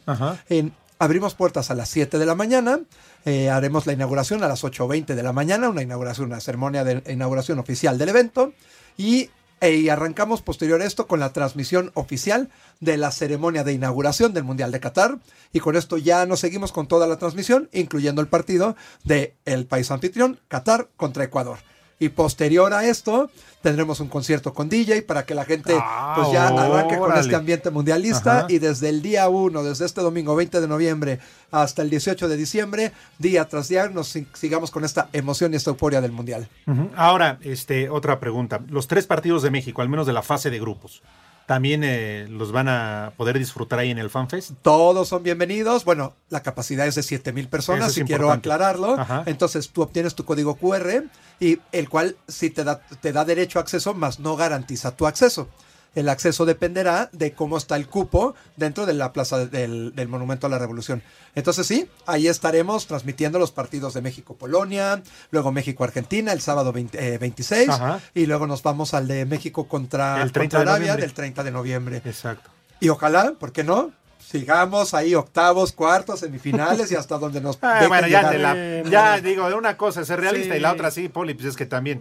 En- 0.50 0.74
abrimos 0.98 1.34
puertas 1.34 1.70
a 1.70 1.74
las 1.74 1.88
7 1.88 2.18
de 2.18 2.26
la 2.26 2.34
mañana. 2.34 2.80
eh, 3.24 3.50
haremos 3.50 3.86
la 3.86 3.92
inauguración 3.92 4.42
a 4.42 4.48
las 4.48 4.64
8.20 4.64 5.14
de 5.14 5.22
la 5.22 5.32
mañana, 5.32 5.68
una 5.68 5.82
inauguración, 5.82 6.26
una 6.28 6.40
ceremonia 6.40 6.84
de 6.84 7.02
inauguración 7.12 7.58
oficial 7.58 7.98
del 7.98 8.10
evento. 8.10 8.52
Y, 8.96 9.30
eh, 9.60 9.76
y 9.76 9.88
arrancamos 9.88 10.42
posterior 10.42 10.82
a 10.82 10.84
esto 10.84 11.06
con 11.06 11.20
la 11.20 11.32
transmisión 11.32 11.90
oficial 11.94 12.50
de 12.80 12.96
la 12.96 13.10
ceremonia 13.10 13.64
de 13.64 13.72
inauguración 13.72 14.34
del 14.34 14.44
Mundial 14.44 14.72
de 14.72 14.80
Qatar. 14.80 15.18
Y 15.52 15.60
con 15.60 15.76
esto 15.76 15.96
ya 15.96 16.26
nos 16.26 16.40
seguimos 16.40 16.72
con 16.72 16.86
toda 16.86 17.06
la 17.06 17.18
transmisión, 17.18 17.68
incluyendo 17.72 18.20
el 18.20 18.28
partido 18.28 18.76
del 19.04 19.34
el 19.44 19.66
país 19.66 19.90
anfitrión, 19.90 20.40
Qatar 20.48 20.88
contra 20.96 21.24
Ecuador. 21.24 21.58
Y 22.00 22.08
posterior 22.08 22.74
a 22.74 22.84
esto, 22.86 23.30
tendremos 23.62 24.00
un 24.00 24.08
concierto 24.08 24.52
con 24.52 24.68
DJ 24.68 25.02
para 25.02 25.24
que 25.24 25.34
la 25.34 25.44
gente 25.44 25.72
pues 26.16 26.30
ya 26.32 26.48
arranque 26.48 26.98
con 26.98 27.16
este 27.16 27.34
ambiente 27.36 27.70
mundialista 27.70 28.38
Ajá. 28.40 28.46
y 28.50 28.58
desde 28.58 28.88
el 28.88 29.00
día 29.00 29.28
1, 29.28 29.62
desde 29.62 29.86
este 29.86 30.00
domingo 30.00 30.34
20 30.34 30.60
de 30.60 30.68
noviembre 30.68 31.20
hasta 31.50 31.82
el 31.82 31.90
18 31.90 32.28
de 32.28 32.36
diciembre, 32.36 32.92
día 33.18 33.48
tras 33.48 33.68
día, 33.68 33.88
nos 33.88 34.08
si- 34.08 34.26
sigamos 34.34 34.70
con 34.72 34.84
esta 34.84 35.08
emoción 35.12 35.52
y 35.52 35.56
esta 35.56 35.70
euforia 35.70 36.00
del 36.00 36.10
mundial. 36.12 36.48
Ahora, 36.96 37.38
este, 37.42 37.88
otra 37.88 38.18
pregunta. 38.18 38.60
Los 38.68 38.88
tres 38.88 39.06
partidos 39.06 39.42
de 39.42 39.50
México, 39.52 39.80
al 39.80 39.88
menos 39.88 40.06
de 40.06 40.12
la 40.12 40.22
fase 40.22 40.50
de 40.50 40.58
grupos, 40.58 41.00
¿también 41.46 41.82
eh, 41.84 42.26
los 42.28 42.52
van 42.52 42.68
a 42.68 43.12
poder 43.16 43.38
disfrutar 43.38 43.78
ahí 43.78 43.90
en 43.90 43.98
el 43.98 44.10
FanFest? 44.10 44.52
Todos 44.62 45.08
son 45.08 45.22
bienvenidos. 45.22 45.84
Bueno, 45.84 46.14
la 46.30 46.42
capacidad 46.42 46.86
es 46.86 46.94
de 46.94 47.02
7 47.02 47.32
mil 47.32 47.48
personas, 47.48 47.86
Eso 47.88 47.94
si 47.94 48.04
quiero 48.04 48.30
aclararlo. 48.30 48.98
Ajá. 48.98 49.22
Entonces 49.26 49.70
tú 49.70 49.82
obtienes 49.82 50.14
tu 50.14 50.24
código 50.24 50.56
QR 50.56 51.04
y 51.40 51.58
el 51.72 51.88
cual 51.88 52.16
sí 52.28 52.50
te 52.50 52.64
da, 52.64 52.80
te 53.00 53.12
da 53.12 53.24
derecho 53.24 53.58
a 53.58 53.62
acceso, 53.62 53.94
más 53.94 54.20
no 54.20 54.36
garantiza 54.36 54.96
tu 54.96 55.06
acceso. 55.06 55.48
El 55.94 56.08
acceso 56.08 56.44
dependerá 56.44 57.08
de 57.12 57.32
cómo 57.32 57.56
está 57.56 57.76
el 57.76 57.86
cupo 57.86 58.34
dentro 58.56 58.84
de 58.86 58.94
la 58.94 59.12
plaza 59.12 59.38
de- 59.38 59.46
del, 59.46 59.94
del 59.94 60.08
Monumento 60.08 60.46
a 60.46 60.50
la 60.50 60.58
Revolución. 60.58 61.02
Entonces 61.34 61.66
sí, 61.66 61.88
ahí 62.06 62.26
estaremos 62.28 62.86
transmitiendo 62.86 63.38
los 63.38 63.50
partidos 63.52 63.94
de 63.94 64.00
México-Polonia, 64.00 65.02
luego 65.30 65.52
México-Argentina 65.52 66.32
el 66.32 66.40
sábado 66.40 66.72
20, 66.72 67.14
eh, 67.14 67.18
26 67.18 67.68
Ajá. 67.68 68.00
y 68.14 68.26
luego 68.26 68.46
nos 68.46 68.62
vamos 68.62 68.94
al 68.94 69.06
de 69.08 69.24
México 69.24 69.68
contra, 69.68 70.22
El 70.22 70.32
30 70.32 70.58
contra 70.58 70.64
de 70.64 70.70
Arabia 70.88 70.96
del 71.00 71.14
30 71.14 71.44
de 71.44 71.50
noviembre. 71.50 72.02
Exacto. 72.04 72.50
Y 72.80 72.88
ojalá, 72.88 73.32
¿por 73.38 73.52
qué 73.52 73.62
no? 73.64 73.92
Sigamos 74.18 74.94
ahí 74.94 75.14
octavos, 75.14 75.72
cuartos, 75.72 76.20
semifinales 76.20 76.90
y 76.90 76.96
hasta 76.96 77.18
donde 77.18 77.40
nos 77.40 77.58
Ah, 77.62 77.84
bueno, 77.88 78.08
ya, 78.08 78.30
llegar. 78.30 78.56
de 78.56 78.82
la- 78.84 78.90
ya 78.90 79.20
digo, 79.20 79.46
una 79.56 79.76
cosa 79.76 80.00
es 80.00 80.06
ser 80.08 80.20
realista 80.20 80.54
Sí. 80.54 80.58
y 80.58 80.60
la 80.62 80.72
otra 80.72 80.90
sí, 80.90 81.08
Poli, 81.08 81.34
pues 81.34 81.46
es 81.46 81.56
que 81.56 81.66
también. 81.66 82.00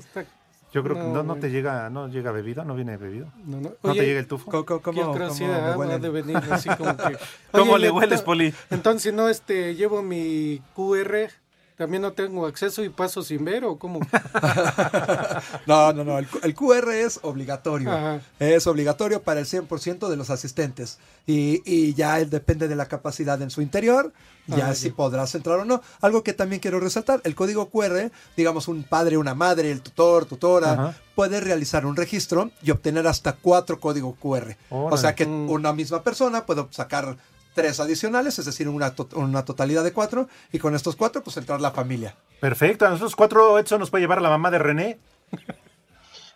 Yo 0.74 0.84
creo 0.84 0.96
que 0.96 1.02
No, 1.04 1.14
no, 1.14 1.24
no 1.24 1.30
güey. 1.34 1.42
te 1.42 1.52
llega, 1.52 1.90
no 1.90 2.08
llega 2.08 2.32
bebido, 2.32 2.66
no 2.66 2.74
viene 2.76 2.98
bebido. 2.98 3.28
No, 3.46 3.58
no. 3.62 3.74
¿No 3.84 3.92
Oye, 3.92 4.00
te 4.00 4.06
llega 4.08 4.20
el 4.20 4.28
tufo? 4.28 4.50
¿Cómo, 4.50 4.66
cómo, 4.66 4.80
Yo 4.82 5.12
creo 5.14 5.30
cómo 5.30 5.84
ah, 5.84 5.98
de 6.00 6.10
venir 6.10 6.38
así 6.50 6.68
como 6.70 6.98
que. 6.98 7.18
¿Cómo 7.52 7.74
Oye, 7.74 7.84
le 7.84 7.92
hueles, 7.92 8.22
ento- 8.22 8.24
Poli? 8.26 8.54
Entonces, 8.72 9.14
no, 9.14 9.30
este, 9.30 9.76
llevo 9.76 10.02
mi 10.02 10.62
QR 10.76 11.30
También 11.78 12.02
no 12.04 12.14
tengo 12.14 12.46
acceso 12.46 12.84
y 12.84 12.90
paso 12.90 13.24
sin 13.24 13.44
ver 13.46 13.66
o 13.66 13.78
cómo. 13.78 14.00
No, 15.66 15.94
no, 15.94 16.04
no. 16.04 16.18
El, 16.20 16.28
QR 16.56 16.90
es 16.92 17.20
obligatorio. 17.24 17.92
Ajá. 17.92 18.22
Es 18.40 18.68
obligatorio 18.68 19.22
para 19.24 19.40
el 19.40 19.46
100% 19.46 20.08
de 20.10 20.16
los 20.18 20.30
asistentes. 20.30 21.00
Y, 21.26 21.62
y 21.66 21.94
ya 21.94 22.20
él 22.20 22.30
depende 22.30 22.68
de 22.68 22.76
la 22.76 22.88
capacidad 22.88 23.42
en 23.42 23.50
su 23.50 23.62
interior. 23.62 24.14
Ya 24.48 24.70
Ah, 24.70 24.76
si 24.76 24.90
ya. 24.90 24.96
podrás 24.96 25.34
entrar 25.36 25.60
o 25.60 25.66
no. 25.66 25.82
Algo 26.02 26.22
que 26.24 26.34
también 26.34 26.60
quiero 26.60 26.80
resaltar: 26.80 27.22
el 27.24 27.34
código 27.34 27.70
QR, 27.70 28.12
digamos, 28.36 28.68
un 28.68 28.84
padre, 28.84 29.18
una 29.18 29.34
madre, 29.34 29.72
el 29.72 29.82
tutor, 29.82 30.26
tutora, 30.26 30.74
Ajá. 30.74 30.98
puede 31.16 31.40
realizar 31.40 31.86
un 31.86 31.96
registro 31.96 32.52
y 32.62 32.72
obtener 32.72 33.08
hasta 33.08 33.34
cuatro 33.34 33.80
códigos 33.80 34.16
QR. 34.20 34.58
O 34.70 34.98
sea 34.98 35.16
que 35.16 35.26
una 35.26 35.72
misma 35.72 36.04
persona 36.04 36.46
puede 36.46 36.66
sacar 36.72 37.18
tres 37.54 37.80
adicionales, 37.80 38.40
es 38.40 38.46
decir, 38.46 38.68
una, 38.68 38.96
to- 38.96 39.10
una 39.14 39.46
totalidad 39.46 39.84
de 39.84 39.94
cuatro. 39.94 40.28
Y 40.52 40.60
con 40.60 40.76
estos 40.76 40.96
cuatro, 40.96 41.24
pues 41.24 41.38
entrar 41.38 41.62
la 41.62 41.72
familia. 41.72 42.16
Perfecto. 42.40 42.86
A 42.86 42.90
nosotros 42.90 43.16
cuatro, 43.16 43.58
Edson 43.60 43.80
nos 43.80 43.90
puede 43.90 44.02
llevar 44.04 44.22
la 44.22 44.30
mamá 44.30 44.52
de 44.52 44.60
René. 44.60 45.00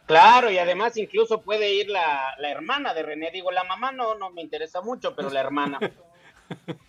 Claro, 0.05 0.49
y 0.49 0.57
además 0.57 0.95
incluso 0.95 1.41
puede 1.41 1.73
ir 1.73 1.89
la, 1.89 2.33
la 2.39 2.49
hermana 2.49 2.93
de 2.93 3.03
René. 3.03 3.29
Digo, 3.31 3.51
la 3.51 3.65
mamá 3.65 3.91
no, 3.91 4.15
no 4.15 4.29
me 4.29 4.41
interesa 4.41 4.81
mucho, 4.81 5.13
pero 5.15 5.29
la 5.29 5.41
hermana. 5.41 5.79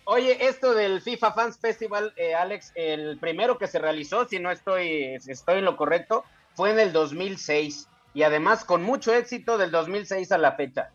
Oye, 0.05 0.47
esto 0.47 0.73
del 0.73 1.01
FIFA 1.01 1.33
Fans 1.33 1.57
Festival, 1.59 2.13
eh, 2.15 2.33
Alex, 2.33 2.71
el 2.75 3.17
primero 3.19 3.57
que 3.57 3.67
se 3.67 3.77
realizó, 3.77 4.25
si 4.25 4.39
no 4.39 4.51
estoy, 4.51 5.19
si 5.19 5.31
estoy 5.31 5.57
en 5.59 5.65
lo 5.65 5.75
correcto, 5.75 6.23
fue 6.53 6.71
en 6.71 6.79
el 6.79 6.93
2006. 6.93 7.89
Y 8.13 8.23
además 8.23 8.63
con 8.63 8.83
mucho 8.83 9.13
éxito 9.13 9.57
del 9.57 9.69
2006 9.71 10.31
a 10.31 10.37
la 10.37 10.53
fecha. 10.53 10.91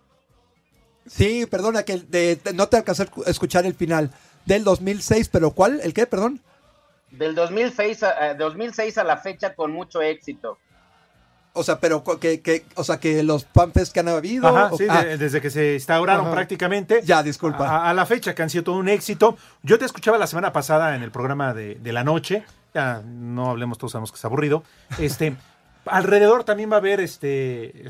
Sí, 1.06 1.46
perdona 1.46 1.82
que 1.82 1.98
de- 1.98 2.36
de- 2.36 2.52
no 2.54 2.68
te 2.68 2.76
alcancé 2.78 3.02
a 3.02 3.06
escu- 3.06 3.26
escuchar 3.26 3.66
el 3.66 3.74
final 3.74 4.10
del 4.46 4.64
2006, 4.64 5.28
pero 5.28 5.50
¿cuál? 5.50 5.80
¿El 5.82 5.92
qué? 5.94 6.06
Perdón. 6.06 6.40
Del 7.10 7.34
2006 7.34 8.02
a, 8.02 8.30
eh, 8.30 8.34
2006 8.34 8.98
a 8.98 9.04
la 9.04 9.16
fecha 9.18 9.54
con 9.54 9.70
mucho 9.72 10.00
éxito. 10.02 10.58
O 11.56 11.62
sea, 11.62 11.78
pero 11.78 12.02
que, 12.18 12.40
que- 12.40 12.64
o 12.74 12.82
sea, 12.82 12.98
que 12.98 13.22
los 13.22 13.46
fanfest 13.46 13.92
que 13.92 14.00
han 14.00 14.08
habido. 14.08 14.48
Ajá, 14.48 14.70
o- 14.72 14.76
sí, 14.76 14.86
ah, 14.88 15.04
de- 15.04 15.18
desde 15.18 15.40
que 15.40 15.50
se 15.50 15.74
instauraron 15.74 16.26
Ajá. 16.26 16.34
prácticamente. 16.34 17.00
Ya, 17.04 17.22
disculpa. 17.22 17.68
A, 17.68 17.90
a 17.90 17.94
la 17.94 18.06
fecha 18.06 18.34
que 18.34 18.42
han 18.42 18.50
sido 18.50 18.64
todo 18.64 18.76
un 18.76 18.88
éxito. 18.88 19.36
Yo 19.62 19.78
te 19.78 19.84
escuchaba 19.84 20.18
la 20.18 20.26
semana 20.26 20.52
pasada 20.52 20.96
en 20.96 21.02
el 21.04 21.12
programa 21.12 21.54
de, 21.54 21.76
de 21.76 21.92
la 21.92 22.02
noche. 22.02 22.44
Ya 22.74 23.02
no 23.04 23.50
hablemos, 23.50 23.78
todos 23.78 23.92
sabemos 23.92 24.10
que 24.10 24.16
es 24.18 24.24
aburrido. 24.24 24.64
Este. 24.98 25.36
Alrededor 25.86 26.44
también 26.44 26.70
va 26.70 26.76
a 26.76 26.78
haber 26.78 27.00
este, 27.00 27.84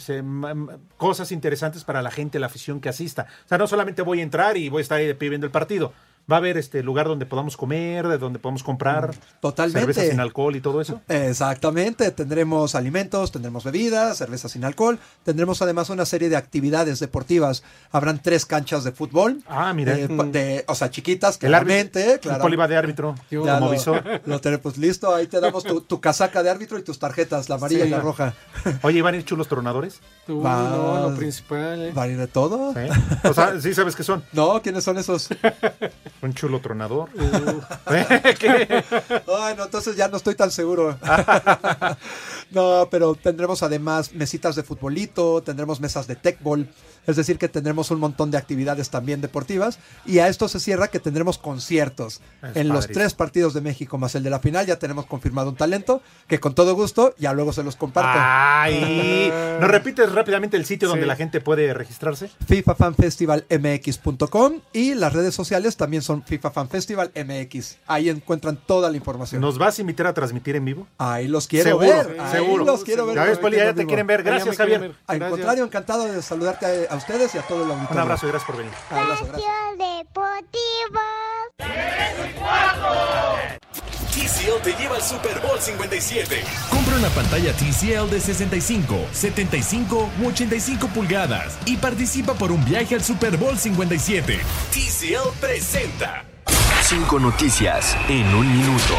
cosas 0.97 1.33
interesantes 1.33 1.85
para 1.85 2.03
la 2.03 2.11
gente, 2.11 2.39
la 2.39 2.47
afición 2.47 2.81
que 2.81 2.89
asista. 2.89 3.27
O 3.45 3.49
sea, 3.49 3.59
no 3.59 3.67
solamente 3.67 4.03
voy 4.03 4.21
a 4.21 4.23
entrar 4.23 4.57
y 4.57 4.69
voy 4.69 4.81
a 4.81 4.83
estar 4.83 4.99
ahí 4.99 5.07
el 5.47 5.51
partido. 5.51 5.93
Va 6.31 6.37
a 6.37 6.39
haber 6.39 6.57
este 6.57 6.83
lugar 6.83 7.07
donde 7.07 7.27
podamos 7.27 7.55
comer, 7.57 8.09
de 8.09 8.17
donde 8.17 8.39
podamos 8.39 8.63
comprar 8.63 9.15
Totalmente. 9.41 9.81
cerveza 9.93 10.11
sin 10.11 10.21
alcohol 10.21 10.57
y 10.57 10.61
todo 10.63 10.81
eso. 10.81 11.03
Exactamente, 11.07 12.11
tendremos 12.13 12.75
alimentos, 12.75 13.31
tendremos 13.31 13.63
bebidas, 13.65 14.17
cerveza 14.17 14.49
sin 14.49 14.65
alcohol, 14.65 14.99
tendremos 15.23 15.61
además 15.61 15.91
una 15.91 16.07
serie 16.07 16.31
de 16.31 16.37
actividades 16.37 16.99
deportivas. 16.99 17.63
Habrán 17.93 18.23
tres 18.23 18.47
canchas 18.47 18.85
de 18.85 18.93
fútbol. 18.93 19.43
Ah, 19.47 19.75
mira. 19.75 19.99
eh, 19.99 20.09
de- 20.09 20.65
o 20.67 20.75
sea, 20.75 20.91
chiquitas, 20.91 21.37
claramente. 21.37 22.15
el 22.15 22.21
claro. 22.21 22.57
va 22.57 22.69
de 22.69 22.77
árbitro, 22.79 23.15
Ya 23.31 23.39
como 23.39 23.67
lo, 23.67 23.71
visor. 23.71 24.03
lo 24.25 24.41
tenemos 24.41 24.79
listo, 24.79 25.15
ahí 25.15 25.27
te 25.27 25.41
damos 25.41 25.63
tu, 25.65 25.83
tu 25.83 26.01
casaca 26.01 26.43
de 26.43 26.49
árbitro 26.49 26.79
y 26.79 26.83
tus 26.83 26.99
tarjetas, 26.99 27.51
la 27.51 27.57
amarilla 27.57 27.83
Sí. 27.83 27.89
y 27.89 27.91
la 27.91 28.01
roja. 28.01 28.35
Oye, 28.83 29.03
¿van 29.03 29.13
a 29.13 29.19
ir 29.19 29.25
chulos 29.27 29.47
tronadores? 29.49 30.01
Tú, 30.27 30.41
Va- 30.41 30.71
no, 30.71 31.11
lo 31.11 31.17
principal. 31.17 31.83
eh. 31.83 31.93
¿Va 31.93 32.05
a 32.05 32.09
ir 32.09 32.17
de 32.17 32.29
todo? 32.29 32.73
¿Sí? 32.73 33.29
O 33.29 33.35
sea, 33.35 33.61
sí 33.61 33.75
sabes 33.75 33.95
qué 33.95 34.03
son. 34.03 34.25
No, 34.33 34.63
¿quiénes 34.63 34.85
son 34.85 34.97
esos? 34.97 35.29
Un 36.25 36.33
chulo 36.33 36.59
tronador. 36.59 37.11
Ay, 37.87 38.07
no, 39.59 39.65
entonces 39.65 39.95
ya 39.95 40.09
no 40.09 40.17
estoy 40.17 40.35
tan 40.35 40.51
seguro. 40.51 40.99
no, 42.51 42.89
pero 42.91 43.15
tendremos 43.15 43.63
además 43.63 44.15
mesitas 44.15 44.57
de 44.57 44.63
futbolito, 44.63 45.43
tendremos 45.43 45.81
mesas 45.81 46.07
de 46.07 46.17
tecbol, 46.17 46.67
es 47.07 47.17
decir, 47.17 47.37
que 47.37 47.51
tendremos 47.51 47.91
un 47.91 48.01
montón 48.01 48.31
de 48.31 48.39
actividades 48.39 48.89
también 48.89 49.21
deportivas. 49.21 49.79
Y 50.07 50.21
a 50.21 50.29
esto 50.29 50.49
se 50.49 50.61
cierra 50.61 50.89
que 50.89 50.99
tendremos 50.99 51.37
conciertos. 51.37 52.23
Es 52.43 52.57
en 52.57 52.69
los 52.69 52.85
padrísimo. 52.85 53.03
tres 53.03 53.13
partidos 53.13 53.53
de 53.53 53.61
México 53.61 53.99
más 53.99 54.15
el 54.15 54.23
de 54.23 54.31
la 54.31 54.39
final 54.39 54.65
ya 54.65 54.79
tenemos 54.79 55.05
confirmado 55.05 55.51
un 55.51 55.57
talento 55.57 56.01
que 56.27 56.41
con 56.41 56.55
todo 56.55 56.75
gusto 56.75 57.15
ya 57.19 57.35
luego 57.35 57.53
se 57.53 57.63
los 57.63 57.77
comparto. 57.77 58.13
Ay, 58.15 59.31
¿nos 59.61 59.71
repites 59.71 60.11
rápidamente 60.11 60.57
el 60.57 60.65
sitio 60.65 60.89
donde 60.89 61.05
la 61.05 61.17
gente 61.17 61.43
puede 61.43 61.75
registrarse? 61.75 62.31
FIFAFanFestivalMX.com 62.47 64.61
y 64.73 64.95
las 64.95 65.13
redes 65.13 65.35
sociales 65.35 65.77
también 65.77 66.03
son 66.03 66.14
FIFA 66.23 66.51
Fan 66.51 66.69
Festival 66.69 67.11
MX. 67.15 67.79
Ahí 67.87 68.09
encuentran 68.09 68.57
toda 68.57 68.91
la 68.91 68.97
información. 68.97 69.41
¿Nos 69.41 69.59
vas 69.59 69.79
a 69.79 69.81
invitar 69.81 70.07
a 70.07 70.15
transmitir 70.15 70.55
en 70.57 70.65
vivo? 70.65 70.87
Ahí 70.99 71.27
los 71.27 71.47
quiero 71.49 71.71
Seguro, 71.71 71.87
ver. 71.89 72.21
ahí 72.21 72.31
seguro. 72.33 72.65
los 72.65 72.85
quiero 72.85 73.07
ver. 73.07 73.17
Ya 73.17 73.25
ves, 73.25 73.39
Poli, 73.39 73.57
ya 73.57 73.67
te 73.67 73.73
Vivo. 73.81 73.89
quieren 73.89 74.07
ver. 74.07 74.23
Gracias, 74.23 74.57
Javier. 74.57 74.81
ver. 74.81 74.95
Al 75.07 75.31
contrario, 75.31 75.65
encantado 75.65 76.05
de 76.05 76.23
saludarte 76.23 76.67
a, 76.89 76.93
a 76.93 76.97
ustedes 76.97 77.35
y 77.35 77.39
a 77.39 77.43
todo 77.43 77.65
el 77.65 77.71
auditorio. 77.71 77.95
Un 77.95 77.99
abrazo 78.01 78.27
y 78.27 78.31
gracias 78.31 78.47
por 78.47 78.57
venir. 78.59 78.73
Abrazo, 78.91 79.27
gracias. 79.27 79.53
Deportivo. 79.79 81.01
TCL 84.15 84.63
te 84.63 84.73
lleva 84.81 84.95
al 84.95 85.03
Super 85.03 85.41
Bowl 85.41 85.59
57. 85.59 86.45
Compra 86.71 86.97
una 86.99 87.09
pantalla 87.09 87.53
TCL 87.53 88.09
de 88.09 88.21
65, 88.21 89.07
75 89.11 90.11
u 90.23 90.29
85 90.29 90.87
pulgadas 90.87 91.59
y 91.67 91.77
participa 91.77 92.35
por 92.35 92.53
un 92.53 92.65
viaje 92.65 92.95
al 92.95 93.03
Super 93.03 93.37
Bowl 93.37 93.59
57. 93.59 94.39
TCL 94.71 95.37
presenta. 95.41 96.25
Cinco 96.85 97.19
noticias 97.19 97.97
en 98.09 98.33
un 98.37 98.57
minuto. 98.57 98.95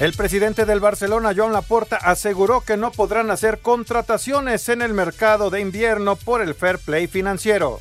El 0.00 0.12
presidente 0.14 0.64
del 0.64 0.80
Barcelona, 0.80 1.32
Joan 1.36 1.52
Laporta, 1.52 1.94
aseguró 1.94 2.62
que 2.62 2.76
no 2.76 2.90
podrán 2.90 3.30
hacer 3.30 3.60
contrataciones 3.60 4.68
en 4.68 4.82
el 4.82 4.94
mercado 4.94 5.48
de 5.50 5.60
invierno 5.60 6.16
por 6.16 6.40
el 6.40 6.56
fair 6.56 6.78
play 6.78 7.06
financiero. 7.06 7.80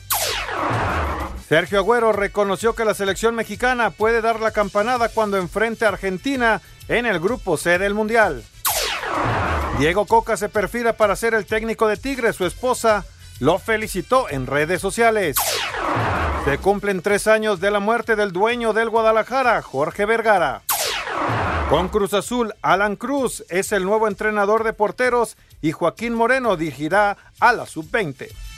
Sergio 1.48 1.80
Agüero 1.80 2.12
reconoció 2.12 2.76
que 2.76 2.86
la 2.86 2.94
selección 2.94 3.34
mexicana 3.34 3.90
puede 3.90 4.22
dar 4.22 4.40
la 4.40 4.52
campanada 4.52 5.10
cuando 5.10 5.38
enfrente 5.38 5.86
a 5.86 5.90
Argentina 5.90 6.62
en 6.88 7.08
el 7.08 7.20
grupo 7.20 7.58
C 7.58 7.80
del 7.80 7.96
Mundial. 7.96 8.44
Diego 9.80 10.06
Coca 10.06 10.38
se 10.38 10.50
perfila 10.50 10.94
para 10.94 11.16
ser 11.16 11.34
el 11.34 11.46
técnico 11.46 11.88
de 11.88 11.98
Tigres. 11.98 12.36
Su 12.36 12.46
esposa 12.46 13.06
lo 13.40 13.58
felicitó 13.58 14.30
en 14.30 14.46
redes 14.46 14.80
sociales. 14.80 15.38
Se 16.46 16.58
cumplen 16.58 17.02
tres 17.02 17.28
años 17.28 17.60
de 17.60 17.72
la 17.72 17.80
muerte 17.80 18.16
del 18.16 18.32
dueño 18.32 18.74
del 18.74 18.90
Guadalajara, 18.90 19.62
Jorge 19.62 20.06
Vergara. 20.06 20.62
Con 21.70 21.90
Cruz 21.90 22.14
Azul, 22.14 22.54
Alan 22.62 22.96
Cruz 22.96 23.44
es 23.50 23.72
el 23.72 23.86
nuevo 23.86 24.08
entrenador 24.08 24.64
de 24.64 24.74
porteros 24.74 25.38
y 25.62 25.72
Joaquín 25.72 26.14
Moreno 26.14 26.58
dirigirá 26.58 27.18
a 27.40 27.54
la 27.54 27.66
sub-20. 27.66 28.49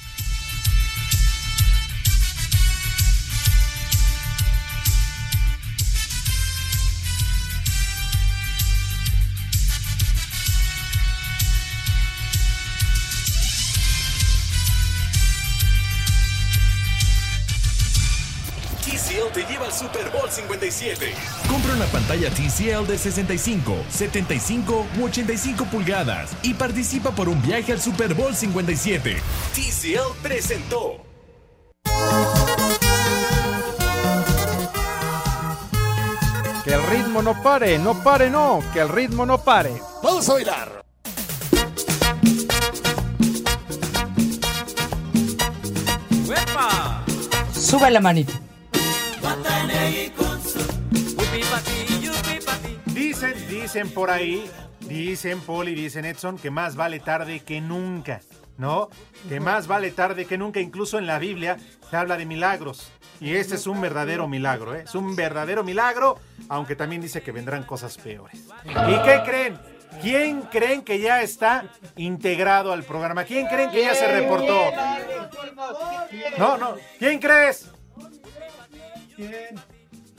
Super 19.81 20.11
Bowl 20.11 20.29
57. 20.29 21.11
Compra 21.49 21.73
una 21.73 21.85
pantalla 21.85 22.29
TCL 22.29 22.85
de 22.85 22.99
65, 22.99 23.77
75 23.89 24.85
u 24.99 25.05
85 25.05 25.65
pulgadas 25.65 26.33
y 26.43 26.53
participa 26.53 27.09
por 27.09 27.27
un 27.27 27.41
viaje 27.41 27.71
al 27.71 27.81
Super 27.81 28.13
Bowl 28.13 28.35
57. 28.35 29.17
TCL 29.55 30.21
presentó. 30.21 30.97
Que 36.63 36.73
el 36.75 36.83
ritmo 36.83 37.23
no 37.23 37.41
pare, 37.41 37.79
no 37.79 38.03
pare, 38.03 38.29
no, 38.29 38.61
que 38.73 38.81
el 38.81 38.89
ritmo 38.89 39.25
no 39.25 39.39
pare. 39.39 39.81
Vamos 40.03 40.29
a 40.29 40.33
bailar. 40.33 40.85
Sube 47.51 47.89
la 47.89 47.99
manita. 47.99 48.50
Dicen, 52.85 53.47
dicen 53.47 53.89
por 53.91 54.09
ahí, 54.09 54.49
dicen 54.81 55.41
Poli, 55.41 55.75
dicen 55.75 56.05
Edson, 56.05 56.37
que 56.37 56.49
más 56.51 56.75
vale 56.75 56.99
tarde 56.99 57.41
que 57.41 57.61
nunca, 57.61 58.21
¿no? 58.57 58.89
Que 59.29 59.39
más 59.39 59.67
vale 59.67 59.91
tarde 59.91 60.25
que 60.25 60.37
nunca, 60.37 60.59
incluso 60.59 60.97
en 60.97 61.07
la 61.07 61.19
Biblia 61.19 61.57
se 61.89 61.97
habla 61.97 62.17
de 62.17 62.25
milagros. 62.25 62.91
Y 63.19 63.35
este 63.35 63.55
es 63.55 63.67
un 63.67 63.79
verdadero 63.79 64.27
milagro, 64.27 64.75
¿eh? 64.75 64.83
Es 64.85 64.95
un 64.95 65.15
verdadero 65.15 65.63
milagro, 65.63 66.17
aunque 66.49 66.75
también 66.75 67.01
dice 67.01 67.21
que 67.21 67.31
vendrán 67.31 67.63
cosas 67.63 67.97
peores. 67.97 68.47
¿Y 68.65 69.03
qué 69.03 69.21
creen? 69.23 69.59
¿Quién 70.01 70.41
creen 70.43 70.81
que 70.81 70.99
ya 70.99 71.21
está 71.21 71.65
integrado 71.97 72.71
al 72.71 72.83
programa? 72.83 73.23
¿Quién 73.25 73.47
creen 73.47 73.69
que 73.69 73.83
ya 73.83 73.93
se 73.93 74.07
reportó? 74.11 74.71
No, 76.37 76.57
no. 76.57 76.75
¿Quién 76.97 77.19
crees? 77.19 77.69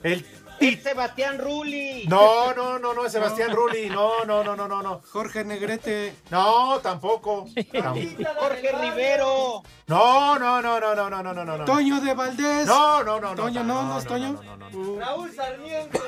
El, 0.03 0.24
Es 0.62 0.82
Sebastián 0.82 1.38
Rulli. 1.38 2.06
No, 2.06 2.54
no, 2.54 2.78
no, 2.78 2.94
no 2.94 3.04
es 3.04 3.12
Sebastián 3.12 3.50
Rulli. 3.50 3.90
No, 3.90 4.24
no, 4.24 4.44
no, 4.44 4.54
no, 4.54 4.68
no, 4.68 4.82
no. 4.82 5.02
Jorge 5.10 5.44
Negrete. 5.44 6.14
No, 6.30 6.78
tampoco. 6.80 7.46
Jorge 8.38 8.72
Rivero. 8.80 9.62
No, 9.88 10.38
no, 10.38 10.62
no, 10.62 10.78
no, 10.78 10.94
no, 10.94 11.10
no, 11.10 11.22
no, 11.22 11.44
no, 11.44 11.44
no. 11.44 11.64
Toño 11.64 12.00
de 12.00 12.14
Valdés. 12.14 12.66
No, 12.66 13.02
no, 13.02 13.20
no, 13.20 13.34
no. 13.34 13.42
Toño, 13.42 13.64
no, 13.64 13.82
no, 13.82 13.98
es 13.98 14.04
Toño. 14.06 14.40
Raúl 15.00 15.32
Sarmiento. 15.32 16.00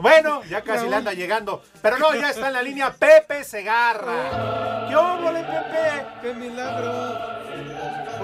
Bueno, 0.00 0.42
ya 0.44 0.62
casi 0.62 0.88
le 0.88 0.96
anda 0.96 1.12
llegando. 1.12 1.62
Pero 1.82 1.98
no, 1.98 2.14
ya 2.14 2.30
está 2.30 2.48
en 2.48 2.54
la 2.54 2.62
línea 2.62 2.92
Pepe 2.92 3.44
Segarra. 3.44 4.86
¿Qué 4.88 4.96
óvole, 4.96 5.40
Pepe? 5.40 6.06
¡Qué 6.22 6.34
milagro! 6.34 7.38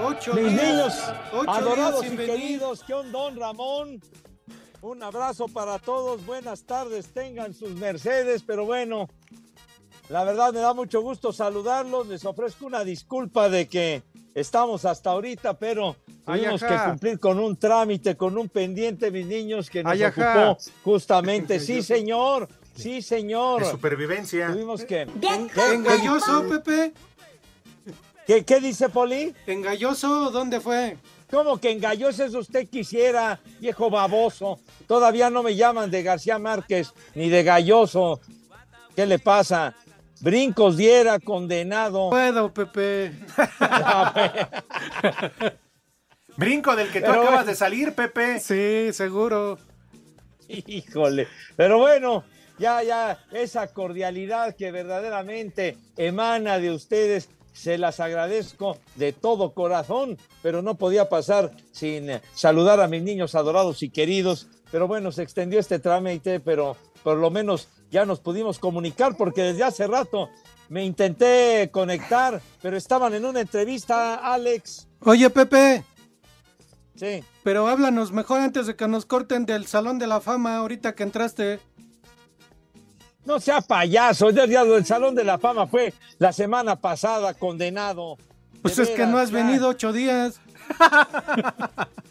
Ocho 0.03 0.33
Mis 0.33 0.51
días, 0.51 0.63
niños, 0.63 1.13
ocho 1.31 1.51
adorados 1.51 2.01
días 2.01 2.13
y 2.13 2.17
queridos, 2.17 2.83
¿qué 2.85 2.93
onda, 2.93 3.17
don 3.17 3.39
Ramón? 3.39 4.01
Un 4.85 5.01
abrazo 5.01 5.47
para 5.47 5.79
todos, 5.79 6.23
buenas 6.27 6.63
tardes, 6.65 7.07
tengan 7.07 7.55
sus 7.55 7.71
mercedes, 7.71 8.43
pero 8.45 8.67
bueno, 8.67 9.09
la 10.09 10.23
verdad 10.23 10.53
me 10.53 10.59
da 10.59 10.75
mucho 10.75 11.01
gusto 11.01 11.33
saludarlos, 11.33 12.05
les 12.05 12.23
ofrezco 12.23 12.67
una 12.67 12.83
disculpa 12.83 13.49
de 13.49 13.67
que 13.67 14.03
estamos 14.35 14.85
hasta 14.85 15.09
ahorita, 15.09 15.57
pero 15.57 15.95
tuvimos 16.23 16.61
que 16.61 16.77
cumplir 16.85 17.19
con 17.19 17.39
un 17.39 17.57
trámite, 17.57 18.15
con 18.15 18.37
un 18.37 18.47
pendiente, 18.47 19.09
mis 19.09 19.25
niños, 19.25 19.71
que 19.71 19.81
nos 19.81 19.91
Ay, 19.91 20.03
ajá. 20.03 20.51
ocupó 20.51 20.63
justamente. 20.83 21.59
Sí, 21.65 21.81
señor, 21.81 22.47
sí, 22.75 23.01
señor. 23.01 23.63
De 23.63 23.71
supervivencia. 23.71 24.51
Tuvimos 24.51 24.85
que... 24.85 25.07
¿Engalloso, 25.73 26.47
Pepe? 26.47 26.93
¿Qué, 28.27 28.45
qué 28.45 28.59
dice 28.59 28.89
Poli? 28.89 29.33
¿Engalloso? 29.47 30.29
¿Dónde 30.29 30.59
fue? 30.61 30.95
¿Cómo 31.29 31.59
que 31.59 31.71
engalloso 31.71 32.23
es 32.23 32.35
usted 32.35 32.67
quisiera, 32.67 33.39
viejo 33.59 33.89
baboso? 33.89 34.59
Todavía 34.87 35.29
no 35.29 35.43
me 35.43 35.55
llaman 35.55 35.89
de 35.89 36.03
García 36.03 36.39
Márquez 36.39 36.93
ni 37.15 37.29
de 37.29 37.43
galloso. 37.43 38.19
¿Qué 38.95 39.05
le 39.05 39.19
pasa? 39.19 39.75
Brincos 40.21 40.77
diera, 40.77 41.19
condenado. 41.19 42.09
Puedo, 42.09 42.53
Pepe. 42.53 43.11
Brinco 46.37 46.75
del 46.75 46.91
que 46.91 46.99
tú 46.99 47.07
Pero 47.07 47.21
acabas 47.21 47.31
bueno. 47.31 47.45
de 47.45 47.55
salir, 47.55 47.93
Pepe. 47.93 48.39
Sí, 48.39 48.93
seguro. 48.93 49.57
Híjole. 50.47 51.27
Pero 51.55 51.79
bueno, 51.79 52.23
ya, 52.59 52.83
ya, 52.83 53.19
esa 53.31 53.67
cordialidad 53.73 54.55
que 54.55 54.71
verdaderamente 54.71 55.77
emana 55.97 56.59
de 56.59 56.71
ustedes, 56.71 57.29
se 57.55 57.77
las 57.77 57.99
agradezco 57.99 58.77
de 58.95 59.13
todo 59.13 59.53
corazón, 59.53 60.17
pero 60.43 60.61
no 60.61 60.75
podía 60.75 61.07
pasar 61.09 61.51
sin 61.71 62.09
eh, 62.09 62.21
saludar 62.35 62.81
a 62.81 62.87
mis 62.87 63.01
niños 63.01 63.33
adorados 63.33 63.81
y 63.81 63.89
queridos. 63.89 64.47
Pero 64.71 64.87
bueno, 64.87 65.11
se 65.11 65.23
extendió 65.23 65.59
este 65.59 65.79
trámite, 65.79 66.39
pero 66.41 66.75
por 67.03 67.17
lo 67.17 67.31
menos 67.31 67.69
ya 67.89 68.05
nos 68.05 68.19
pudimos 68.19 68.59
comunicar 68.59 69.15
porque 69.15 69.41
desde 69.43 69.63
hace 69.63 69.87
rato 69.87 70.29
me 70.67 70.83
intenté 70.83 71.69
conectar, 71.71 72.41
pero 72.61 72.75
estaban 72.75 73.13
en 73.13 73.23
una 73.25 73.39
entrevista, 73.41 74.15
Alex. 74.33 74.87
Oye, 75.01 75.29
Pepe, 75.29 75.83
Sí. 76.95 77.23
pero 77.43 77.67
háblanos 77.67 78.11
mejor 78.11 78.39
antes 78.41 78.67
de 78.67 78.75
que 78.75 78.87
nos 78.87 79.05
corten 79.05 79.45
del 79.45 79.65
Salón 79.67 79.99
de 79.99 80.07
la 80.07 80.21
Fama 80.21 80.57
ahorita 80.57 80.95
que 80.95 81.03
entraste. 81.03 81.59
No 83.25 83.39
sea 83.39 83.61
payaso, 83.61 84.29
ya, 84.29 84.45
ya, 84.45 84.61
el 84.61 84.85
Salón 84.85 85.15
de 85.15 85.23
la 85.23 85.37
Fama 85.37 85.65
fue 85.67 85.93
la 86.19 86.31
semana 86.31 86.75
pasada 86.75 87.33
condenado. 87.33 88.17
Pues 88.61 88.79
es 88.79 88.89
que 88.89 89.05
no 89.05 89.17
has 89.17 89.31
ya. 89.31 89.37
venido 89.43 89.69
ocho 89.69 89.91
días. 89.91 90.39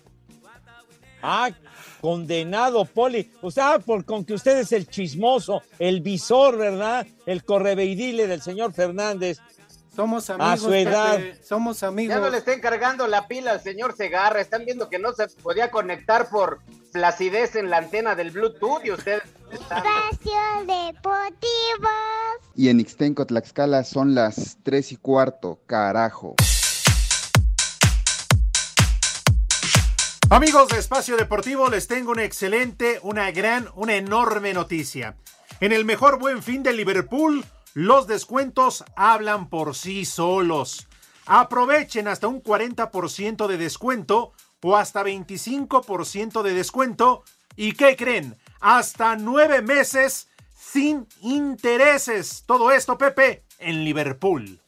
Ah, 1.27 1.49
condenado, 2.03 2.85
Poli. 2.85 3.33
O 3.41 3.51
sea, 3.51 3.79
por, 3.79 4.05
con 4.05 4.27
que 4.27 4.35
usted 4.35 4.59
es 4.59 4.73
el 4.73 4.87
chismoso, 4.87 5.63
el 5.79 6.03
visor, 6.03 6.59
¿verdad? 6.59 7.07
El 7.25 7.45
correveidile 7.45 8.27
del 8.27 8.43
señor 8.43 8.75
Fernández. 8.75 9.41
Somos 9.95 10.29
amigos. 10.29 10.53
A 10.53 10.57
su 10.57 10.75
edad. 10.75 11.17
Pepe, 11.17 11.45
Somos 11.45 11.83
amigos. 11.85 12.17
Ya 12.17 12.21
no 12.21 12.29
le 12.29 12.39
estén 12.39 12.61
cargando 12.61 13.07
la 13.07 13.29
pila 13.29 13.53
al 13.53 13.61
señor 13.61 13.97
Segarra. 13.97 14.41
Están 14.41 14.65
viendo 14.65 14.89
que 14.89 14.99
no 14.99 15.13
se 15.13 15.29
podía 15.29 15.71
conectar 15.71 16.29
por 16.31 16.61
flacidez 16.93 17.55
en 17.55 17.71
la 17.71 17.79
antena 17.79 18.17
del 18.17 18.33
Bluetooth 18.33 18.85
y 18.85 18.91
ustedes 18.91 19.23
están... 19.53 19.85
Espacio 19.87 20.33
Deportivo. 20.61 21.89
Y 22.57 22.69
en 22.71 22.81
Ixtenco, 22.81 23.25
Tlaxcala 23.25 23.85
son 23.85 24.17
las 24.17 24.59
3 24.65 24.93
y 24.93 24.97
cuarto, 24.97 25.61
carajo. 25.67 26.35
Amigos 30.31 30.69
de 30.69 30.79
Espacio 30.79 31.17
Deportivo, 31.17 31.69
les 31.69 31.87
tengo 31.87 32.11
una 32.11 32.25
excelente, 32.25 32.99
una 33.03 33.31
gran, 33.31 33.69
una 33.77 33.95
enorme 33.95 34.55
noticia. 34.55 35.17
En 35.61 35.71
el 35.71 35.85
mejor 35.85 36.19
buen 36.19 36.43
fin 36.43 36.65
de 36.65 36.73
Liverpool, 36.73 37.45
los 37.75 38.07
descuentos 38.07 38.85
hablan 38.95 39.49
por 39.49 39.75
sí 39.75 40.05
solos. 40.05 40.87
Aprovechen 41.27 42.07
hasta 42.07 42.29
un 42.29 42.41
40% 42.41 43.49
de 43.49 43.59
descuento 43.59 44.33
o 44.63 44.77
hasta 44.77 45.03
25% 45.03 46.43
de 46.43 46.55
descuento. 46.55 47.25
¿Y 47.57 47.73
qué 47.73 47.97
creen? 47.97 48.37
Hasta 48.61 49.17
nueve 49.17 49.61
meses 49.61 50.29
sin 50.57 51.09
intereses. 51.21 52.45
Todo 52.47 52.71
esto, 52.71 52.97
Pepe, 52.97 53.45
en 53.59 53.85
Liverpool. 53.85 54.61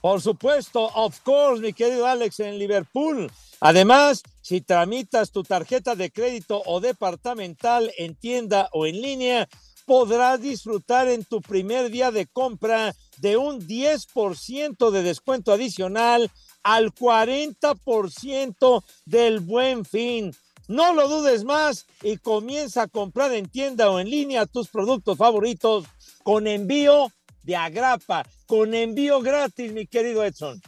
Por 0.00 0.22
supuesto, 0.22 0.86
of 0.94 1.20
course, 1.20 1.60
mi 1.60 1.74
querido 1.74 2.06
Alex, 2.06 2.40
en 2.40 2.58
Liverpool. 2.58 3.30
Además, 3.60 4.22
si 4.40 4.62
tramitas 4.62 5.32
tu 5.32 5.42
tarjeta 5.42 5.94
de 5.94 6.10
crédito 6.10 6.62
o 6.64 6.80
departamental 6.80 7.92
en 7.98 8.14
tienda 8.14 8.70
o 8.72 8.86
en 8.86 9.02
línea, 9.02 9.48
podrás 9.90 10.40
disfrutar 10.40 11.08
en 11.08 11.24
tu 11.24 11.40
primer 11.40 11.90
día 11.90 12.12
de 12.12 12.24
compra 12.24 12.94
de 13.18 13.36
un 13.36 13.66
10% 13.66 14.90
de 14.92 15.02
descuento 15.02 15.52
adicional 15.52 16.30
al 16.62 16.94
40% 16.94 18.84
del 19.04 19.40
buen 19.40 19.84
fin. 19.84 20.32
No 20.68 20.94
lo 20.94 21.08
dudes 21.08 21.42
más 21.42 21.86
y 22.04 22.18
comienza 22.18 22.82
a 22.82 22.86
comprar 22.86 23.32
en 23.32 23.48
tienda 23.48 23.90
o 23.90 23.98
en 23.98 24.08
línea 24.08 24.46
tus 24.46 24.68
productos 24.68 25.18
favoritos 25.18 25.86
con 26.22 26.46
envío 26.46 27.10
de 27.42 27.56
agrapa, 27.56 28.24
con 28.46 28.74
envío 28.74 29.20
gratis, 29.20 29.72
mi 29.72 29.88
querido 29.88 30.22
Edson. 30.22 30.62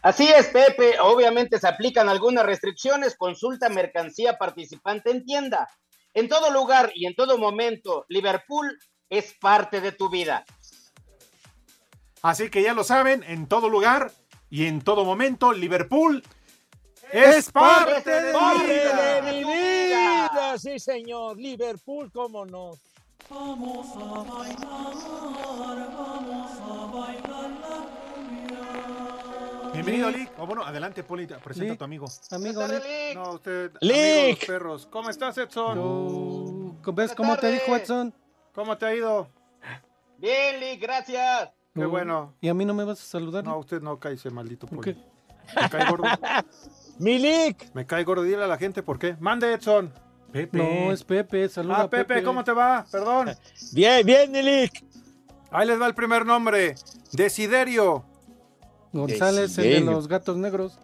Así 0.00 0.28
es, 0.28 0.46
Pepe. 0.46 1.00
Obviamente 1.00 1.58
se 1.58 1.66
aplican 1.66 2.08
algunas 2.08 2.46
restricciones. 2.46 3.16
Consulta 3.16 3.68
mercancía 3.68 4.38
participante 4.38 5.10
en 5.10 5.24
tienda. 5.24 5.68
En 6.14 6.28
todo 6.28 6.50
lugar 6.50 6.92
y 6.94 7.06
en 7.06 7.14
todo 7.14 7.38
momento, 7.38 8.04
Liverpool 8.08 8.78
es 9.08 9.34
parte 9.40 9.80
de 9.80 9.92
tu 9.92 10.08
vida. 10.10 10.44
Así 12.22 12.50
que 12.50 12.62
ya 12.62 12.74
lo 12.74 12.84
saben, 12.84 13.24
en 13.24 13.46
todo 13.46 13.68
lugar 13.68 14.12
y 14.50 14.66
en 14.66 14.82
todo 14.82 15.04
momento, 15.04 15.52
Liverpool 15.52 16.22
es 17.12 17.50
parte 17.50 18.10
de 18.22 18.32
¡Parte 18.32 18.62
mi 18.62 18.72
vida. 18.72 19.20
de 19.20 19.32
mi 19.32 19.44
vida! 19.44 20.58
Sí, 20.58 20.78
señor. 20.78 21.36
Liverpool, 21.38 22.10
cómo 22.12 22.46
no. 22.46 22.72
Vamos 23.28 23.86
a 23.96 24.22
bailar, 24.22 24.60
vamos 25.92 26.50
a 26.60 26.86
bailar. 26.94 28.01
Bienvenido, 29.72 30.10
Lick. 30.10 30.30
O 30.38 30.46
bueno, 30.46 30.64
adelante, 30.64 31.02
Poli, 31.02 31.26
presenta 31.26 31.62
Lick. 31.64 31.72
a 31.72 31.76
tu 31.78 31.84
amigo. 31.84 32.06
Amigo, 32.30 32.62
Lick. 32.66 33.14
No, 33.14 33.32
usted, 33.32 33.72
Lick. 33.80 33.92
amigo 33.94 34.22
de 34.22 34.28
los 34.30 34.44
perros. 34.46 34.88
¿Cómo 34.90 35.10
estás, 35.10 35.38
Edson? 35.38 35.76
Yo- 35.76 36.92
¿Ves 36.92 37.14
cómo 37.14 37.36
te 37.36 37.50
dijo 37.50 37.74
Edson? 37.74 38.12
¿Cómo 38.54 38.76
te 38.76 38.86
ha 38.86 38.94
ido? 38.94 39.28
Bien, 40.18 40.60
Lee, 40.60 40.76
gracias. 40.76 41.50
Qué 41.74 41.80
No. 41.80 41.88
bueno. 41.88 42.34
¿Y 42.40 42.48
a 42.48 42.54
mí 42.54 42.64
no 42.64 42.74
me 42.74 42.84
vas 42.84 43.00
a 43.00 43.04
saludar? 43.04 43.44
No, 43.44 43.58
usted 43.58 43.80
no 43.80 43.98
cállese, 43.98 44.30
maldito 44.30 44.66
¿Por 44.66 44.78
Poli. 44.80 44.94
qué? 44.94 45.00
Me 45.60 45.68
cae 45.70 45.90
gordo. 45.90 46.04
Milik. 46.98 47.74
Me 47.74 47.86
cae 47.86 48.04
gordo. 48.04 48.22
Dile 48.22 48.44
a 48.44 48.46
la 48.46 48.58
gente 48.58 48.82
por 48.82 48.98
qué. 48.98 49.16
Mande, 49.20 49.52
Edson. 49.54 49.92
Pepe. 50.30 50.58
No, 50.58 50.92
es 50.92 51.02
Pepe, 51.02 51.48
saluda 51.48 51.82
Ah, 51.82 51.90
Pepe, 51.90 52.22
¿cómo 52.22 52.44
te 52.44 52.52
va? 52.52 52.86
Perdón. 52.90 53.30
Bien, 53.72 54.04
bien, 54.06 54.30
Milik. 54.30 54.84
Ahí 55.50 55.66
les 55.66 55.80
va 55.80 55.86
el 55.86 55.94
primer 55.94 56.24
nombre. 56.24 56.74
Desiderio. 57.12 58.04
González, 58.92 59.56
el 59.58 59.64
de 59.86 59.92
los 59.92 60.06
gatos 60.08 60.36
negros. 60.36 60.78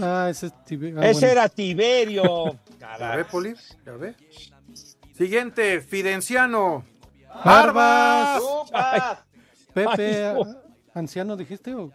Ah, 0.00 0.28
ese 0.30 0.46
es 0.46 0.52
Tibe- 0.66 0.94
ah, 0.98 1.04
Ese 1.06 1.12
bueno. 1.26 1.32
era 1.32 1.48
Tiberio. 1.48 2.22
¿Ya 2.80 3.16
ve, 3.16 3.24
Poli? 3.24 3.54
¿Ya 3.84 3.92
ve? 3.92 4.14
Siguiente, 5.14 5.80
Fidenciano. 5.80 6.84
Barbas. 7.44 8.40
Pepe, 9.74 10.26
Ay, 10.26 10.34
no. 10.34 10.42
ah, 10.42 10.56
anciano 10.94 11.36
dijiste 11.36 11.74
o 11.74 11.92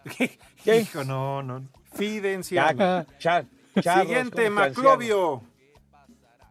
¿Qué? 0.64 0.80
Hijo, 0.80 1.04
no, 1.04 1.42
no. 1.42 1.68
Fidenciano. 1.94 2.82
Ah, 2.84 3.06
Char- 3.18 3.46
Siguiente, 3.74 4.48
Maclovio. 4.50 5.42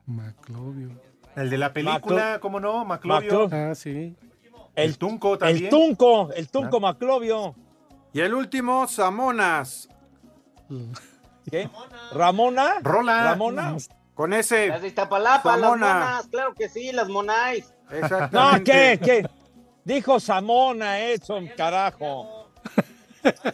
Maclovio. 0.05 0.89
El 1.35 1.49
de 1.49 1.57
la 1.57 1.73
película, 1.73 2.39
¿cómo 2.39 2.59
no? 2.59 2.85
Maclovio. 2.85 3.47
Maclo- 3.49 3.71
Ah, 3.71 3.75
sí. 3.75 4.15
El, 4.75 4.97
Tunco 4.97 5.37
también. 5.37 5.65
el 5.65 5.69
Tunco, 5.69 6.31
el 6.33 6.49
Tunco 6.49 6.79
Maclovio. 6.79 7.55
Y 8.13 8.21
el 8.21 8.33
último, 8.33 8.87
Samonas. 8.87 9.89
¿Qué? 11.49 11.69
¿Ramona? 12.11 12.75
Rola. 12.81 13.23
¿Ramona? 13.23 13.75
Con 14.13 14.33
ese. 14.33 14.67
Las 14.67 14.81
de 14.81 14.87
Iztapalapa, 14.87 15.57
las 15.57 15.61
Zamona. 15.61 15.93
monas, 15.93 16.27
claro 16.27 16.53
que 16.53 16.69
sí, 16.69 16.91
las 16.91 17.07
monáis. 17.09 17.73
No, 17.89 17.97
Exactamente. 17.97 18.71
¿qué? 18.71 18.99
¿Qué? 19.03 19.29
Dijo 19.83 20.19
Samona 20.19 20.99
Edson, 20.99 21.47
carajo. 21.55 22.49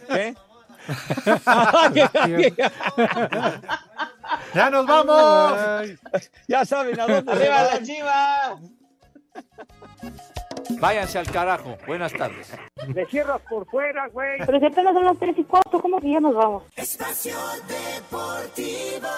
¿Qué? 0.08 0.34
¡Ya 4.54 4.70
nos 4.70 4.86
vamos! 4.86 5.90
ya 6.48 6.64
saben 6.64 6.98
a 6.98 7.06
dónde 7.06 7.32
¡Arriba 7.32 7.62
la 7.62 7.82
chiva! 7.82 8.58
Váyanse 10.80 11.18
al 11.18 11.30
carajo. 11.30 11.76
Buenas 11.86 12.12
tardes. 12.12 12.52
Le 12.94 13.06
cierras 13.06 13.40
por 13.48 13.66
fuera, 13.66 14.08
güey. 14.08 14.38
Pero 14.44 14.58
si 14.58 14.66
apenas 14.66 14.94
son 14.94 15.04
las 15.04 15.18
3 15.18 15.38
y 15.38 15.44
4, 15.44 15.80
¿cómo 15.80 16.00
que 16.00 16.10
ya 16.10 16.20
nos 16.20 16.34
vamos? 16.34 16.64
Espacio 16.76 17.36
Deportivo. 17.68 19.08